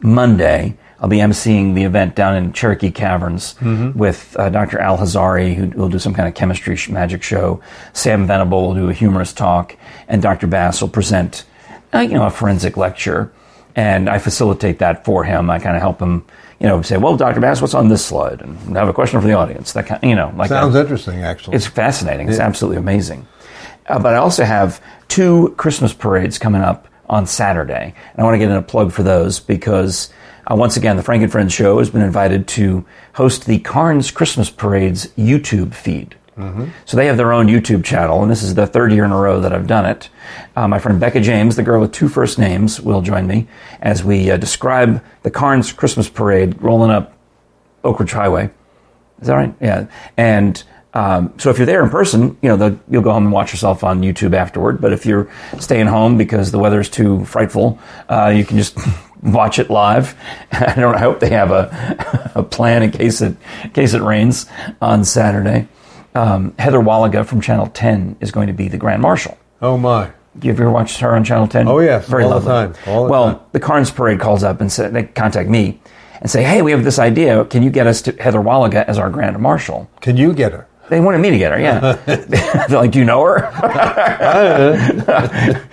Monday. 0.00 0.76
I'll 1.00 1.08
be 1.08 1.18
emceeing 1.18 1.74
the 1.74 1.82
event 1.82 2.14
down 2.14 2.36
in 2.36 2.52
Cherokee 2.52 2.92
Caverns 2.92 3.56
with 3.96 4.36
uh, 4.38 4.50
Dr. 4.50 4.78
Al 4.78 4.98
Hazari, 4.98 5.54
who 5.54 5.66
will 5.70 5.88
do 5.88 5.98
some 5.98 6.14
kind 6.14 6.28
of 6.28 6.34
chemistry 6.34 6.76
sh- 6.76 6.90
magic 6.90 7.24
show. 7.24 7.60
Sam 7.92 8.24
Venable 8.26 8.68
will 8.68 8.74
do 8.74 8.88
a 8.88 8.92
humorous 8.92 9.32
talk, 9.32 9.76
and 10.06 10.22
Dr. 10.22 10.46
Bass 10.46 10.80
will 10.80 10.88
present, 10.88 11.44
uh, 11.94 12.00
you 12.00 12.14
know, 12.14 12.26
a 12.26 12.30
forensic 12.30 12.76
lecture. 12.76 13.32
And 13.74 14.10
I 14.10 14.18
facilitate 14.18 14.80
that 14.80 15.04
for 15.04 15.24
him. 15.24 15.48
I 15.48 15.58
kind 15.58 15.76
of 15.76 15.80
help 15.80 15.98
him, 15.98 16.26
you 16.60 16.66
know, 16.66 16.82
say, 16.82 16.98
"Well, 16.98 17.16
Dr. 17.16 17.40
Bass, 17.40 17.62
what's 17.62 17.72
on 17.72 17.88
this 17.88 18.04
slide?" 18.04 18.42
And 18.42 18.76
I 18.76 18.80
have 18.80 18.88
a 18.88 18.92
question 18.92 19.18
for 19.18 19.26
the 19.26 19.32
audience. 19.32 19.72
That 19.72 19.86
kind, 19.86 20.02
you 20.02 20.14
know, 20.14 20.30
like 20.36 20.50
Sounds 20.50 20.74
that. 20.74 20.80
interesting, 20.82 21.22
actually. 21.22 21.56
It's 21.56 21.66
fascinating. 21.66 22.28
It's 22.28 22.38
absolutely 22.38 22.76
amazing. 22.76 23.26
Uh, 23.86 23.98
but 23.98 24.12
I 24.14 24.18
also 24.18 24.44
have 24.44 24.80
two 25.08 25.54
Christmas 25.56 25.94
parades 25.94 26.38
coming 26.38 26.60
up 26.60 26.86
on 27.08 27.26
Saturday. 27.26 27.94
And 28.12 28.20
I 28.20 28.24
want 28.24 28.34
to 28.34 28.38
get 28.38 28.50
in 28.50 28.56
a 28.56 28.62
plug 28.62 28.92
for 28.92 29.02
those 29.02 29.40
because, 29.40 30.10
uh, 30.50 30.54
once 30.54 30.76
again, 30.76 30.96
the 30.96 31.02
Frank 31.02 31.22
and 31.22 31.32
Friends 31.32 31.52
show 31.52 31.78
has 31.78 31.90
been 31.90 32.02
invited 32.02 32.46
to 32.48 32.84
host 33.14 33.46
the 33.46 33.58
Karns 33.60 34.10
Christmas 34.10 34.50
Parade's 34.50 35.06
YouTube 35.18 35.74
feed. 35.74 36.14
So 36.36 36.96
they 36.96 37.06
have 37.06 37.16
their 37.16 37.32
own 37.32 37.46
YouTube 37.46 37.84
channel, 37.84 38.22
and 38.22 38.30
this 38.30 38.42
is 38.42 38.54
the 38.54 38.66
third 38.66 38.92
year 38.92 39.04
in 39.04 39.12
a 39.12 39.16
row 39.16 39.40
that 39.40 39.52
I've 39.52 39.66
done 39.66 39.84
it. 39.84 40.08
Uh, 40.56 40.66
my 40.66 40.78
friend 40.78 40.98
Becca 40.98 41.20
James, 41.20 41.56
the 41.56 41.62
girl 41.62 41.80
with 41.80 41.92
two 41.92 42.08
first 42.08 42.38
names, 42.38 42.80
will 42.80 43.02
join 43.02 43.26
me 43.26 43.46
as 43.80 44.02
we 44.02 44.30
uh, 44.30 44.38
describe 44.38 45.04
the 45.22 45.30
Karns 45.30 45.72
Christmas 45.72 46.08
Parade 46.08 46.60
rolling 46.62 46.90
up 46.90 47.12
Oak 47.84 48.00
Ridge 48.00 48.12
Highway. 48.12 48.50
Is 49.20 49.28
that 49.28 49.34
right? 49.34 49.54
Yeah. 49.60 49.86
And 50.16 50.62
um, 50.94 51.32
so 51.38 51.50
if 51.50 51.58
you're 51.58 51.66
there 51.66 51.82
in 51.82 51.90
person, 51.90 52.36
you 52.42 52.54
know, 52.54 52.78
you'll 52.88 53.02
go 53.02 53.12
home 53.12 53.24
and 53.24 53.32
watch 53.32 53.52
yourself 53.52 53.84
on 53.84 54.02
YouTube 54.02 54.34
afterward. 54.34 54.80
But 54.80 54.92
if 54.92 55.06
you're 55.06 55.30
staying 55.58 55.86
home 55.86 56.18
because 56.18 56.50
the 56.50 56.58
weather's 56.58 56.88
too 56.88 57.24
frightful, 57.24 57.78
uh, 58.08 58.32
you 58.34 58.44
can 58.44 58.58
just 58.58 58.76
watch 59.22 59.58
it 59.58 59.70
live. 59.70 60.14
I 60.52 60.74
don't. 60.74 60.94
I 60.94 60.98
hope 60.98 61.20
they 61.20 61.30
have 61.30 61.50
a, 61.50 62.32
a 62.34 62.42
plan 62.42 62.82
in 62.82 62.90
case 62.90 63.20
it 63.22 63.36
in 63.64 63.70
case 63.70 63.94
it 63.94 64.02
rains 64.02 64.46
on 64.80 65.04
Saturday. 65.04 65.68
Um, 66.14 66.54
Heather 66.58 66.80
Waliga 66.80 67.24
from 67.24 67.40
Channel 67.40 67.68
10 67.68 68.16
is 68.20 68.30
going 68.30 68.48
to 68.48 68.52
be 68.52 68.68
the 68.68 68.78
Grand 68.78 69.02
Marshal. 69.02 69.36
oh 69.60 69.76
my. 69.78 70.10
You 70.40 70.50
ever 70.52 70.70
watched 70.70 70.98
her 71.00 71.14
on 71.14 71.24
Channel 71.24 71.46
10? 71.46 71.68
Oh, 71.68 71.78
yes, 71.80 72.08
Very 72.08 72.24
all 72.24 72.40
the 72.40 72.48
lovely. 72.48 72.74
time, 72.74 72.94
all 72.94 73.04
the 73.04 73.10
well, 73.10 73.24
time. 73.34 73.40
the 73.52 73.60
Karns 73.60 73.90
Parade 73.90 74.18
calls 74.18 74.42
up 74.42 74.62
and 74.62 74.72
say, 74.72 74.88
they 74.88 75.02
contact 75.02 75.50
me 75.50 75.78
and 76.22 76.30
say, 76.30 76.42
hey, 76.42 76.62
we 76.62 76.70
have 76.70 76.84
this 76.84 76.98
idea. 76.98 77.44
Can 77.44 77.62
you 77.62 77.68
get 77.68 77.86
us 77.86 78.00
to 78.02 78.12
Heather 78.12 78.38
Waliga 78.40 78.82
as 78.86 78.96
our 78.96 79.10
Grand 79.10 79.38
Marshal? 79.38 79.90
Can 80.00 80.16
you 80.16 80.32
get 80.32 80.52
her? 80.52 80.66
They 80.88 81.00
wanted 81.00 81.18
me 81.18 81.30
to 81.32 81.36
get 81.38 81.52
her, 81.52 81.60
yeah. 81.60 81.92
They're 82.66 82.78
like, 82.78 82.92
do 82.92 82.98
you 82.98 83.04
know 83.04 83.22
her? 83.22 83.50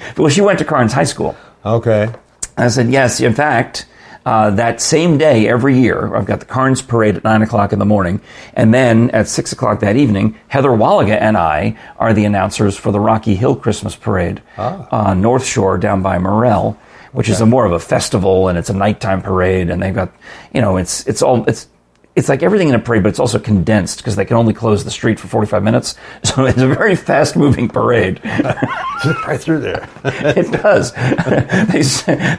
well, 0.17 0.27
she 0.29 0.41
went 0.41 0.59
to 0.59 0.65
Karns 0.65 0.91
High 0.91 1.05
School. 1.05 1.37
Okay. 1.65 2.09
I 2.57 2.67
said, 2.67 2.89
yes, 2.89 3.21
in 3.21 3.33
fact, 3.33 3.85
uh, 4.29 4.51
that 4.51 4.79
same 4.79 5.17
day 5.17 5.47
every 5.47 5.79
year, 5.79 6.15
I've 6.15 6.27
got 6.27 6.39
the 6.39 6.45
Karns 6.45 6.83
Parade 6.83 7.15
at 7.15 7.23
9 7.23 7.41
o'clock 7.41 7.73
in 7.73 7.79
the 7.79 7.85
morning. 7.85 8.21
And 8.53 8.71
then 8.71 9.09
at 9.09 9.27
6 9.27 9.53
o'clock 9.53 9.79
that 9.79 9.95
evening, 9.95 10.37
Heather 10.49 10.69
Waliga 10.69 11.19
and 11.19 11.35
I 11.35 11.75
are 11.97 12.13
the 12.13 12.25
announcers 12.25 12.77
for 12.77 12.91
the 12.91 12.99
Rocky 12.99 13.33
Hill 13.33 13.55
Christmas 13.55 13.95
Parade 13.95 14.43
on 14.91 15.19
North 15.19 15.43
Shore 15.43 15.79
down 15.79 16.03
by 16.03 16.19
Morrell, 16.19 16.77
which 17.11 17.27
is 17.27 17.41
a 17.41 17.47
more 17.47 17.65
of 17.65 17.71
a 17.71 17.79
festival 17.79 18.49
and 18.49 18.59
it's 18.59 18.69
a 18.69 18.73
nighttime 18.73 19.23
parade. 19.23 19.71
And 19.71 19.81
they've 19.81 19.95
got, 19.95 20.13
you 20.53 20.61
know, 20.61 20.77
it's, 20.77 21.07
it's 21.07 21.23
all, 21.23 21.43
it's, 21.45 21.67
it's 22.15 22.27
like 22.27 22.43
everything 22.43 22.69
in 22.69 22.75
a 22.75 22.79
parade, 22.79 23.03
but 23.03 23.09
it's 23.09 23.19
also 23.19 23.39
condensed 23.39 23.99
because 23.99 24.15
they 24.15 24.25
can 24.25 24.35
only 24.35 24.53
close 24.53 24.83
the 24.83 24.91
street 24.91 25.19
for 25.19 25.27
45 25.27 25.63
minutes. 25.63 25.95
So 26.23 26.45
it's 26.45 26.59
a 26.59 26.67
very 26.67 26.95
fast 26.95 27.35
moving 27.35 27.67
parade. 27.67 28.21
right 28.25 29.39
through 29.39 29.61
there. 29.61 29.89
it 30.03 30.51
does. 30.51 30.91
they, 30.91 31.81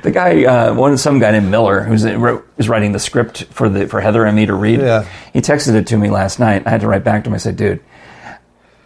the 0.03 0.11
guy, 0.13 0.45
uh, 0.45 0.75
one 0.75 0.97
some 0.97 1.19
guy 1.19 1.33
named 1.33 1.51
Miller, 1.51 1.83
who's 1.83 2.05
wrote, 2.05 2.47
is 2.57 2.69
writing 2.69 2.93
the 2.93 2.99
script 2.99 3.45
for 3.45 3.69
the 3.69 3.89
for 3.89 4.01
Heather 4.01 4.25
and 4.25 4.37
me 4.37 4.47
to 4.47 4.55
read. 4.55 4.81
Yeah. 4.81 5.07
He 5.33 5.41
texted 5.41 5.75
it 5.75 5.87
to 5.89 5.97
me 5.97 6.09
last 6.09 6.39
night. 6.39 6.67
I 6.67 6.71
had 6.71 6.83
to 6.83 6.89
write 6.89 7.05
back 7.05 7.25
to 7.25 7.31
him. 7.31 7.35
I 7.35 7.39
said, 7.39 7.57
"Dude, 7.57 7.81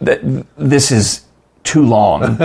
th- 0.03 0.21
this 0.57 0.91
is 0.91 1.25
too 1.63 1.83
long." 1.83 2.37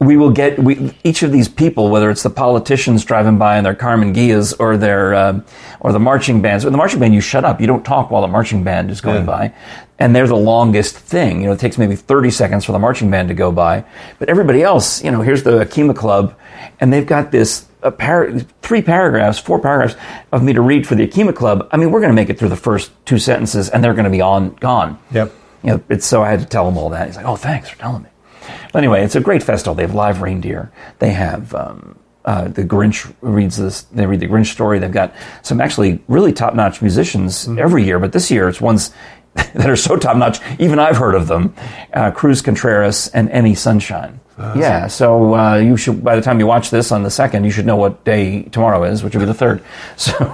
We 0.00 0.16
will 0.16 0.30
get 0.30 0.58
we, 0.58 0.92
each 1.04 1.22
of 1.22 1.30
these 1.32 1.48
people, 1.48 1.88
whether 1.88 2.10
it's 2.10 2.22
the 2.24 2.30
politicians 2.30 3.04
driving 3.04 3.38
by 3.38 3.56
in 3.58 3.64
their 3.64 3.76
Karmann 3.76 4.12
Ghias 4.14 4.52
or 4.58 4.76
their 4.76 5.14
uh, 5.14 5.40
or 5.80 5.92
the 5.92 6.00
marching 6.00 6.42
bands. 6.42 6.64
With 6.64 6.72
the 6.72 6.78
marching 6.78 6.98
band, 7.00 7.14
you 7.14 7.20
shut 7.20 7.44
up. 7.44 7.60
You 7.60 7.66
don't 7.66 7.84
talk 7.84 8.10
while 8.10 8.20
the 8.20 8.28
marching 8.28 8.64
band 8.64 8.90
is 8.90 9.00
going 9.00 9.20
Yeah. 9.20 9.26
by, 9.26 9.54
and 9.98 10.14
they're 10.14 10.26
the 10.26 10.36
longest 10.36 10.96
thing. 10.98 11.40
You 11.40 11.46
know, 11.46 11.52
it 11.52 11.60
takes 11.60 11.78
maybe 11.78 11.94
thirty 11.96 12.30
seconds 12.30 12.64
for 12.64 12.72
the 12.72 12.78
marching 12.78 13.10
band 13.10 13.28
to 13.28 13.34
go 13.34 13.52
by. 13.52 13.84
But 14.18 14.28
everybody 14.28 14.62
else, 14.62 15.02
you 15.02 15.10
know, 15.12 15.22
here's 15.22 15.44
the 15.44 15.64
Akima 15.64 15.94
Club, 15.96 16.34
and 16.80 16.92
they've 16.92 17.06
got 17.06 17.30
this 17.30 17.66
a 17.82 17.92
par- 17.92 18.32
three 18.62 18.82
paragraphs, 18.82 19.38
four 19.38 19.60
paragraphs 19.60 19.94
of 20.32 20.42
me 20.42 20.52
to 20.54 20.60
read 20.60 20.86
for 20.86 20.96
the 20.96 21.06
Akima 21.06 21.34
Club. 21.34 21.68
I 21.70 21.76
mean, 21.76 21.92
we're 21.92 22.00
going 22.00 22.12
to 22.12 22.16
make 22.16 22.30
it 22.30 22.38
through 22.38 22.48
the 22.48 22.56
first 22.56 22.90
two 23.06 23.18
sentences, 23.18 23.68
and 23.70 23.82
they're 23.82 23.94
going 23.94 24.04
to 24.06 24.10
be 24.10 24.20
on 24.20 24.54
gone. 24.56 24.98
Yep. 25.12 25.32
You 25.62 25.70
know, 25.70 25.82
it's 25.88 26.04
so 26.04 26.22
I 26.22 26.30
had 26.30 26.40
to 26.40 26.46
tell 26.46 26.68
him 26.68 26.76
all 26.76 26.90
that. 26.90 27.06
He's 27.06 27.16
like, 27.16 27.26
"Oh, 27.26 27.36
thanks 27.36 27.68
for 27.70 27.78
telling 27.78 28.02
me." 28.02 28.08
Anyway, 28.74 29.02
it's 29.02 29.16
a 29.16 29.20
great 29.20 29.42
festival. 29.42 29.74
They 29.74 29.82
have 29.82 29.94
live 29.94 30.20
reindeer. 30.20 30.72
They 30.98 31.10
have 31.10 31.54
um, 31.54 31.98
uh, 32.24 32.48
the 32.48 32.64
Grinch 32.64 33.12
reads 33.20 33.56
this. 33.56 33.82
They 33.82 34.06
read 34.06 34.20
the 34.20 34.26
Grinch 34.26 34.52
story. 34.52 34.78
They've 34.78 34.90
got 34.90 35.14
some 35.42 35.60
actually 35.60 36.02
really 36.08 36.32
top-notch 36.32 36.80
musicians 36.80 37.46
every 37.48 37.84
year. 37.84 37.98
But 37.98 38.12
this 38.12 38.30
year, 38.30 38.48
it's 38.48 38.60
ones 38.60 38.92
that 39.34 39.68
are 39.68 39.76
so 39.76 39.96
top-notch. 39.96 40.40
Even 40.58 40.78
I've 40.78 40.96
heard 40.96 41.14
of 41.14 41.26
them: 41.28 41.54
uh, 41.92 42.10
Cruz 42.10 42.40
Contreras 42.40 43.08
and 43.08 43.28
Any 43.30 43.54
Sunshine. 43.54 44.20
Yeah. 44.38 44.86
So 44.88 45.34
uh, 45.34 45.56
you 45.56 45.76
should. 45.76 46.02
By 46.04 46.16
the 46.16 46.22
time 46.22 46.40
you 46.40 46.46
watch 46.46 46.70
this 46.70 46.90
on 46.92 47.02
the 47.02 47.10
second, 47.10 47.44
you 47.44 47.50
should 47.50 47.66
know 47.66 47.76
what 47.76 48.04
day 48.04 48.42
tomorrow 48.44 48.84
is, 48.84 49.02
which 49.04 49.14
will 49.14 49.20
be 49.20 49.26
the 49.26 49.34
third. 49.34 49.62
So. 49.96 50.12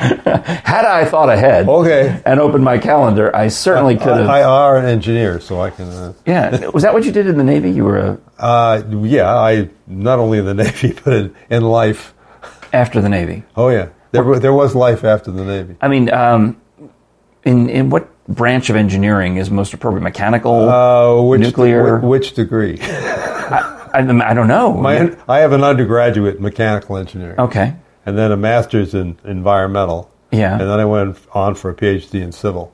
Had 0.00 0.84
I 0.86 1.04
thought 1.04 1.28
ahead 1.28 1.68
Okay. 1.68 2.20
and 2.24 2.40
opened 2.40 2.64
my 2.64 2.78
calendar, 2.78 3.34
I 3.36 3.48
certainly 3.48 3.96
could 3.96 4.16
have. 4.16 4.28
I 4.30 4.42
are 4.42 4.78
an 4.78 4.86
engineer, 4.86 5.40
so 5.40 5.60
I 5.60 5.70
can. 5.70 5.88
Uh, 5.90 6.12
Yeah, 6.26 6.68
was 6.68 6.82
that 6.84 6.94
what 6.94 7.04
you 7.04 7.12
did 7.12 7.26
in 7.26 7.36
the 7.36 7.44
Navy? 7.44 7.70
You 7.70 7.84
were 7.84 7.98
a, 7.98 8.18
uh, 8.38 8.82
yeah, 9.02 9.28
I 9.34 9.68
not 9.86 10.18
only 10.18 10.38
in 10.38 10.46
the 10.46 10.54
Navy 10.64 10.94
but 11.04 11.12
in, 11.12 11.34
in 11.50 11.62
life. 11.62 12.14
after 12.72 13.00
the 13.02 13.08
Navy. 13.10 13.42
Oh 13.56 13.68
yeah, 13.68 13.88
there, 14.12 14.24
wa- 14.24 14.38
there 14.38 14.54
was 14.54 14.74
life 14.74 15.04
after 15.04 15.30
the 15.30 15.44
Navy. 15.44 15.76
I 15.82 15.88
mean, 15.88 16.10
um, 16.12 16.56
in 17.44 17.68
in 17.68 17.90
what 17.90 18.08
branch 18.30 18.70
of 18.70 18.76
engineering 18.76 19.36
is 19.36 19.50
most 19.50 19.74
appropriate? 19.74 20.02
Mechanical, 20.02 20.68
Uh, 20.68 21.20
which 21.22 21.40
nuclear. 21.40 21.98
wh- 21.98 22.04
which 22.04 22.34
degree? 22.34 22.78
I, 22.82 23.92
I 23.92 24.34
don't 24.34 24.48
know. 24.48 24.72
My, 24.74 25.16
I 25.28 25.40
have 25.40 25.52
an 25.52 25.64
undergraduate 25.64 26.36
in 26.36 26.42
mechanical 26.42 26.96
engineering, 26.96 27.38
okay, 27.38 27.74
and 28.06 28.16
then 28.16 28.30
a 28.32 28.36
master's 28.36 28.94
in 28.94 29.18
environmental, 29.24 30.10
yeah. 30.30 30.52
and 30.52 30.62
then 30.62 30.80
I 30.80 30.84
went 30.84 31.18
on 31.32 31.54
for 31.56 31.70
a 31.70 31.74
PhD 31.74 32.22
in 32.22 32.32
civil. 32.32 32.72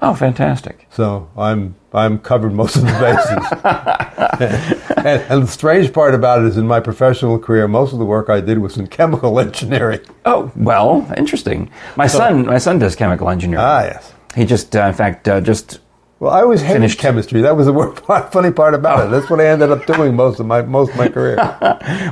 Oh, 0.00 0.12
fantastic. 0.14 0.86
So 0.90 1.30
I'm 1.38 1.74
I'm 1.94 2.18
covered 2.18 2.52
most 2.52 2.76
of 2.76 2.82
the 2.82 2.88
bases. 3.00 3.64
and, 4.98 5.22
and 5.30 5.42
the 5.44 5.46
strange 5.46 5.92
part 5.92 6.14
about 6.14 6.40
it 6.42 6.46
is, 6.48 6.56
in 6.58 6.66
my 6.66 6.80
professional 6.80 7.38
career, 7.38 7.66
most 7.66 7.92
of 7.94 7.98
the 7.98 8.04
work 8.04 8.28
I 8.28 8.40
did 8.42 8.58
was 8.58 8.76
in 8.76 8.86
chemical 8.88 9.40
engineering. 9.40 10.00
Oh, 10.26 10.52
well, 10.54 11.10
interesting. 11.16 11.70
My 11.96 12.06
son, 12.06 12.44
my 12.46 12.58
son 12.58 12.78
does 12.78 12.94
chemical 12.94 13.30
engineering. 13.30 13.64
Ah, 13.66 13.82
yes. 13.84 14.12
He 14.36 14.44
just, 14.44 14.74
uh, 14.76 14.82
in 14.84 14.94
fact, 14.94 15.28
uh, 15.28 15.40
just 15.40 15.80
Well, 16.20 16.30
I 16.32 16.42
always 16.42 16.60
hated 16.60 16.74
Finished. 16.74 16.98
chemistry. 16.98 17.40
That 17.42 17.56
was 17.56 17.66
the 17.66 17.72
wor- 17.78 17.94
funny 18.30 18.50
part 18.52 18.74
about 18.74 19.06
it. 19.06 19.10
That's 19.10 19.28
what 19.30 19.40
I 19.40 19.46
ended 19.48 19.70
up 19.70 19.86
doing 19.86 20.14
most 20.14 20.38
of 20.40 20.46
my 20.46 20.62
most 20.62 20.90
of 20.92 20.96
my 20.96 21.08
career. 21.08 21.36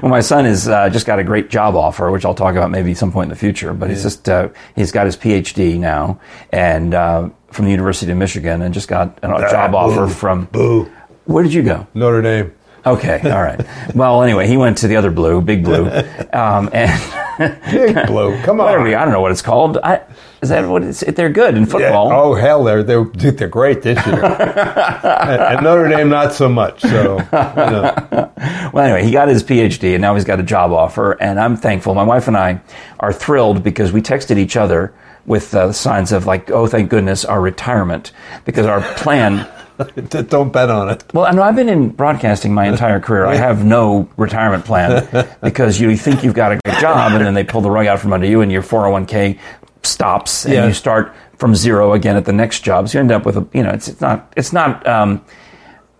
well, 0.03 0.09
my 0.11 0.21
son 0.21 0.45
has 0.47 0.67
uh, 0.69 0.89
just 0.91 1.07
got 1.07 1.19
a 1.19 1.25
great 1.25 1.49
job 1.51 1.77
offer, 1.77 2.11
which 2.11 2.25
I'll 2.25 2.35
talk 2.35 2.55
about 2.57 2.71
maybe 2.71 2.95
some 2.95 3.13
point 3.13 3.27
in 3.27 3.31
the 3.31 3.37
future. 3.37 3.73
But 3.75 3.91
he's 3.91 4.03
just 4.03 4.29
uh, 4.29 4.49
he's 4.75 4.91
got 4.93 5.07
his 5.07 5.17
PhD 5.17 5.79
now, 5.79 6.19
and 6.53 6.95
uh, 6.95 7.29
from 7.53 7.67
the 7.67 7.71
University 7.71 8.11
of 8.11 8.19
Michigan, 8.19 8.63
and 8.63 8.73
just 8.75 8.89
got 8.89 9.19
a 9.23 9.29
job 9.51 9.75
offer 9.75 10.07
boo. 10.07 10.13
from. 10.13 10.45
Boo. 10.47 10.91
Where 11.27 11.43
did 11.45 11.53
you 11.53 11.63
go? 11.63 11.87
Notre 11.95 12.23
Dame. 12.23 12.55
Okay, 12.87 13.21
all 13.31 13.43
right. 13.43 13.61
well, 13.95 14.23
anyway, 14.23 14.47
he 14.47 14.57
went 14.57 14.79
to 14.79 14.89
the 14.89 14.97
other 14.97 15.11
blue, 15.11 15.43
big 15.43 15.63
blue, 15.63 15.85
um, 16.33 16.71
and 16.73 16.91
Big 17.39 18.07
blue. 18.07 18.37
Come 18.43 18.61
on. 18.61 18.67
whatever. 18.67 18.87
I 18.97 19.05
don't 19.05 19.13
know 19.13 19.21
what 19.21 19.31
it's 19.33 19.43
called. 19.43 19.79
I, 19.79 20.03
is 20.43 20.49
that 20.51 20.69
what 20.69 20.83
it's? 20.85 21.01
They're 21.01 21.31
good 21.31 21.55
in 21.57 21.63
Yeah. 21.63 21.69
football. 21.69 22.13
Oh 22.13 22.35
hell, 22.35 22.65
they're 22.65 22.83
they're 22.83 23.05
they're 23.05 23.49
great 23.49 23.83
this 23.83 24.05
year, 24.07 24.25
and, 25.03 25.63
Notre 25.65 25.89
Dame 25.89 26.09
not 26.09 26.33
so 26.33 26.49
much. 26.49 26.81
So 26.83 27.19
you 27.19 27.27
know. 27.33 28.31
Well, 28.73 28.85
anyway, 28.85 29.03
he 29.05 29.11
got 29.13 29.29
his 29.29 29.43
PhD 29.43 29.95
and 29.95 30.03
now 30.03 30.15
he's 30.15 30.25
got 30.25 30.39
a 30.41 30.43
job 30.43 30.73
offer, 30.73 31.13
and 31.23 31.41
I'm 31.41 31.57
thankful. 31.57 31.95
My 31.95 32.03
wife 32.03 32.29
and 32.29 32.37
I 32.37 32.61
are 33.01 33.13
thrilled 33.15 33.63
because 33.65 33.93
we 33.93 34.03
texted 34.03 34.37
each 34.37 34.57
other 34.57 34.93
with 35.27 35.55
uh, 35.55 35.73
signs 35.73 36.13
of 36.13 36.27
like, 36.27 36.51
"Oh, 36.51 36.67
thank 36.67 36.91
goodness, 36.91 37.25
our 37.25 37.41
retirement," 37.41 38.13
because 38.45 38.67
our 38.67 38.81
plan. 38.97 39.49
don't 40.29 40.53
bet 40.53 40.71
on 40.71 40.89
it. 40.91 41.05
Well, 41.15 41.25
I 41.27 41.31
know 41.33 41.43
I've 41.43 41.57
been 41.57 41.69
in 41.69 41.91
broadcasting 41.91 42.53
my 42.53 42.67
entire 42.67 43.01
career. 43.01 43.27
I 43.27 43.35
have 43.49 43.65
no 43.65 44.09
retirement 44.17 44.65
plan 44.65 45.07
because 45.43 45.81
you 45.81 45.97
think 45.97 46.23
you've 46.25 46.35
got 46.35 46.53
a 46.53 46.57
good 46.65 46.79
job, 46.81 47.13
and 47.13 47.25
then 47.25 47.35
they 47.35 47.45
pull 47.45 47.61
the 47.61 47.71
rug 47.71 47.87
out 47.87 47.99
from 48.01 48.13
under 48.13 48.27
you, 48.27 48.41
and 48.41 48.51
your 48.53 48.63
401k 48.63 49.39
stops, 49.83 50.45
and 50.45 50.55
Yeah. 50.55 50.67
you 50.67 50.73
start 50.73 51.15
from 51.37 51.55
zero 51.55 51.93
again 51.93 52.17
at 52.17 52.25
the 52.25 52.33
next 52.33 52.61
job. 52.61 52.89
So 52.89 52.99
you 52.99 53.01
end 53.01 53.13
up 53.13 53.25
with 53.25 53.37
a, 53.37 53.47
you 53.53 53.63
know, 53.63 53.71
it's, 53.71 53.87
it's 53.89 54.01
not, 54.01 54.33
it's 54.37 54.53
not 54.53 54.85
um, 54.87 55.25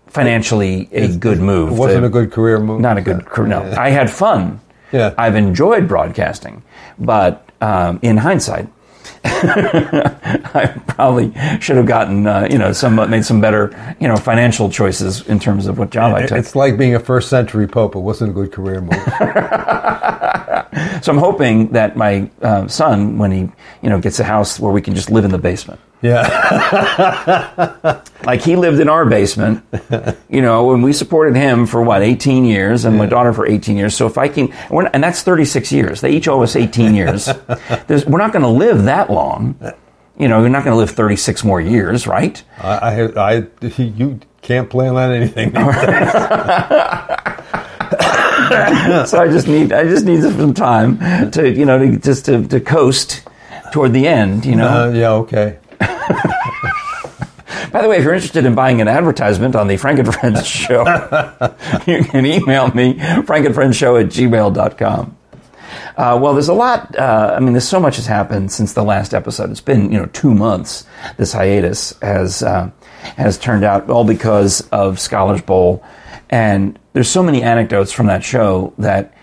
financially 0.07 0.89
a 0.91 1.07
good 1.15 1.39
move. 1.39 1.71
It 1.71 1.75
wasn't 1.75 2.01
The- 2.01 2.07
a 2.07 2.09
good 2.09 2.31
career 2.31 2.59
move. 2.59 2.81
not 2.81 2.97
a 2.97 3.01
good 3.01 3.25
career. 3.25 3.47
No, 3.49 3.61
I 3.77 3.89
had 3.89 4.09
fun. 4.09 4.59
Yeah. 4.91 5.13
I've 5.17 5.35
enjoyed 5.35 5.87
broadcasting, 5.87 6.63
but 6.97 7.47
um, 7.61 7.99
in 8.01 8.17
hindsight, 8.17 8.67
I 9.25 10.81
probably 10.87 11.33
should 11.59 11.77
have 11.77 11.85
gotten 11.85 12.27
uh, 12.27 12.47
you 12.49 12.57
know 12.57 12.71
some 12.73 12.95
made 13.09 13.25
some 13.25 13.41
better 13.41 13.95
you 13.99 14.07
know 14.07 14.15
financial 14.15 14.69
choices 14.69 15.27
in 15.27 15.39
terms 15.39 15.67
of 15.67 15.77
what 15.77 15.89
job 15.89 16.15
I 16.15 16.25
took. 16.25 16.37
It's 16.37 16.55
like 16.55 16.77
being 16.77 16.95
a 16.95 16.99
first 16.99 17.29
century 17.29 17.67
pope. 17.67 17.95
It 17.95 17.99
wasn't 17.99 18.31
a 18.31 18.33
good 18.33 18.51
career 18.51 18.81
move. 18.81 18.93
So 21.01 21.11
I'm 21.11 21.17
hoping 21.17 21.69
that 21.69 21.95
my 21.95 22.29
uh, 22.41 22.67
son, 22.67 23.17
when 23.17 23.31
he 23.31 23.39
you 23.81 23.89
know 23.89 23.99
gets 23.99 24.19
a 24.19 24.23
house 24.23 24.59
where 24.59 24.71
we 24.71 24.81
can 24.81 24.95
just 24.95 25.09
live 25.09 25.25
in 25.25 25.31
the 25.31 25.37
basement, 25.37 25.79
yeah. 26.01 28.01
like 28.23 28.41
he 28.41 28.55
lived 28.55 28.79
in 28.79 28.89
our 28.89 29.05
basement, 29.05 29.63
you 30.29 30.41
know, 30.41 30.73
and 30.73 30.83
we 30.83 30.93
supported 30.93 31.35
him 31.35 31.65
for 31.65 31.83
what 31.83 32.01
18 32.01 32.45
years 32.45 32.85
and 32.85 32.97
my 32.97 33.05
daughter 33.05 33.33
for 33.33 33.45
18 33.45 33.77
years. 33.77 33.95
So 33.95 34.07
if 34.07 34.17
I 34.17 34.27
can, 34.27 34.53
not- 34.71 34.93
and 34.93 35.03
that's 35.03 35.23
36 35.23 35.71
years. 35.71 36.01
They 36.01 36.11
each 36.11 36.27
owe 36.27 36.41
us 36.41 36.55
18 36.55 36.93
years. 36.93 37.29
There's, 37.87 38.05
we're 38.05 38.19
not 38.19 38.31
going 38.31 38.43
to 38.43 38.49
live 38.49 38.83
that 38.83 39.09
long. 39.09 39.55
You 40.17 40.27
know, 40.27 40.41
you're 40.41 40.49
not 40.49 40.65
going 40.65 40.73
to 40.73 40.77
live 40.77 40.91
36 40.91 41.43
more 41.43 41.61
years, 41.61 42.07
right? 42.07 42.41
I, 42.57 43.09
I, 43.15 43.37
I, 43.37 43.43
you 43.77 44.19
can't 44.41 44.69
plan 44.69 44.95
on 44.95 45.13
anything. 45.13 45.53
so 49.05 49.21
I 49.21 49.27
just 49.29 49.47
need, 49.47 49.71
I 49.71 49.83
just 49.83 50.05
need 50.05 50.21
some 50.21 50.53
time 50.53 51.31
to, 51.31 51.49
you 51.49 51.65
know, 51.65 51.79
to, 51.79 51.97
just 51.97 52.25
to, 52.25 52.45
to 52.47 52.59
coast 52.59 53.23
toward 53.71 53.93
the 53.93 54.07
end. 54.07 54.45
You 54.45 54.55
know. 54.55 54.67
Uh, 54.67 54.91
yeah, 54.91 55.11
okay. 55.11 55.59
By 57.71 57.81
the 57.83 57.89
way, 57.89 57.97
if 57.97 58.03
you're 58.03 58.13
interested 58.13 58.45
in 58.45 58.55
buying 58.55 58.81
an 58.81 58.87
advertisement 58.87 59.55
on 59.55 59.67
the 59.67 59.77
Frank 59.77 59.99
and 59.99 60.13
Friends 60.13 60.45
show, 60.47 60.81
you 61.85 62.03
can 62.03 62.25
email 62.25 62.69
me, 62.69 62.95
frankandfriendshow 62.95 64.01
at 64.01 64.07
gmail.com. 64.07 65.17
Uh, 65.95 66.17
well, 66.19 66.33
there's 66.33 66.47
a 66.47 66.53
lot. 66.53 66.97
Uh, 66.97 67.33
I 67.35 67.39
mean, 67.39 67.53
there's 67.53 67.67
so 67.67 67.79
much 67.79 67.97
has 67.97 68.07
happened 68.07 68.51
since 68.51 68.73
the 68.73 68.83
last 68.83 69.13
episode. 69.13 69.51
It's 69.51 69.61
been, 69.61 69.91
you 69.91 69.99
know, 69.99 70.07
two 70.07 70.33
months. 70.33 70.85
This 71.17 71.33
hiatus 71.33 71.97
has 72.01 72.41
uh, 72.41 72.71
has 73.17 73.37
turned 73.37 73.63
out 73.63 73.89
all 73.89 74.03
because 74.03 74.61
of 74.71 74.99
Scholars 74.99 75.41
Bowl, 75.41 75.83
and 76.29 76.79
there's 76.93 77.09
so 77.09 77.21
many 77.21 77.43
anecdotes 77.43 77.91
from 77.91 78.07
that 78.07 78.23
show 78.23 78.73
that 78.77 79.13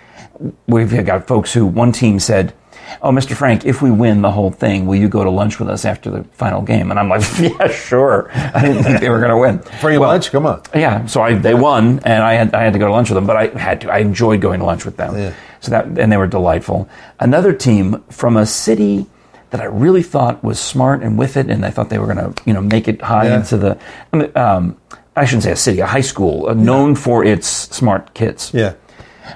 we've 0.66 1.04
got 1.04 1.26
folks 1.26 1.52
who 1.52 1.66
one 1.66 1.92
team 1.92 2.20
said, 2.20 2.54
"Oh, 3.02 3.10
Mr. 3.10 3.34
Frank, 3.36 3.64
if 3.64 3.82
we 3.82 3.90
win 3.90 4.22
the 4.22 4.30
whole 4.30 4.50
thing, 4.50 4.86
will 4.86 4.96
you 4.96 5.08
go 5.08 5.22
to 5.24 5.30
lunch 5.30 5.58
with 5.58 5.68
us 5.68 5.84
after 5.84 6.10
the 6.10 6.24
final 6.32 6.62
game?" 6.62 6.90
And 6.90 6.98
I'm 7.00 7.08
like, 7.08 7.22
"Yeah, 7.38 7.68
sure." 7.68 8.30
I 8.34 8.60
didn't 8.64 8.82
think 8.84 9.00
they 9.00 9.10
were 9.10 9.18
going 9.18 9.30
to 9.30 9.36
win. 9.38 9.58
Free 9.80 9.98
Well, 9.98 10.10
lunch? 10.10 10.30
Come 10.30 10.46
on. 10.46 10.62
yeah, 10.74 11.06
so 11.06 11.22
I, 11.22 11.34
they 11.34 11.54
won, 11.54 12.00
and 12.04 12.22
I 12.22 12.34
had 12.34 12.54
I 12.54 12.62
had 12.64 12.72
to 12.72 12.78
go 12.78 12.86
to 12.86 12.92
lunch 12.92 13.10
with 13.10 13.16
them, 13.16 13.26
but 13.26 13.36
I 13.36 13.46
had 13.58 13.80
to. 13.82 13.92
I 13.92 13.98
enjoyed 13.98 14.40
going 14.40 14.60
to 14.60 14.66
lunch 14.66 14.84
with 14.84 14.96
them. 14.96 15.16
Yeah. 15.16 15.32
So 15.60 15.70
that 15.70 15.86
and 15.98 16.10
they 16.12 16.16
were 16.16 16.26
delightful. 16.28 16.88
Another 17.20 17.52
team 17.52 18.02
from 18.10 18.36
a 18.36 18.46
city 18.46 19.06
that 19.50 19.60
I 19.60 19.64
really 19.64 20.02
thought 20.02 20.42
was 20.42 20.58
smart 20.58 21.02
and 21.02 21.18
with 21.18 21.36
it, 21.36 21.48
and 21.50 21.64
I 21.64 21.70
thought 21.70 21.88
they 21.88 21.98
were 21.98 22.12
going 22.12 22.34
to 22.34 22.42
you 22.44 22.52
know 22.52 22.60
make 22.62 22.88
it 22.88 23.00
high 23.02 23.26
Yeah. 23.28 23.36
into 23.38 23.56
the. 23.56 23.78
I, 24.12 24.18
um, 24.38 24.76
I 25.18 25.24
shouldn't 25.24 25.44
say 25.44 25.52
a 25.52 25.56
city, 25.56 25.80
a 25.80 25.86
high 25.86 26.02
school 26.02 26.46
uh, 26.48 26.52
known 26.54 26.94
for 26.94 27.24
its 27.24 27.46
smart 27.48 28.12
kids. 28.12 28.50
Yeah. 28.52 28.74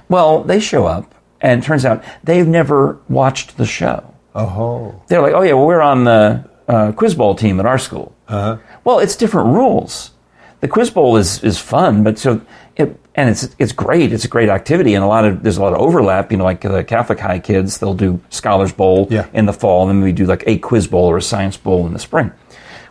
Well, 0.08 0.42
they 0.44 0.60
show 0.60 0.86
up, 0.86 1.14
and 1.40 1.62
it 1.62 1.66
turns 1.66 1.84
out 1.84 2.02
they've 2.24 2.46
never 2.46 2.98
watched 3.08 3.56
the 3.56 3.66
show. 3.66 4.14
Oh. 4.34 5.00
They're 5.08 5.22
like, 5.22 5.34
oh 5.34 5.42
yeah, 5.42 5.54
well 5.54 5.66
we're 5.66 5.80
on 5.80 6.04
the 6.04 6.48
uh, 6.68 6.92
quiz 6.92 7.14
bowl 7.14 7.34
team 7.34 7.58
at 7.60 7.66
our 7.66 7.78
school. 7.78 8.14
Uh-huh. 8.28 8.58
Well, 8.84 8.98
it's 9.00 9.16
different 9.16 9.48
rules. 9.54 10.12
The 10.60 10.68
quiz 10.68 10.90
bowl 10.90 11.16
is 11.16 11.42
is 11.42 11.58
fun, 11.58 12.04
but 12.04 12.18
so 12.18 12.40
it 12.76 12.96
and 13.14 13.28
it's 13.30 13.48
it's 13.58 13.72
great. 13.72 14.12
It's 14.12 14.24
a 14.24 14.28
great 14.28 14.48
activity, 14.48 14.94
and 14.94 15.02
a 15.02 15.06
lot 15.06 15.24
of 15.24 15.42
there's 15.42 15.56
a 15.56 15.62
lot 15.62 15.72
of 15.72 15.80
overlap. 15.80 16.30
You 16.30 16.38
know, 16.38 16.44
like 16.44 16.60
the 16.60 16.84
Catholic 16.84 17.18
high 17.18 17.38
kids, 17.38 17.78
they'll 17.78 17.94
do 17.94 18.20
Scholars 18.28 18.72
Bowl 18.72 19.08
Yeah. 19.10 19.26
in 19.32 19.46
the 19.46 19.52
fall, 19.52 19.88
and 19.88 19.98
then 19.98 20.04
we 20.04 20.12
do 20.12 20.26
like 20.26 20.44
a 20.46 20.58
quiz 20.58 20.86
bowl 20.86 21.06
or 21.10 21.16
a 21.16 21.22
science 21.22 21.56
bowl 21.56 21.86
in 21.86 21.92
the 21.94 21.98
spring. 21.98 22.30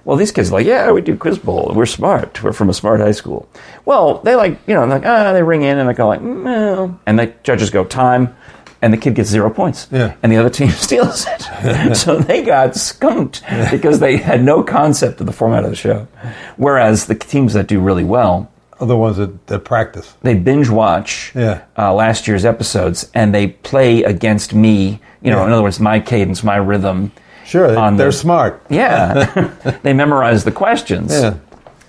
Well, 0.05 0.17
these 0.17 0.31
kids 0.31 0.49
are 0.49 0.53
like, 0.53 0.65
yeah, 0.65 0.91
we 0.91 1.01
do 1.01 1.15
quiz 1.17 1.37
bowl. 1.37 1.71
We're 1.75 1.85
smart. 1.85 2.41
We're 2.43 2.53
from 2.53 2.69
a 2.69 2.73
smart 2.73 2.99
high 2.99 3.11
school. 3.11 3.47
Well, 3.85 4.19
they 4.19 4.35
like, 4.35 4.59
you 4.67 4.73
know, 4.73 4.85
like, 4.85 5.05
ah, 5.05 5.33
they 5.33 5.43
ring 5.43 5.61
in 5.61 5.77
and 5.77 5.87
they 5.89 5.93
go 5.93 6.07
like, 6.07 6.21
no. 6.21 6.99
And 7.05 7.19
the 7.19 7.33
judges 7.43 7.69
go, 7.69 7.83
time. 7.85 8.35
And 8.81 8.93
the 8.93 8.97
kid 8.97 9.13
gets 9.15 9.29
zero 9.29 9.49
points. 9.49 9.87
Yeah. 9.91 10.15
And 10.23 10.31
the 10.31 10.37
other 10.37 10.49
team 10.49 10.69
steals 10.87 11.25
it. 11.27 11.95
so 11.97 12.17
they 12.17 12.43
got 12.43 12.75
skunked 12.75 13.43
because 13.71 13.99
they 13.99 14.15
had 14.17 14.41
no 14.41 14.63
concept 14.63 15.19
of 15.19 15.27
the 15.27 15.33
format 15.33 15.65
of 15.65 15.69
the 15.69 15.75
show. 15.75 16.07
Whereas 16.55 17.05
the 17.07 17.15
teams 17.15 17.53
that 17.53 17.67
do 17.67 17.79
really 17.81 18.05
well, 18.05 18.49
Other 18.79 18.95
ones 18.95 19.17
that, 19.17 19.47
that 19.47 19.65
practice. 19.65 20.15
they 20.21 20.33
binge 20.35 20.69
watch 20.69 21.33
Yeah. 21.35 21.63
uh, 21.77 21.93
last 21.93 22.25
year's 22.27 22.45
episodes 22.45 23.09
and 23.13 23.35
they 23.35 23.47
play 23.47 24.03
against 24.03 24.53
me. 24.53 25.01
You 25.21 25.31
know, 25.31 25.39
Yeah. 25.41 25.47
in 25.47 25.51
other 25.51 25.63
words, 25.63 25.81
my 25.81 25.99
cadence, 25.99 26.41
my 26.43 26.55
rhythm. 26.55 27.11
Sure, 27.49 27.67
they're 27.67 28.07
the- 28.07 28.11
smart. 28.11 28.63
Yeah. 28.69 29.51
they 29.83 29.93
memorize 29.93 30.43
the 30.43 30.51
questions. 30.51 31.11
Yeah. 31.11 31.37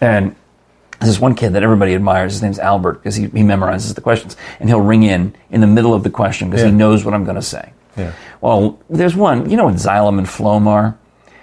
And 0.01 0.35
there's 0.99 1.13
this 1.13 1.21
one 1.21 1.35
kid 1.35 1.51
that 1.55 1.63
everybody 1.63 1.95
admires. 1.95 2.33
His 2.33 2.43
name's 2.43 2.59
Albert 2.59 2.95
because 2.95 3.15
he, 3.17 3.25
he 3.25 3.43
memorizes 3.43 3.95
the 3.95 4.01
questions. 4.01 4.37
And 4.59 4.69
he'll 4.69 4.81
ring 4.81 5.03
in 5.03 5.35
in 5.51 5.61
the 5.61 5.67
middle 5.67 5.95
of 5.95 6.03
the 6.03 6.11
question 6.11 6.51
because 6.51 6.65
he 6.65 6.71
knows 6.71 7.05
what 7.05 7.15
I'm 7.15 7.25
going 7.25 7.37
to 7.37 7.43
say. 7.43 7.73
Yeah. 7.97 8.13
Well, 8.41 8.79
there's 8.89 9.15
one. 9.17 9.51
You 9.51 9.57
know 9.57 9.65
what 9.67 9.75
xylem 9.75 10.19
and 10.19 10.27
phloem 10.27 10.67
are? 10.67 10.99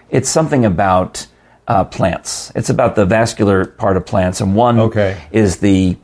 It's 0.10 0.30
something 0.30 0.66
about 0.66 1.28
uh, 1.68 1.84
plants. 1.84 2.52
It's 2.56 2.70
about 2.70 2.96
the 2.96 3.06
vascular 3.06 3.66
part 3.66 3.98
of 3.98 4.06
plants. 4.06 4.42
And 4.42 4.56
one 4.56 4.80
Okay. 4.80 5.22
is 5.32 5.58
the 5.58 5.98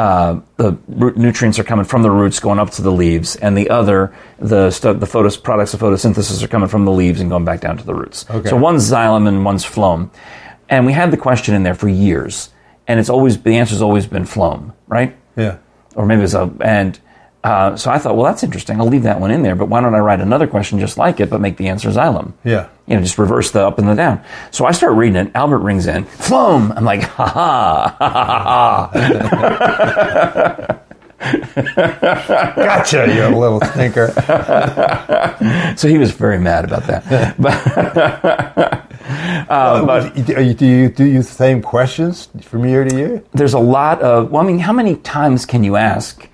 uh, 0.00 0.40
the 0.56 0.72
root 0.88 1.18
nutrients 1.18 1.58
are 1.58 1.64
coming 1.64 1.84
from 1.84 2.00
the 2.00 2.10
roots 2.10 2.40
going 2.40 2.58
up 2.58 2.70
to 2.70 2.80
the 2.80 2.90
leaves, 2.90 3.36
and 3.36 3.54
the 3.54 3.68
other, 3.68 4.14
the 4.38 4.70
stu- 4.70 4.94
the 4.94 5.04
photos, 5.04 5.36
products 5.36 5.74
of 5.74 5.80
photosynthesis 5.80 6.42
are 6.42 6.48
coming 6.48 6.70
from 6.70 6.86
the 6.86 6.90
leaves 6.90 7.20
and 7.20 7.28
going 7.28 7.44
back 7.44 7.60
down 7.60 7.76
to 7.76 7.84
the 7.84 7.94
roots. 7.94 8.24
Okay. 8.30 8.48
So 8.48 8.56
one's 8.56 8.90
xylem 8.90 9.28
and 9.28 9.44
one's 9.44 9.62
phloem, 9.62 10.08
and 10.70 10.86
we 10.86 10.94
had 10.94 11.10
the 11.10 11.18
question 11.18 11.54
in 11.54 11.64
there 11.64 11.74
for 11.74 11.86
years, 11.86 12.48
and 12.88 12.98
it's 12.98 13.10
always 13.10 13.42
the 13.42 13.56
answer's 13.56 13.82
always 13.82 14.06
been 14.06 14.24
phloem, 14.24 14.72
right? 14.88 15.14
Yeah. 15.36 15.58
Or 15.94 16.06
maybe 16.06 16.22
it's 16.22 16.34
a 16.34 16.50
and. 16.62 16.98
Uh, 17.42 17.74
so 17.74 17.90
I 17.90 17.98
thought, 17.98 18.16
well, 18.16 18.26
that's 18.26 18.42
interesting. 18.42 18.78
I'll 18.80 18.86
leave 18.86 19.04
that 19.04 19.18
one 19.18 19.30
in 19.30 19.42
there. 19.42 19.54
But 19.54 19.68
why 19.68 19.80
don't 19.80 19.94
I 19.94 19.98
write 19.98 20.20
another 20.20 20.46
question 20.46 20.78
just 20.78 20.98
like 20.98 21.20
it, 21.20 21.30
but 21.30 21.40
make 21.40 21.56
the 21.56 21.68
answer 21.68 21.88
xylem? 21.88 22.34
Yeah. 22.44 22.68
You 22.86 22.96
know, 22.96 23.02
just 23.02 23.16
reverse 23.18 23.50
the 23.50 23.66
up 23.66 23.78
and 23.78 23.88
the 23.88 23.94
down. 23.94 24.22
So 24.50 24.66
I 24.66 24.72
start 24.72 24.94
reading 24.94 25.16
it. 25.16 25.30
Albert 25.34 25.60
rings 25.60 25.86
in. 25.86 26.04
Phloem. 26.04 26.76
I'm 26.76 26.84
like, 26.84 27.02
ha 27.02 27.26
ha, 27.26 27.96
ha 27.98 28.10
ha 28.10 28.90
ha. 28.92 30.80
Gotcha, 32.56 33.06
you 33.14 33.36
little 33.36 33.60
stinker. 33.60 34.12
So 35.76 35.88
he 35.88 35.98
was 35.98 36.10
very 36.12 36.38
mad 36.38 36.64
about 36.64 36.84
that. 36.84 37.36
But 37.38 38.80
Uh, 39.50 39.84
but 39.84 40.14
do 40.14 40.42
you, 40.42 40.54
do 40.54 40.66
you 40.66 40.88
do 40.88 41.04
you 41.04 41.22
same 41.22 41.60
questions 41.60 42.28
from 42.42 42.64
year 42.64 42.84
to 42.84 42.94
year? 42.94 43.24
there's 43.32 43.54
a 43.54 43.58
lot 43.58 44.00
of. 44.02 44.30
Well, 44.30 44.42
I 44.42 44.46
mean, 44.46 44.60
how 44.60 44.72
many 44.72 44.96
times 44.96 45.44
can 45.44 45.64
you 45.64 45.74
ask 45.74 46.28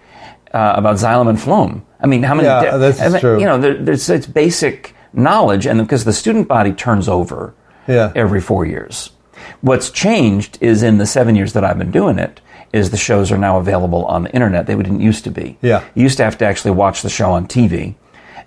uh, 0.56 0.74
about 0.76 0.96
xylem 0.96 1.28
and 1.28 1.38
phloem? 1.38 1.82
I 2.00 2.06
mean, 2.06 2.22
how 2.22 2.34
many? 2.34 2.48
Yeah, 2.48 2.76
this 2.78 3.00
I 3.00 3.06
is 3.06 3.12
mean, 3.12 3.20
true. 3.20 3.38
You 3.40 3.46
know, 3.46 3.58
there, 3.58 3.74
there's 3.86 4.08
it's 4.10 4.26
basic 4.26 4.94
knowledge, 5.12 5.66
and 5.66 5.80
because 5.80 6.04
the 6.04 6.12
student 6.12 6.46
body 6.48 6.72
turns 6.72 7.08
over 7.08 7.54
Yeah. 7.86 8.12
every 8.14 8.40
four 8.40 8.64
years. 8.66 9.10
What's 9.60 9.90
changed 9.90 10.58
is 10.60 10.82
in 10.82 10.98
the 10.98 11.06
seven 11.06 11.36
years 11.36 11.52
that 11.52 11.64
I've 11.64 11.78
been 11.78 11.90
doing 11.90 12.18
it, 12.18 12.40
is 12.72 12.90
the 12.90 12.96
shows 12.96 13.30
are 13.32 13.38
now 13.38 13.58
available 13.58 14.04
on 14.06 14.24
the 14.24 14.30
internet. 14.32 14.66
They 14.66 14.74
didn't 14.74 15.00
used 15.00 15.24
to 15.24 15.30
be. 15.30 15.56
Yeah. 15.62 15.82
You 15.94 16.02
used 16.02 16.16
to 16.18 16.24
have 16.24 16.36
to 16.38 16.44
actually 16.44 16.72
watch 16.72 17.02
the 17.02 17.08
show 17.08 17.30
on 17.32 17.46
TV, 17.46 17.94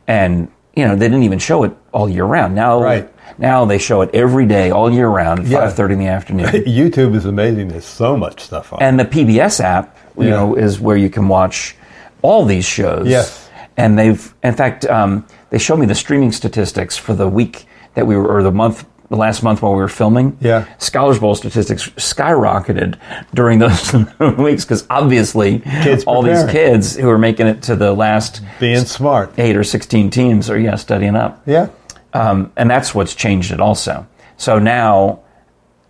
and 0.08 0.50
you 0.76 0.86
know 0.86 0.95
they 0.95 1.08
didn't 1.08 1.24
even 1.24 1.39
show 1.39 1.63
it 1.63 1.72
all 1.91 2.10
year 2.10 2.26
round. 2.26 2.54
Now, 2.56 2.82
Right. 2.82 3.10
now 3.39 3.65
they 3.65 3.78
show 3.80 4.02
it 4.02 4.10
every 4.13 4.45
day, 4.45 4.69
all 4.72 4.91
year 4.91 5.08
round, 5.08 5.39
at 5.39 5.45
Yeah. 5.48 5.60
five 5.62 5.74
thirty 5.76 5.93
in 5.93 6.00
the 6.00 6.08
afternoon. 6.08 6.48
YouTube 6.82 7.15
is 7.15 7.26
amazing. 7.26 7.69
There's 7.69 7.86
so 7.86 8.15
much 8.17 8.41
stuff 8.41 8.74
on. 8.74 8.80
and 8.82 9.00
the 9.00 9.06
PBS 9.06 9.60
app, 9.60 9.95
you 10.17 10.26
Yeah. 10.26 10.30
know, 10.32 10.56
is 10.56 10.80
where 10.80 10.98
you 10.98 11.10
can 11.10 11.28
watch 11.28 11.76
all 12.21 12.45
these 12.45 12.65
shows. 12.65 13.08
Yes. 13.08 13.49
And 13.77 13.97
they've, 13.97 14.34
in 14.43 14.53
fact, 14.55 14.86
um, 14.86 15.25
they 15.51 15.58
showed 15.58 15.77
me 15.79 15.86
the 15.86 15.95
streaming 15.95 16.32
statistics 16.32 16.97
for 16.97 17.13
the 17.13 17.27
week 17.27 17.65
that 17.93 18.05
we 18.05 18.15
were, 18.17 18.27
or 18.27 18.43
the 18.43 18.51
month, 18.51 18.86
the 19.10 19.15
last 19.15 19.41
month 19.41 19.62
while 19.62 19.71
we 19.73 19.79
were 19.79 19.88
filming. 19.88 20.38
Yeah. 20.41 20.65
Scholars 20.77 21.17
Bowl 21.19 21.34
statistics 21.34 21.88
skyrocketed 21.91 22.99
during 23.34 23.60
those 23.60 23.93
weeks 24.38 24.65
because 24.65 24.86
obviously 24.89 25.60
Kids 25.60 26.03
all 26.03 26.21
these 26.21 26.43
kids 26.51 26.95
who 26.95 27.10
are 27.10 27.17
making 27.17 27.47
it 27.47 27.63
to 27.63 27.75
the 27.75 27.93
last 27.93 28.41
Being 28.60 28.86
smart. 28.86 29.34
eight 29.39 29.55
or 29.55 29.63
16 29.63 30.10
teams 30.10 30.49
are, 30.49 30.60
yeah, 30.60 30.75
studying 30.75 31.15
up. 31.15 31.41
Yeah. 31.45 31.69
Um, 32.13 32.51
and 32.58 32.69
that's 32.69 32.93
what's 32.93 33.15
changed 33.15 33.51
it 33.51 33.60
also. 33.62 34.08
So 34.38 34.60
now 34.60 35.21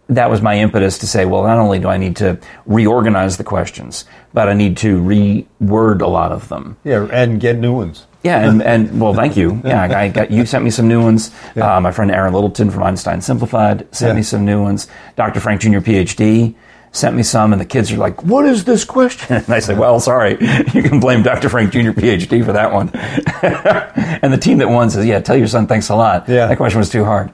that 0.09 0.29
was 0.29 0.41
my 0.41 0.59
impetus 0.59 0.97
to 0.99 1.07
say, 1.07 1.25
well, 1.25 1.43
not 1.43 1.57
only 1.59 1.79
do 1.79 1.87
I 1.87 1.97
need 1.97 2.15
to 2.17 2.39
reorganize 2.65 3.37
the 3.37 3.43
questions, 3.43 4.05
but 4.33 4.49
I 4.49 4.53
need 4.53 4.77
to 4.77 4.99
reword 4.99 6.01
a 6.01 6.07
lot 6.07 6.31
of 6.31 6.49
them. 6.49 6.77
Yeah. 6.83 7.07
And 7.11 7.39
get 7.39 7.57
new 7.57 7.73
ones. 7.73 8.05
Yeah, 8.23 8.49
and, 8.49 8.61
and 8.71 8.99
well, 8.99 9.13
thank 9.13 9.37
you. 9.37 9.61
Yeah, 9.63 9.83
I 9.83 10.09
got 10.09 10.31
you 10.31 10.45
sent 10.45 10.63
me 10.63 10.71
some 10.71 10.87
new 10.87 11.01
ones. 11.01 11.31
Uh, 11.55 11.79
my 11.79 11.91
friend 11.91 12.11
Aaron 12.11 12.33
Littleton 12.33 12.69
from 12.71 12.83
Einstein 12.83 13.21
Simplified 13.21 13.87
sent 13.95 14.09
Yeah. 14.09 14.15
me 14.15 14.23
some 14.23 14.45
new 14.45 14.61
ones. 14.61 14.87
Dr. 15.15 15.39
Frank 15.39 15.61
Jr. 15.61 15.79
PhD 15.79 16.55
sent 16.91 17.15
me 17.15 17.23
some, 17.23 17.51
and 17.53 17.61
the 17.61 17.65
kids 17.65 17.91
are 17.91 17.97
like, 17.97 18.23
"What 18.23 18.45
is 18.45 18.63
this 18.63 18.83
question?" 18.85 19.35
And 19.47 19.49
I 19.49 19.59
said, 19.59 19.77
"Well, 19.77 19.99
sorry, 19.99 20.31
you 20.73 20.83
can 20.83 20.99
blame 20.99 21.23
Dr. 21.23 21.49
Frank 21.49 21.71
Jr. 21.71 21.91
PhD 21.91 22.43
for 22.43 22.53
that 22.53 22.71
one." 22.71 22.89
and 24.21 24.33
the 24.33 24.37
team 24.37 24.57
that 24.59 24.69
won 24.69 24.89
says, 24.89 25.05
"Yeah, 25.05 25.19
tell 25.19 25.37
your 25.37 25.47
son 25.47 25.67
thanks 25.67 25.89
a 25.89 25.95
lot. 25.95 26.27
Yeah. 26.27 26.47
that 26.47 26.57
question 26.57 26.79
was 26.79 26.89
too 26.89 27.05
hard." 27.05 27.31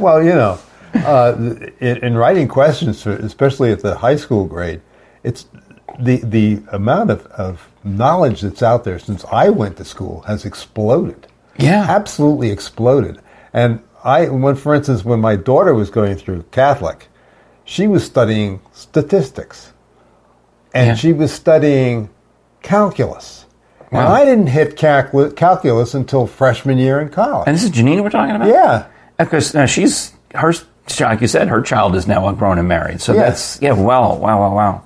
Well, 0.00 0.22
you 0.22 0.30
know, 0.30 0.58
uh, 0.94 1.36
in, 1.78 1.98
in 1.98 2.16
writing 2.16 2.48
questions, 2.48 3.02
for, 3.02 3.12
especially 3.12 3.70
at 3.70 3.80
the 3.80 3.96
high 3.96 4.16
school 4.16 4.46
grade, 4.46 4.80
it's 5.22 5.46
the 5.98 6.16
the 6.24 6.62
amount 6.72 7.10
of, 7.10 7.26
of 7.26 7.68
knowledge 7.84 8.40
that's 8.40 8.62
out 8.62 8.84
there 8.84 8.98
since 8.98 9.24
I 9.26 9.50
went 9.50 9.76
to 9.76 9.84
school 9.84 10.22
has 10.22 10.44
exploded. 10.44 11.26
Yeah. 11.58 11.84
absolutely 11.88 12.50
exploded. 12.50 13.20
And 13.52 13.82
I, 14.04 14.28
when 14.28 14.54
for 14.54 14.74
instance, 14.74 15.04
when 15.04 15.20
my 15.20 15.36
daughter 15.36 15.74
was 15.74 15.90
going 15.90 16.16
through 16.16 16.44
Catholic, 16.50 17.08
she 17.64 17.86
was 17.86 18.04
studying 18.04 18.60
statistics, 18.72 19.72
and 20.74 20.88
Yeah. 20.88 20.94
she 20.94 21.12
was 21.12 21.32
studying 21.32 22.08
calculus. 22.62 23.46
And 23.92 24.04
Wow. 24.04 24.12
I 24.12 24.24
didn't 24.24 24.46
hit 24.48 24.76
calcul- 24.76 25.34
calculus 25.34 25.94
until 25.94 26.26
freshman 26.26 26.78
year 26.78 27.00
in 27.00 27.08
college. 27.08 27.44
And 27.48 27.56
this 27.56 27.64
is 27.64 27.70
Janine 27.70 28.02
we're 28.02 28.10
talking 28.10 28.36
about. 28.36 28.48
yeah. 28.48 28.84
Because 29.18 29.54
uh, 29.54 29.66
she's 29.66 30.12
her, 30.34 30.52
like 31.00 31.20
you 31.20 31.26
said, 31.26 31.48
her 31.48 31.60
child 31.60 31.94
is 31.96 32.06
now 32.06 32.30
grown 32.32 32.58
and 32.58 32.68
married. 32.68 33.00
So 33.00 33.12
Yeah. 33.12 33.22
that's 33.22 33.58
yeah, 33.60 33.72
wow, 33.72 34.14
wow, 34.14 34.38
wow, 34.40 34.54
wow. 34.54 34.82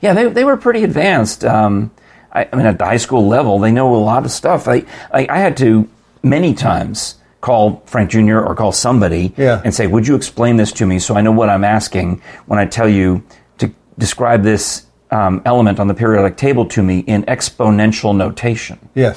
Yeah, 0.00 0.12
they 0.14 0.28
they 0.28 0.44
were 0.44 0.56
pretty 0.56 0.84
advanced. 0.84 1.44
Um, 1.44 1.90
I, 2.32 2.48
I 2.52 2.56
mean, 2.56 2.66
at 2.66 2.78
the 2.78 2.84
high 2.84 2.96
school 2.96 3.26
level, 3.28 3.58
they 3.58 3.70
know 3.72 3.94
a 3.94 3.96
lot 3.96 4.24
of 4.24 4.30
stuff. 4.30 4.66
I 4.68 4.84
I, 5.12 5.26
I 5.30 5.38
had 5.38 5.56
to 5.58 5.88
many 6.22 6.54
times 6.54 7.16
call 7.46 7.82
Frank 7.86 8.10
Jr. 8.10 8.38
or 8.40 8.54
call 8.56 8.72
somebody 8.72 9.32
Yeah. 9.36 9.60
and 9.64 9.72
say, 9.72 9.86
"Would 9.86 10.06
you 10.08 10.16
explain 10.16 10.56
this 10.56 10.72
to 10.72 10.84
me 10.86 10.98
so 10.98 11.16
I 11.16 11.20
know 11.20 11.30
what 11.40 11.48
I'm 11.48 11.64
asking 11.64 12.20
when 12.46 12.58
I 12.58 12.66
tell 12.66 12.88
you 12.88 13.22
to 13.58 13.70
describe 13.98 14.42
this 14.42 14.86
um, 15.12 15.40
element 15.44 15.78
on 15.78 15.86
the 15.86 15.94
periodic 15.94 16.36
table 16.36 16.64
to 16.66 16.82
me 16.82 16.96
in 17.06 17.22
exponential 17.24 18.12
notation?" 18.16 18.78
Yes. 18.94 19.16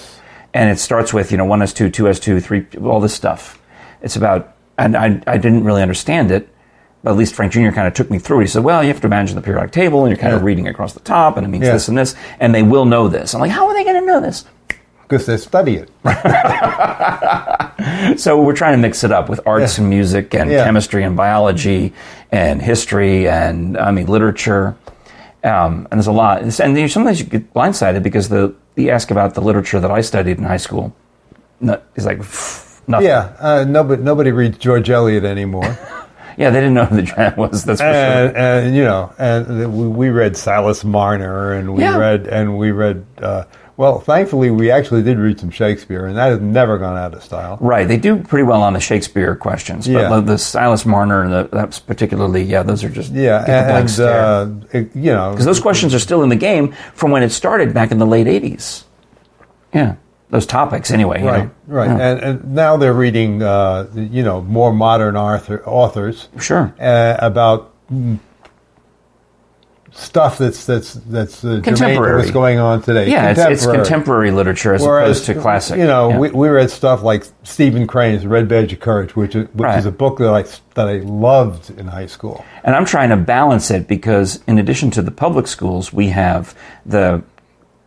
and 0.53 0.69
it 0.73 0.79
starts 0.79 1.13
with 1.13 1.31
you 1.31 1.37
know 1.37 1.45
one 1.45 1.61
s 1.63 1.73
two, 1.73 1.89
two 1.89 2.07
s 2.07 2.19
two, 2.19 2.39
three, 2.39 2.65
all 2.83 2.99
this 2.99 3.13
stuff. 3.13 3.41
It's 4.01 4.15
about, 4.15 4.41
and 4.77 4.95
I 4.95 5.07
I 5.27 5.37
didn't 5.37 5.63
really 5.63 5.81
understand 5.81 6.31
it, 6.31 6.43
but 7.03 7.11
at 7.11 7.17
least 7.17 7.33
Frank 7.35 7.51
Jr. 7.53 7.71
kind 7.71 7.87
of 7.87 7.93
took 7.93 8.09
me 8.11 8.19
through 8.19 8.39
it. 8.41 8.43
He 8.43 8.47
said, 8.55 8.63
well, 8.63 8.81
you 8.83 8.89
have 8.93 9.01
to 9.01 9.07
imagine 9.07 9.35
the 9.35 9.41
periodic 9.49 9.71
table, 9.71 9.99
and 10.05 10.09
you're 10.11 10.21
kind 10.21 10.35
of 10.35 10.43
reading 10.43 10.67
across 10.67 10.93
the 10.93 10.99
top, 11.15 11.35
and 11.37 11.45
it 11.45 11.49
means 11.49 11.65
Yeah. 11.65 11.73
this 11.73 11.87
and 11.89 11.97
this, 11.97 12.15
and 12.39 12.53
they 12.55 12.63
will 12.63 12.85
know 12.85 13.07
this. 13.07 13.33
I'm 13.33 13.41
like, 13.41 13.51
how 13.59 13.67
are 13.67 13.73
they 13.75 13.83
going 13.83 13.99
to 14.01 14.05
know 14.11 14.19
this? 14.21 14.45
Because 15.09 15.25
they 15.25 15.37
study 15.37 15.75
it. 15.77 15.89
So 18.17 18.41
we're 18.41 18.55
trying 18.55 18.73
to 18.73 18.77
mix 18.77 19.03
it 19.03 19.11
up 19.11 19.29
with 19.29 19.39
arts 19.45 19.77
Yeah. 19.77 19.81
and 19.83 19.89
music 19.89 20.33
and 20.35 20.51
Yeah. 20.51 20.63
chemistry 20.65 21.03
and 21.03 21.15
biology 21.15 21.93
and 22.31 22.61
history 22.61 23.27
and 23.29 23.77
I 23.77 23.91
mean 23.91 24.07
literature. 24.07 24.75
Um, 25.43 25.87
and 25.89 25.99
there's 25.99 26.07
a 26.07 26.11
lot. 26.11 26.41
And 26.41 26.53
sometimes 26.53 27.19
you 27.19 27.25
get 27.25 27.53
blindsided 27.53 28.03
because 28.03 28.27
the 28.29 28.53
you 28.75 28.89
ask 28.89 29.11
about 29.11 29.33
the 29.35 29.41
literature 29.41 29.79
that 29.79 29.91
I 29.91 30.01
studied 30.01 30.37
in 30.37 30.43
high 30.43 30.57
school. 30.57 30.93
No, 31.61 31.79
it's 31.95 32.05
like 32.05 32.19
nothing. 32.87 33.07
Yeah, 33.07 33.31
uh, 33.39 33.65
nobody 33.67 34.01
nobody 34.03 34.31
reads 34.31 34.57
George 34.57 34.89
Eliot 34.89 35.23
anymore, 35.23 35.77
Yeah, 36.37 36.49
they 36.51 36.59
didn't 36.59 36.73
know 36.73 36.85
who 36.85 36.97
the 36.97 37.01
giant 37.03 37.37
was. 37.37 37.63
That's 37.63 37.79
for 37.81 37.85
sure. 37.85 37.93
and, 37.93 38.37
and 38.37 38.75
you 38.75 38.83
know, 38.83 39.11
and 39.17 39.73
we, 39.77 39.87
we 39.87 40.09
read 40.09 40.35
Silas 40.37 40.83
Marner, 40.83 41.53
and 41.53 41.73
we 41.73 41.83
Yeah. 41.83 41.97
read 41.97 42.27
and 42.27 42.57
we 42.57 42.71
read. 42.71 43.05
Uh, 43.21 43.43
well, 43.79 44.01
thankfully, 44.01 44.51
we 44.51 44.69
actually 44.71 45.01
did 45.03 45.17
read 45.17 45.39
some 45.39 45.49
Shakespeare, 45.49 46.05
and 46.05 46.17
that 46.17 46.27
has 46.31 46.41
never 46.41 46.77
gone 46.77 46.97
out 46.97 47.13
of 47.13 47.23
style. 47.23 47.57
Right, 47.61 47.87
they 47.87 47.95
do 47.95 48.17
pretty 48.17 48.43
well 48.43 48.61
on 48.61 48.73
the 48.73 48.81
Shakespeare 48.81 49.37
questions, 49.37 49.87
but 49.87 49.93
Yeah. 49.93 50.09
the, 50.09 50.19
the 50.33 50.37
Silas 50.37 50.85
Marner, 50.85 51.23
and 51.23 51.31
the, 51.31 51.49
that's 51.49 51.79
particularly, 51.79 52.43
yeah, 52.43 52.61
those 52.61 52.83
are 52.83 52.89
just 52.89 53.13
Yeah, 53.13 53.45
get 53.45 53.61
the 53.61 53.67
blank 53.69 53.79
and 53.79 53.89
stare. 53.89 54.21
uh, 54.21 54.49
it- 54.73 54.93
you 54.93 55.13
know, 55.13 55.31
Because 55.31 55.45
those 55.45 55.61
questions 55.61 55.95
are 55.95 55.99
still 55.99 56.23
in 56.23 56.27
the 56.29 56.35
game 56.35 56.73
from 56.93 57.11
when 57.11 57.23
it 57.23 57.29
started 57.31 57.73
back 57.73 57.91
in 57.91 57.99
the 57.99 58.05
late 58.05 58.27
80s. 58.27 58.83
Yeah, 59.73 59.95
those 60.29 60.45
topics 60.45 60.91
anyway. 60.91 61.21
you 61.21 61.27
right, 61.29 61.43
know. 61.45 61.51
right, 61.67 61.87
Yeah. 61.89 62.07
and, 62.09 62.19
and 62.19 62.53
now 62.53 62.75
they're 62.75 62.91
reading, 62.91 63.41
uh, 63.41 63.87
you 63.95 64.23
know, 64.23 64.41
more 64.41 64.73
modern 64.73 65.15
author, 65.15 65.63
authors 65.65 66.27
Sure. 66.37 66.73
uh, 66.81 67.15
about 67.19 67.71
mm, 67.89 68.19
stuff 69.91 70.37
that's 70.37 70.65
that's 70.65 70.93
that's 70.93 71.43
uh, 71.43 71.61
Contemporary. 71.63 72.17
what's 72.19 72.31
going 72.31 72.59
on 72.59 72.81
today. 72.81 73.09
Yeah, 73.09 73.31
it's, 73.31 73.39
it's 73.39 73.65
contemporary 73.65 74.31
literature 74.31 74.73
as 74.73 74.81
Whereas, 74.81 75.17
opposed 75.17 75.25
to 75.25 75.41
classic. 75.41 75.77
You 75.79 75.85
know, 75.87 76.09
Yeah. 76.09 76.19
we, 76.19 76.29
we 76.31 76.47
read 76.49 76.69
stuff 76.69 77.01
like 77.03 77.25
Stephen 77.43 77.87
Crane's 77.87 78.25
Red 78.25 78.47
Badge 78.47 78.73
of 78.73 78.79
Courage, 78.79 79.15
which 79.15 79.35
is, 79.35 79.47
which 79.53 79.63
Right. 79.63 79.79
is 79.79 79.85
a 79.85 79.91
book 79.91 80.17
that 80.19 80.33
I 80.33 80.43
that 80.75 80.87
I 80.87 80.97
loved 80.99 81.71
in 81.77 81.87
high 81.87 82.05
school. 82.07 82.43
And 82.63 82.75
I'm 82.75 82.85
trying 82.85 83.09
to 83.09 83.17
balance 83.17 83.71
it 83.71 83.87
because, 83.87 84.41
in 84.47 84.59
addition 84.59 84.91
to 84.91 85.01
the 85.01 85.11
public 85.11 85.47
schools, 85.47 85.91
we 85.91 86.09
have 86.09 86.55
the 86.85 87.23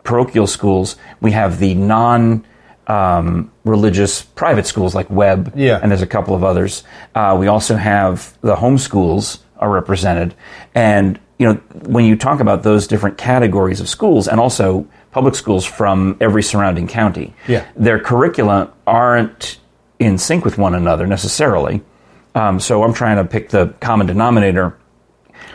parochial 0.04 0.46
schools, 0.46 0.96
we 1.20 1.30
have 1.32 1.58
the 1.60 1.74
non 1.74 2.44
um, 2.88 3.52
religious 3.64 4.22
private 4.22 4.66
schools 4.66 4.92
like 4.94 5.08
Webb, 5.08 5.52
Yeah. 5.54 5.78
and 5.80 5.90
there's 5.90 6.02
a 6.02 6.06
couple 6.06 6.34
of 6.34 6.42
others. 6.42 6.82
Uh, 7.14 7.36
we 7.38 7.46
also 7.46 7.76
have 7.76 8.36
the 8.40 8.56
home 8.56 8.76
schools 8.76 9.38
are 9.58 9.70
represented. 9.70 10.34
And, 10.74 11.20
you 11.38 11.46
know, 11.46 11.54
when 11.86 12.04
you 12.04 12.16
talk 12.16 12.40
about 12.40 12.62
those 12.62 12.86
different 12.86 13.18
categories 13.18 13.80
of 13.80 13.88
schools 13.88 14.28
and 14.28 14.38
also 14.38 14.86
public 15.10 15.34
schools 15.34 15.64
from 15.64 16.16
every 16.20 16.42
surrounding 16.42 16.86
county, 16.86 17.34
Yeah. 17.48 17.64
their 17.76 17.98
curricula 17.98 18.70
aren't 18.86 19.58
in 19.98 20.18
sync 20.18 20.44
with 20.44 20.58
one 20.58 20.74
another 20.74 21.06
necessarily. 21.06 21.82
Um, 22.34 22.60
so 22.60 22.82
I'm 22.82 22.92
trying 22.94 23.16
to 23.16 23.24
pick 23.24 23.50
the 23.50 23.74
common 23.80 24.06
denominator 24.06 24.76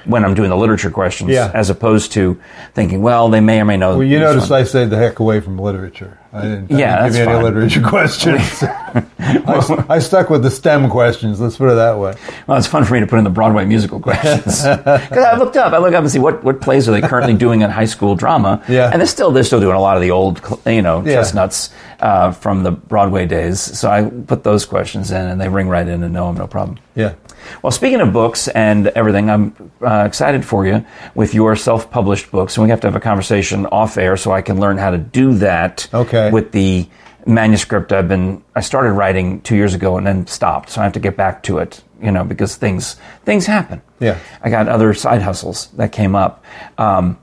when 0.05 0.23
I'm 0.23 0.33
doing 0.35 0.49
the 0.49 0.57
literature 0.57 0.89
questions, 0.91 1.31
Yeah. 1.31 1.51
as 1.53 1.69
opposed 1.69 2.11
to 2.13 2.37
thinking, 2.73 3.01
well, 3.01 3.29
they 3.29 3.39
may 3.41 3.59
or 3.61 3.65
may 3.65 3.77
know. 3.77 3.97
Well, 3.97 4.03
you 4.07 4.19
notice 4.19 4.49
one. 4.49 4.61
I 4.61 4.63
stayed 4.63 4.89
the 4.89 4.97
heck 4.97 5.19
away 5.19 5.39
from 5.39 5.57
literature. 5.57 6.17
I 6.37 6.41
didn't, 6.43 6.71
I 6.73 6.77
Yeah, 6.79 6.95
didn't 7.03 7.11
give 7.13 7.15
you 7.15 7.21
any 7.23 7.33
fine. 7.33 7.43
literature 7.43 7.81
questions. 7.89 8.63
I, 9.19 9.85
I 9.89 9.99
stuck 9.99 10.29
with 10.29 10.43
the 10.43 10.51
STEM 10.51 10.89
questions. 10.89 11.39
Let's 11.41 11.57
put 11.57 11.69
it 11.71 11.75
that 11.75 11.97
way. 11.97 12.15
Well, 12.47 12.57
it's 12.57 12.67
fun 12.67 12.83
for 12.85 12.93
me 12.93 12.99
to 13.01 13.07
put 13.07 13.17
in 13.17 13.23
the 13.23 13.29
Broadway 13.29 13.65
musical 13.65 13.99
questions 13.99 14.63
because 14.63 15.11
I 15.23 15.35
looked 15.37 15.57
up. 15.57 15.73
I 15.73 15.77
look 15.79 15.93
up 15.93 16.01
and 16.01 16.09
see 16.11 16.19
what, 16.19 16.43
what 16.43 16.61
plays 16.61 16.87
are 16.87 16.91
they 16.91 17.01
currently 17.05 17.33
doing 17.33 17.61
in 17.61 17.69
high 17.69 17.85
school 17.85 18.15
drama. 18.15 18.63
Yeah. 18.69 18.89
and 18.91 18.99
they're 19.01 19.07
still 19.07 19.31
they're 19.31 19.43
still 19.43 19.59
doing 19.59 19.75
a 19.75 19.79
lot 19.81 19.97
of 19.97 20.01
the 20.01 20.11
old 20.11 20.41
you 20.65 20.81
know 20.81 21.03
Yeah. 21.05 21.15
chestnuts 21.15 21.69
uh, 21.99 22.31
from 22.31 22.63
the 22.63 22.71
Broadway 22.71 23.25
days. 23.25 23.59
So 23.59 23.89
I 23.89 24.03
put 24.09 24.43
those 24.43 24.65
questions 24.65 25.11
in, 25.11 25.25
and 25.25 25.41
they 25.41 25.49
ring 25.49 25.67
right 25.67 25.87
in 25.87 26.03
and 26.03 26.13
know 26.13 26.27
them, 26.27 26.37
no 26.37 26.47
problem. 26.47 26.77
Yeah. 26.95 27.15
Well, 27.61 27.71
speaking 27.71 28.01
of 28.01 28.13
books 28.13 28.47
and 28.47 28.87
everything, 28.87 29.29
I'm 29.29 29.71
uh, 29.81 30.03
excited 30.05 30.45
for 30.45 30.65
you 30.65 30.85
with 31.15 31.33
your 31.33 31.55
self-published 31.55 32.31
books, 32.31 32.57
and 32.57 32.63
we 32.63 32.69
have 32.69 32.81
to 32.81 32.87
have 32.87 32.95
a 32.95 32.99
conversation 32.99 33.65
off 33.67 33.97
air 33.97 34.17
so 34.17 34.31
I 34.31 34.41
can 34.41 34.59
learn 34.59 34.77
how 34.77 34.91
to 34.91 34.97
do 34.97 35.33
that. 35.35 35.87
Okay. 35.93 36.31
With 36.31 36.51
the 36.51 36.87
manuscript 37.25 37.91
I've 37.91 38.07
been 38.07 38.41
I 38.55 38.61
started 38.61 38.93
writing 38.93 39.41
two 39.41 39.57
years 39.57 39.73
ago 39.73 39.97
and 39.97 40.07
then 40.07 40.27
stopped, 40.27 40.69
so 40.69 40.81
I 40.81 40.85
have 40.85 40.93
to 40.93 40.99
get 40.99 41.17
back 41.17 41.43
to 41.43 41.57
it. 41.57 41.83
You 42.01 42.11
know, 42.11 42.23
because 42.23 42.55
things 42.55 42.95
things 43.25 43.47
happen. 43.47 43.81
Yeah. 43.99 44.19
I 44.43 44.51
got 44.51 44.67
other 44.67 44.93
side 44.93 45.23
hustles 45.23 45.67
that 45.77 45.91
came 45.91 46.15
up. 46.15 46.45
Um, 46.77 47.17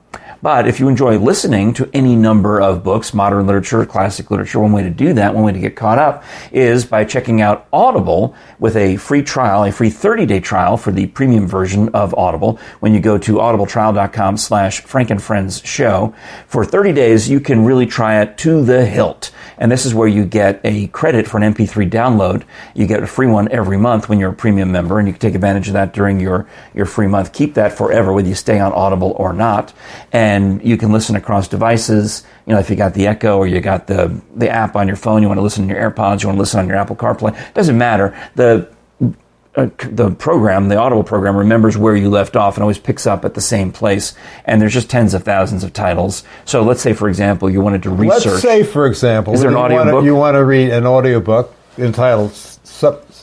but 0.45 0.67
if 0.67 0.79
you 0.79 0.87
enjoy 0.87 1.17
listening 1.17 1.73
to 1.73 1.89
any 1.91 2.15
number 2.15 2.61
of 2.61 2.83
books, 2.83 3.15
modern 3.15 3.47
literature, 3.47 3.83
classic 3.83 4.29
literature, 4.29 4.59
one 4.59 4.71
way 4.71 4.83
to 4.83 4.91
do 4.91 5.11
that, 5.11 5.33
one 5.33 5.43
way 5.43 5.51
to 5.51 5.57
get 5.57 5.75
caught 5.75 5.97
up 5.97 6.23
is 6.51 6.85
by 6.85 7.03
checking 7.03 7.41
out 7.41 7.67
Audible 7.73 8.35
with 8.59 8.75
a 8.75 8.97
free 8.97 9.23
trial, 9.23 9.63
a 9.63 9.71
free 9.71 9.89
30-day 9.89 10.41
trial 10.41 10.77
for 10.77 10.91
the 10.91 11.07
premium 11.07 11.47
version 11.47 11.89
of 11.95 12.13
Audible. 12.13 12.59
When 12.79 12.93
you 12.93 12.99
go 12.99 13.17
to 13.17 13.37
audibletrial.com 13.37 14.37
slash 14.37 14.81
Frank 14.81 15.09
for 15.19 16.63
30 16.63 16.93
days, 16.93 17.27
you 17.27 17.39
can 17.39 17.65
really 17.65 17.87
try 17.87 18.21
it 18.21 18.37
to 18.37 18.63
the 18.63 18.85
hilt. 18.85 19.31
And 19.57 19.71
this 19.71 19.85
is 19.85 19.93
where 19.93 20.07
you 20.07 20.25
get 20.25 20.61
a 20.63 20.87
credit 20.87 21.27
for 21.27 21.37
an 21.37 21.53
MP3 21.53 21.89
download. 21.89 22.43
You 22.73 22.87
get 22.87 23.03
a 23.03 23.07
free 23.07 23.27
one 23.27 23.51
every 23.51 23.77
month 23.77 24.09
when 24.09 24.19
you're 24.19 24.31
a 24.31 24.35
premium 24.35 24.71
member, 24.71 24.99
and 24.99 25.07
you 25.07 25.13
can 25.13 25.21
take 25.21 25.35
advantage 25.35 25.67
of 25.67 25.73
that 25.73 25.93
during 25.93 26.19
your, 26.19 26.47
your 26.73 26.85
free 26.85 27.07
month. 27.07 27.33
Keep 27.33 27.53
that 27.55 27.73
forever, 27.73 28.13
whether 28.13 28.27
you 28.27 28.35
stay 28.35 28.59
on 28.59 28.73
Audible 28.73 29.15
or 29.17 29.33
not. 29.33 29.73
And 30.11 30.63
you 30.63 30.77
can 30.77 30.91
listen 30.91 31.15
across 31.15 31.47
devices. 31.47 32.23
You 32.45 32.53
know, 32.53 32.59
if 32.59 32.69
you 32.69 32.75
got 32.75 32.93
the 32.93 33.07
Echo 33.07 33.37
or 33.37 33.47
you 33.47 33.61
got 33.61 33.87
the, 33.87 34.21
the 34.35 34.49
app 34.49 34.75
on 34.75 34.87
your 34.87 34.97
phone, 34.97 35.21
you 35.21 35.27
want 35.27 35.37
to 35.37 35.43
listen 35.43 35.67
to 35.67 35.73
your 35.73 35.91
AirPods, 35.91 36.21
you 36.21 36.27
want 36.27 36.37
to 36.37 36.41
listen 36.41 36.59
on 36.59 36.67
your 36.67 36.77
Apple 36.77 36.95
CarPlay. 36.95 37.53
Doesn't 37.53 37.77
matter. 37.77 38.17
The 38.35 38.74
uh, 39.55 39.69
the 39.89 40.11
program, 40.11 40.67
the 40.69 40.77
Audible 40.77 41.03
program, 41.03 41.35
remembers 41.35 41.77
where 41.77 41.95
you 41.95 42.09
left 42.09 42.35
off 42.35 42.55
and 42.55 42.61
always 42.63 42.77
picks 42.77 43.07
up 43.07 43.23
at 43.25 43.33
the 43.33 43.41
same 43.41 43.71
place. 43.71 44.13
And 44.45 44.61
there's 44.61 44.73
just 44.73 44.89
tens 44.89 45.13
of 45.13 45.23
thousands 45.23 45.63
of 45.63 45.73
titles. 45.73 46.23
So 46.45 46.63
let's 46.63 46.81
say, 46.81 46.93
for 46.93 47.07
example, 47.07 47.49
you 47.49 47.61
wanted 47.61 47.83
to 47.83 47.89
research. 47.89 48.25
Let's 48.25 48.41
say, 48.41 48.63
for 48.63 48.85
example, 48.87 49.33
Is 49.33 49.41
there 49.41 49.49
an 49.49 49.55
you 49.55 49.61
audio 49.63 49.85
book? 49.85 50.03
You 50.05 50.15
want 50.15 50.35
to 50.35 50.43
read 50.43 50.71
an 50.71 50.85
audiobook 50.85 51.53
entitled 51.77 52.33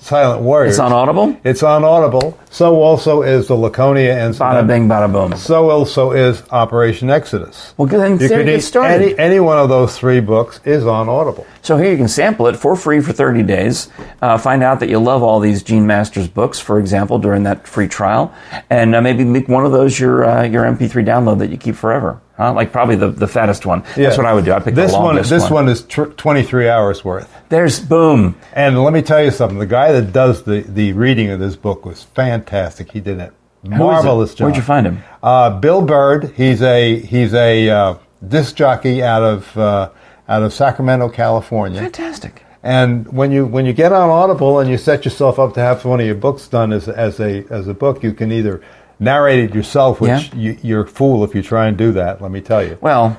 Silent 0.03 0.43
Warriors. 0.43 0.75
It's 0.75 0.81
on 0.81 0.93
Audible? 0.93 1.39
It's 1.45 1.63
on 1.63 1.85
Audible. 1.85 2.39
So 2.51 2.83
also 2.83 3.23
is 3.23 3.47
the 3.47 3.55
Laconia 3.55 4.15
and 4.19 4.35
Bada 4.35 4.67
bing, 4.67 4.89
bada 4.89 5.11
boom. 5.11 5.37
So 5.37 5.71
also 5.71 6.11
is 6.11 6.43
Operation 6.51 7.09
Exodus. 7.09 7.73
Well, 7.77 7.87
then 7.87 8.13
You 8.19 8.29
there 8.29 8.39
could 8.39 8.47
get 8.47 8.63
started. 8.63 9.03
any 9.03 9.19
any 9.19 9.41
one 9.41 9.59
of 9.59 9.69
those 9.69 9.97
three 9.97 10.21
books 10.21 10.61
is 10.65 10.87
on 10.87 11.09
Audible. 11.09 11.47
So 11.63 11.77
here 11.77 11.93
you 11.93 11.97
can 11.97 12.09
sample 12.09 12.49
it 12.49 12.57
for 12.57 12.75
free 12.75 13.01
for 13.01 13.13
30 13.13 13.45
days. 13.45 13.89
Uh, 14.21 14.37
find 14.37 14.65
out 14.65 14.81
that 14.81 14.89
you 14.89 14.99
love 14.99 15.23
all 15.23 15.39
these 15.39 15.63
Gene 15.63 15.87
Masters 15.87 16.27
books, 16.27 16.59
for 16.59 16.81
example, 16.81 17.21
during 17.21 17.45
that 17.45 17.69
free 17.69 17.87
trial, 17.87 18.35
and 18.69 18.95
uh, 18.97 19.01
maybe 19.01 19.23
make 19.23 19.47
one 19.49 19.65
of 19.65 19.71
those 19.71 19.99
your 19.99 20.25
uh, 20.25 20.43
your 20.43 20.65
MP3 20.65 21.07
download 21.07 21.39
that 21.39 21.51
you 21.51 21.57
keep 21.57 21.77
forever. 21.77 22.21
Huh? 22.37 22.53
Like 22.53 22.73
probably 22.73 22.97
the, 22.97 23.11
the 23.11 23.29
fattest 23.29 23.65
one. 23.65 23.85
That's 23.95 24.17
what 24.17 24.27
I 24.27 24.35
would 24.35 24.45
do. 24.45 24.53
I 24.53 24.59
pick 24.59 24.75
this 24.75 24.93
the 24.93 24.99
one. 24.99 25.15
This 25.15 25.49
one 25.51 25.69
is 25.69 25.83
tr- 25.83 26.07
23 26.07 26.69
hours 26.69 27.05
worth. 27.05 27.33
There's 27.49 27.79
boom. 27.79 28.37
And 28.55 28.83
let 28.83 28.93
me 28.93 29.01
tell 29.03 29.23
you 29.23 29.31
something. 29.31 29.61
The 29.61 29.67
guy 29.67 29.93
that 29.93 30.13
does 30.13 30.43
the, 30.43 30.63
the 30.63 30.93
reading 30.95 31.31
of 31.31 31.39
this 31.39 31.55
book 31.55 31.85
was 31.85 32.03
fantastic. 32.03 32.91
He 32.91 32.99
did 33.01 33.21
a 33.21 33.27
Who 33.63 33.69
is 33.69 33.73
it? 33.75 33.77
marvelous 33.79 34.35
job. 34.35 34.47
Where'd 34.47 34.57
you 34.57 34.63
find 34.63 34.87
him? 34.87 35.05
Uh, 35.23 35.61
Bill 35.61 35.83
Bird. 35.83 36.33
He's 36.37 36.61
a 36.63 36.99
he's 36.99 37.35
a 37.35 37.69
uh, 37.71 37.99
disc 38.27 38.57
jockey 38.57 39.03
out 39.05 39.23
of 39.23 39.57
uh, 39.57 39.91
out 40.33 40.43
of 40.43 40.53
Sacramento, 40.53 41.11
California. 41.11 41.81
Fantastic. 41.81 42.43
And 42.63 43.07
when 43.13 43.33
you 43.33 43.45
when 43.45 43.67
you 43.67 43.73
get 43.73 43.93
on 43.93 44.09
Audible 44.09 44.61
and 44.61 44.71
you 44.71 44.79
set 44.79 45.05
yourself 45.05 45.39
up 45.39 45.53
to 45.55 45.61
have 45.61 45.85
one 45.85 46.01
of 46.01 46.07
your 46.07 46.15
books 46.15 46.49
done 46.49 46.73
as 46.73 46.89
as 46.89 47.21
a 47.21 47.45
as 47.51 47.69
a 47.69 47.75
book, 47.75 48.03
you 48.03 48.13
can 48.15 48.33
either 48.33 48.63
narrate 48.99 49.41
it 49.41 49.55
yourself, 49.55 50.01
which 50.01 50.11
Yeah. 50.33 50.35
you, 50.35 50.57
you're 50.63 50.83
a 50.85 50.87
fool 50.89 51.23
if 51.25 51.35
you 51.35 51.43
try 51.43 51.67
and 51.67 51.77
do 51.77 51.93
that. 51.93 52.23
Let 52.23 52.31
me 52.31 52.41
tell 52.41 52.63
you. 52.65 52.79
Well, 52.81 53.19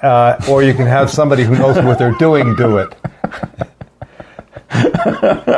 Uh, 0.00 0.36
or 0.48 0.62
you 0.62 0.72
can 0.74 0.86
have 0.86 1.10
somebody 1.10 1.42
who 1.42 1.56
knows 1.58 1.76
what 1.84 1.98
they're 1.98 2.12
doing 2.20 2.54
do 2.54 2.78
it. 2.78 2.94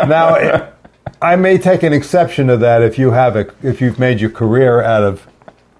now, 0.08 0.34
it, 0.36 0.74
I 1.20 1.36
may 1.36 1.58
take 1.58 1.82
an 1.82 1.92
exception 1.92 2.46
to 2.46 2.56
that 2.56 2.80
if 2.82 2.98
you 2.98 3.10
have 3.10 3.36
a 3.36 3.46
if 3.62 3.80
you've 3.82 3.98
made 3.98 4.18
your 4.20 4.30
career 4.30 4.82
out 4.82 5.02
of 5.02 5.26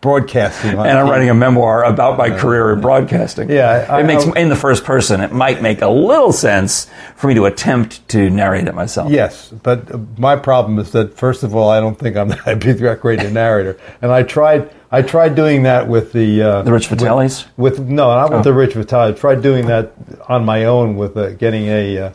broadcasting. 0.01 0.71
and 0.71 0.81
I'm 0.81 1.09
writing 1.09 1.29
a 1.29 1.35
memoir 1.35 1.85
about 1.85 2.17
my 2.17 2.31
career 2.31 2.73
in 2.73 2.81
broadcasting. 2.81 3.51
Yeah, 3.51 3.87
I- 3.89 4.01
it 4.01 4.05
makes 4.05 4.27
I- 4.27 4.33
in 4.41 4.49
the 4.49 4.57
first 4.57 4.85
person. 4.85 5.21
It 5.21 5.33
might 5.33 5.61
make 5.63 5.83
a 5.83 5.89
little 5.89 6.33
sense 6.33 6.87
for 7.17 7.27
me 7.29 7.35
to 7.35 7.45
attempt 7.47 8.09
to 8.11 8.31
narrate 8.31 8.67
it 8.67 8.75
myself. 8.75 9.11
Yes, 9.11 9.53
but 9.63 10.19
my 10.19 10.37
problem 10.37 10.79
is 10.79 10.93
that 10.93 11.17
first 11.17 11.43
of 11.43 11.55
all, 11.55 11.69
I 11.71 11.81
don't 11.81 11.99
think 11.99 12.17
I'm 12.17 12.29
that 12.29 12.99
great 13.01 13.21
a 13.21 13.31
narrator, 13.31 13.77
and 14.01 14.11
I 14.13 14.23
tried. 14.23 14.71
I 14.93 15.03
tried 15.03 15.37
doing 15.37 15.63
that 15.65 15.87
with 15.87 16.13
the 16.13 16.43
uh, 16.43 16.63
The 16.63 16.73
Rich 16.73 16.89
Vitalis? 16.89 17.45
With, 17.57 17.79
with 17.79 17.89
no, 17.89 18.09
not 18.09 18.31
with 18.31 18.41
Oh. 18.41 18.43
the 18.43 18.53
Rich 18.53 18.75
Vitalis. 18.75 19.17
I 19.17 19.21
tried 19.21 19.41
doing 19.41 19.67
that 19.67 19.93
on 20.29 20.45
my 20.45 20.65
own 20.65 20.97
with 20.97 21.17
uh, 21.17 21.31
getting 21.35 21.67
a 21.69 21.99
uh, 21.99 22.11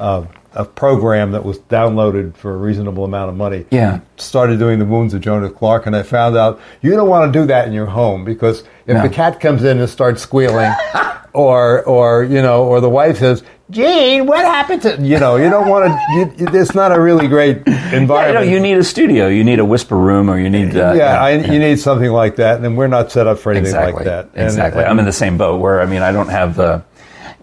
uh, 0.00 0.24
a 0.54 0.64
program 0.64 1.32
that 1.32 1.44
was 1.44 1.58
downloaded 1.58 2.36
for 2.36 2.54
a 2.54 2.56
reasonable 2.56 3.04
amount 3.04 3.28
of 3.28 3.36
money. 3.36 3.66
Yeah. 3.70 4.00
Started 4.16 4.58
doing 4.58 4.78
the 4.78 4.84
wounds 4.84 5.12
of 5.14 5.20
Jonas 5.20 5.52
Clark, 5.52 5.86
and 5.86 5.94
I 5.96 6.02
found 6.02 6.36
out 6.36 6.60
you 6.82 6.92
don't 6.92 7.08
want 7.08 7.32
to 7.32 7.38
do 7.40 7.46
that 7.46 7.66
in 7.66 7.72
your 7.74 7.86
home 7.86 8.24
because 8.24 8.60
if 8.86 8.94
No. 8.96 9.02
the 9.02 9.08
cat 9.08 9.40
comes 9.40 9.64
in 9.64 9.78
and 9.80 9.88
starts 9.88 10.22
squealing, 10.22 10.72
or 11.32 11.82
or 11.84 12.24
you 12.24 12.40
know, 12.42 12.64
or 12.64 12.80
the 12.80 12.88
wife 12.88 13.18
says, 13.18 13.42
"Gene, 13.70 14.26
what 14.26 14.44
happened 14.44 14.82
to 14.82 14.96
you 15.02 15.18
know?" 15.18 15.36
You 15.36 15.50
don't 15.50 15.68
want 15.68 15.86
to. 15.86 16.14
You, 16.42 16.60
it's 16.60 16.74
not 16.74 16.92
a 16.92 17.00
really 17.00 17.26
great 17.26 17.62
Yeah, 17.66 17.74
you, 17.86 17.90
know, 17.90 17.96
environment. 17.98 18.48
you 18.48 18.60
need 18.60 18.78
a 18.78 18.84
studio. 18.84 19.26
You 19.28 19.42
need 19.42 19.58
a 19.58 19.64
whisper 19.64 19.96
room, 19.96 20.30
or 20.30 20.38
you 20.38 20.48
need. 20.50 20.76
Uh, 20.76 20.92
yeah, 20.96 21.20
I, 21.22 21.30
you 21.32 21.58
need 21.58 21.80
something 21.80 22.10
like 22.10 22.36
that, 22.36 22.60
and 22.62 22.76
we're 22.76 22.86
not 22.86 23.10
set 23.10 23.26
up 23.26 23.38
for 23.40 23.50
anything 23.50 23.66
exactly. 23.66 23.92
like 23.94 24.04
that. 24.04 24.28
And- 24.34 24.44
exactly. 24.44 24.82
and- 24.82 24.90
I'm 24.90 24.98
in 25.00 25.04
the 25.06 25.12
same 25.12 25.36
boat 25.36 25.60
where 25.60 25.80
I 25.80 25.86
mean 25.86 26.02
I 26.02 26.12
don't 26.12 26.28
have 26.28 26.54
the, 26.56 26.84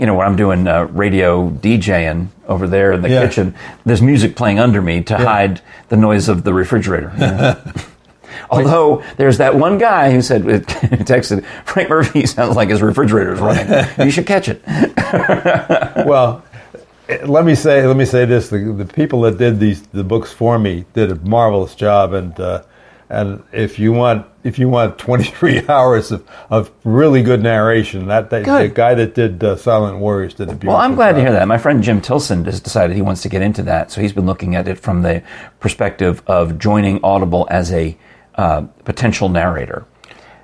you 0.02 0.08
know, 0.08 0.16
when 0.16 0.26
I'm 0.26 0.36
doing 0.36 0.68
uh, 0.68 0.86
radio 0.86 1.52
DJing 1.52 2.30
over 2.47 2.66
there 2.68 2.91
in 2.91 3.04
the 3.04 3.10
Yeah. 3.10 3.28
kitchen, 3.28 3.54
there's 3.86 4.02
music 4.02 4.36
playing 4.36 4.58
under 4.60 4.82
me 4.82 5.04
to 5.04 5.16
hide 5.16 5.62
the 5.89 5.95
noise 5.95 6.28
of 6.28 6.43
the 6.43 6.54
refrigerator. 6.56 7.12
you 7.14 7.20
know? 7.20 7.62
Although 8.49 9.04
there's 9.18 9.38
that 9.38 9.54
one 9.56 9.78
guy 9.78 10.12
who 10.12 10.24
said, 10.24 10.41
texted 11.06 11.45
Frank 11.66 11.89
Murphy 11.89 12.26
sounds 12.36 12.56
like 12.56 12.70
his 12.70 12.82
refrigerator 12.82 13.34
is 13.34 13.39
running. 13.39 13.86
you 14.04 14.10
should 14.10 14.26
catch 14.26 14.49
it. 14.49 14.64
well, 16.08 16.43
let 17.26 17.45
me 17.45 17.54
say 17.54 17.86
let 17.86 17.95
me 17.97 18.06
say 18.06 18.26
this: 18.26 18.49
the, 18.49 18.58
the 18.58 18.86
people 18.91 19.22
that 19.22 19.38
did 19.38 19.60
these 19.60 19.84
the 19.88 20.04
books 20.04 20.32
for 20.34 20.58
me 20.58 20.86
did 20.93 21.12
a 21.12 21.16
marvelous 21.16 21.76
job, 21.76 22.14
and 22.14 22.39
uh, 22.39 22.64
and 23.12 23.43
if 23.51 23.78
you 23.78 23.91
want 23.91 24.26
if 24.43 24.57
you 24.57 24.70
want 24.70 24.97
23 24.97 25.66
hours 25.70 26.12
of, 26.12 26.28
of 26.49 26.72
really 26.84 27.22
good 27.22 27.43
narration, 27.43 28.07
that, 28.07 28.30
that 28.32 28.45
the 28.45 28.70
guy 28.74 28.95
that 28.95 29.14
did 29.14 29.43
uh, 29.43 29.55
Silent 29.55 29.99
Warriors 29.99 30.34
did 30.34 30.49
a 30.49 30.53
beautiful. 30.53 30.70
Well, 30.70 30.78
I'm 30.78 30.95
glad 30.95 31.14
to 31.14 31.20
hear 31.20 31.32
that. 31.34 31.47
My 31.47 31.57
friend 31.57 31.84
Jim 31.84 32.01
Tilson 32.01 32.45
has 32.45 32.59
decided 32.59 32.95
he 32.95 33.01
wants 33.01 33.22
to 33.24 33.30
get 33.30 33.41
into 33.41 33.64
that, 33.64 33.91
so 33.91 34.01
he's 34.01 34.14
been 34.14 34.26
looking 34.26 34.55
at 34.55 34.68
it 34.68 34.80
from 34.80 35.01
the 35.01 35.22
perspective 35.59 36.24
of 36.26 36.57
joining 36.57 37.03
Audible 37.03 37.47
as 37.51 37.72
a 37.72 37.97
uh, 38.36 38.62
potential 38.86 39.30
narrator. 39.30 39.86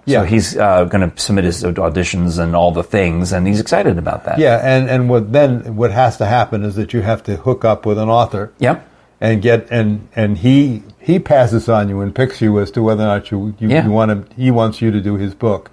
Yeah. 0.05 0.21
So 0.21 0.25
he's 0.25 0.57
uh, 0.57 0.85
going 0.85 1.09
to 1.09 1.19
submit 1.19 1.45
his 1.45 1.63
auditions 1.63 2.37
and 2.37 2.55
all 2.55 2.71
the 2.71 2.83
things, 2.83 3.33
and 3.33 3.47
he's 3.47 3.59
excited 3.59 3.97
about 3.97 4.25
that. 4.25 4.39
Yeah, 4.39 4.59
and 4.61 4.89
and 4.89 5.09
what 5.09 5.31
then 5.31 5.75
what 5.75 5.91
has 5.91 6.17
to 6.17 6.25
happen 6.25 6.63
is 6.63 6.75
that 6.75 6.93
you 6.93 7.01
have 7.01 7.23
to 7.23 7.37
hook 7.37 7.65
up 7.65 7.85
with 7.85 7.97
an 7.97 8.09
author. 8.09 8.53
Yep. 8.59 8.87
And 9.19 9.41
get 9.41 9.67
and 9.71 10.07
and 10.15 10.37
he 10.39 10.83
he 10.99 11.19
passes 11.19 11.67
on 11.69 11.89
you 11.89 12.01
and 12.01 12.13
picks 12.13 12.41
you 12.41 12.59
as 12.59 12.69
to 12.71 12.83
whether 12.83 13.03
or 13.03 13.07
not 13.07 13.31
you 13.31 13.55
you, 13.59 13.69
Yeah. 13.69 13.85
you 13.85 13.91
want 13.91 14.11
him 14.11 14.25
he 14.35 14.51
wants 14.51 14.81
you 14.81 14.91
to 14.91 15.01
do 15.01 15.15
his 15.15 15.33
book 15.33 15.71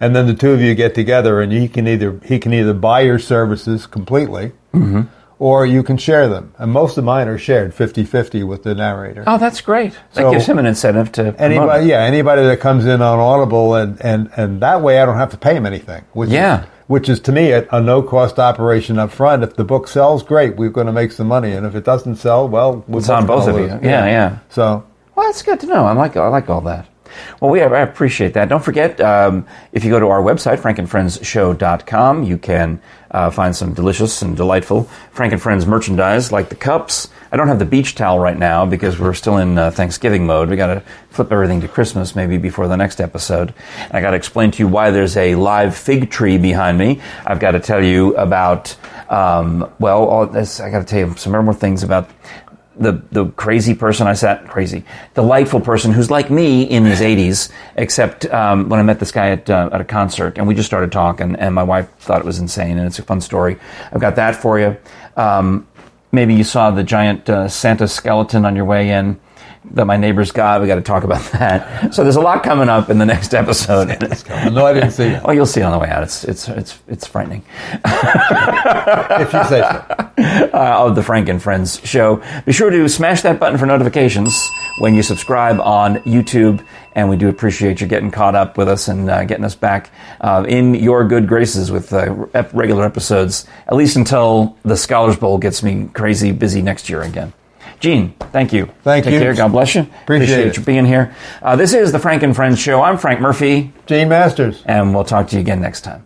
and 0.00 0.16
then 0.16 0.26
the 0.26 0.34
two 0.34 0.52
of 0.52 0.60
you 0.60 0.74
get 0.74 0.94
together 0.94 1.40
and 1.40 1.52
he 1.52 1.68
can 1.68 1.86
either 1.86 2.18
he 2.24 2.38
can 2.38 2.52
either 2.52 2.74
buy 2.74 3.00
your 3.00 3.18
services 3.18 3.86
completely 3.86 4.52
Mm-hmm. 4.74 5.02
or 5.40 5.66
you 5.66 5.82
can 5.82 5.96
share 5.96 6.28
them 6.28 6.52
and 6.58 6.70
most 6.72 6.96
of 6.96 7.02
mine 7.04 7.26
are 7.28 7.38
shared 7.38 7.74
50-50 7.74 8.46
with 8.46 8.62
the 8.62 8.74
narrator 8.74 9.24
Oh, 9.26 9.36
that's 9.38 9.60
great. 9.60 9.92
That 10.14 10.30
gives 10.30 10.46
him 10.46 10.58
an 10.58 10.66
incentive 10.66 11.10
to 11.12 11.34
anybody 11.38 11.86
yeah 11.86 12.00
anybody 12.02 12.42
that 12.42 12.60
comes 12.60 12.86
in 12.86 13.02
on 13.02 13.18
audible 13.18 13.74
and 13.74 14.00
and 14.04 14.30
and 14.36 14.60
that 14.62 14.80
way 14.82 15.00
i 15.00 15.04
don't 15.06 15.16
have 15.18 15.30
to 15.30 15.36
pay 15.38 15.54
him 15.54 15.66
anything 15.66 16.04
which 16.12 16.30
Yeah. 16.30 16.62
is, 16.62 16.66
which 16.90 17.08
is 17.08 17.20
to 17.20 17.30
me 17.32 17.52
a, 17.52 17.60
a 17.70 17.80
no 17.80 18.02
cost 18.02 18.38
operation 18.38 18.98
up 18.98 19.10
front 19.12 19.44
if 19.44 19.54
the 19.54 19.64
book 19.64 19.86
sells 19.86 20.22
great 20.24 20.56
we're 20.56 20.68
going 20.78 20.86
to 20.88 20.92
make 20.92 21.12
some 21.12 21.28
money 21.28 21.52
and 21.52 21.64
if 21.64 21.74
it 21.76 21.84
doesn't 21.84 22.16
sell 22.16 22.48
well 22.48 22.84
we're 22.88 22.98
It's 22.98 23.08
on 23.08 23.26
both 23.26 23.46
of 23.48 23.54
you. 23.54 23.68
lose. 23.68 23.82
Yeah, 23.82 24.06
yeah. 24.16 24.38
so 24.48 24.84
Well, 25.14 25.26
that's 25.26 25.42
good 25.42 25.60
to 25.60 25.66
know. 25.66 25.84
I 25.86 25.92
like 25.92 26.16
I 26.16 26.26
like 26.28 26.50
all 26.50 26.62
that. 26.62 26.84
Well, 27.40 27.50
we 27.50 27.60
I 27.60 27.80
appreciate 27.80 28.34
that. 28.34 28.48
Don't 28.48 28.64
forget, 28.64 29.00
um, 29.00 29.46
if 29.72 29.84
you 29.84 29.90
go 29.90 30.00
to 30.00 30.08
our 30.08 30.22
website, 30.22 30.58
frankandfriendsshow.com, 30.58 32.24
you 32.24 32.38
can 32.38 32.80
uh, 33.10 33.30
find 33.30 33.54
some 33.54 33.74
delicious 33.74 34.22
and 34.22 34.36
delightful 34.36 34.84
Frank 35.10 35.32
and 35.32 35.42
Friends 35.42 35.66
merchandise, 35.66 36.30
like 36.30 36.48
the 36.48 36.54
cups. 36.54 37.08
I 37.32 37.36
don't 37.36 37.48
have 37.48 37.58
the 37.58 37.64
beach 37.64 37.94
towel 37.94 38.18
right 38.18 38.38
now 38.38 38.66
because 38.66 38.98
we're 38.98 39.14
still 39.14 39.38
in 39.38 39.58
uh, 39.58 39.70
Thanksgiving 39.70 40.26
mode. 40.26 40.48
We 40.48 40.56
got 40.56 40.74
to 40.74 40.82
flip 41.10 41.30
everything 41.32 41.60
to 41.60 41.68
Christmas 41.68 42.16
maybe 42.16 42.38
before 42.38 42.68
the 42.68 42.76
next 42.76 43.00
episode. 43.00 43.54
And 43.76 43.94
I 43.94 44.00
got 44.00 44.10
to 44.10 44.16
explain 44.16 44.50
to 44.52 44.58
you 44.58 44.68
why 44.68 44.90
there's 44.90 45.16
a 45.16 45.34
live 45.34 45.76
fig 45.76 46.10
tree 46.10 46.38
behind 46.38 46.78
me. 46.78 47.00
I've 47.26 47.40
got 47.40 47.52
to 47.52 47.60
tell 47.60 47.82
you 47.82 48.16
about, 48.16 48.76
um, 49.08 49.70
well, 49.78 50.04
all 50.04 50.26
this, 50.26 50.60
I 50.60 50.70
got 50.70 50.80
to 50.80 50.84
tell 50.84 51.08
you 51.08 51.16
some 51.16 51.32
more 51.32 51.54
things 51.54 51.82
about 51.82 52.10
the 52.80 53.02
the 53.12 53.26
crazy 53.32 53.74
person 53.74 54.06
I 54.06 54.14
sat 54.14 54.48
crazy, 54.48 54.84
delightful 55.14 55.60
person 55.60 55.92
who's 55.92 56.10
like 56.10 56.30
me 56.30 56.62
in 56.62 56.84
his 56.84 57.00
80s, 57.00 57.52
except 57.76 58.24
um, 58.26 58.68
when 58.68 58.80
I 58.80 58.82
met 58.82 58.98
this 58.98 59.12
guy 59.12 59.30
at 59.30 59.48
uh, 59.48 59.68
at 59.72 59.80
a 59.80 59.84
concert 59.84 60.38
and 60.38 60.48
we 60.48 60.54
just 60.54 60.66
started 60.66 60.90
talking, 60.90 61.36
and 61.36 61.54
my 61.54 61.62
wife 61.62 61.88
thought 61.98 62.20
it 62.20 62.24
was 62.24 62.38
insane, 62.38 62.78
and 62.78 62.86
it's 62.86 62.98
a 62.98 63.02
fun 63.02 63.20
story. 63.20 63.58
I've 63.92 64.00
got 64.00 64.16
that 64.16 64.34
for 64.34 64.58
you. 64.58 64.76
Um, 65.16 65.68
maybe 66.10 66.34
you 66.34 66.42
saw 66.42 66.70
the 66.70 66.82
giant 66.82 67.28
uh, 67.28 67.48
Santa 67.48 67.86
skeleton 67.86 68.44
on 68.44 68.56
your 68.56 68.64
way 68.64 68.90
in 68.90 69.20
that 69.72 69.86
my 69.86 69.96
neighbors 69.96 70.32
got. 70.32 70.60
We 70.60 70.66
got 70.66 70.76
to 70.76 70.80
talk 70.80 71.04
about 71.04 71.22
that. 71.32 71.94
So 71.94 72.02
there's 72.02 72.16
a 72.16 72.20
lot 72.20 72.42
coming 72.42 72.68
up 72.68 72.90
in 72.90 72.98
the 72.98 73.06
next 73.06 73.34
episode. 73.34 73.88
no, 74.52 74.66
I 74.66 74.72
didn't 74.72 74.92
see 74.92 75.04
it. 75.04 75.22
Oh, 75.24 75.32
you'll 75.32 75.46
see 75.46 75.60
it 75.60 75.64
on 75.64 75.72
the 75.72 75.78
way 75.78 75.88
out. 75.88 76.02
It's 76.02 76.24
it's 76.24 76.48
it's 76.48 76.78
it's 76.88 77.06
frightening. 77.06 77.42
if 77.84 79.32
you 79.32 79.44
say 79.44 79.60
so. 79.60 80.10
Uh, 80.52 80.86
of 80.86 80.94
the 80.96 81.02
Frank 81.02 81.28
and 81.28 81.42
Friends 81.42 81.80
show. 81.82 82.22
Be 82.44 82.52
sure 82.52 82.68
to 82.68 82.88
smash 82.88 83.22
that 83.22 83.40
button 83.40 83.58
for 83.58 83.64
notifications 83.64 84.48
when 84.78 84.94
you 84.94 85.02
subscribe 85.02 85.58
on 85.60 85.96
YouTube. 86.00 86.64
And 86.94 87.08
we 87.08 87.16
do 87.16 87.28
appreciate 87.28 87.80
you 87.80 87.86
getting 87.86 88.10
caught 88.10 88.34
up 88.34 88.58
with 88.58 88.68
us 88.68 88.88
and 88.88 89.08
uh, 89.08 89.24
getting 89.24 89.44
us 89.44 89.54
back 89.54 89.90
uh, 90.20 90.44
in 90.46 90.74
your 90.74 91.06
good 91.06 91.26
graces 91.26 91.70
with 91.70 91.92
uh, 91.92 92.26
regular 92.52 92.84
episodes, 92.84 93.46
at 93.66 93.76
least 93.76 93.96
until 93.96 94.56
the 94.62 94.76
Scholars 94.76 95.16
Bowl 95.16 95.38
gets 95.38 95.62
me 95.62 95.88
crazy 95.94 96.32
busy 96.32 96.60
next 96.60 96.90
year 96.90 97.02
again. 97.02 97.32
Gene, 97.80 98.14
thank 98.30 98.52
you. 98.52 98.68
Thank 98.84 99.06
Take 99.06 99.14
you. 99.14 99.20
care. 99.20 99.34
God 99.34 99.52
bless 99.52 99.74
you. 99.74 99.86
Appreciate 100.02 100.48
it. 100.48 100.56
you 100.58 100.62
being 100.62 100.84
here. 100.84 101.14
Uh, 101.42 101.56
this 101.56 101.72
is 101.72 101.92
the 101.92 101.98
Frank 101.98 102.22
and 102.22 102.36
Friends 102.36 102.58
show. 102.58 102.82
I'm 102.82 102.98
Frank 102.98 103.20
Murphy, 103.20 103.72
Gene 103.86 104.08
Masters. 104.10 104.62
and 104.66 104.94
we'll 104.94 105.04
talk 105.04 105.28
to 105.28 105.36
you 105.36 105.40
again 105.40 105.60
next 105.62 105.80
time. 105.80 106.04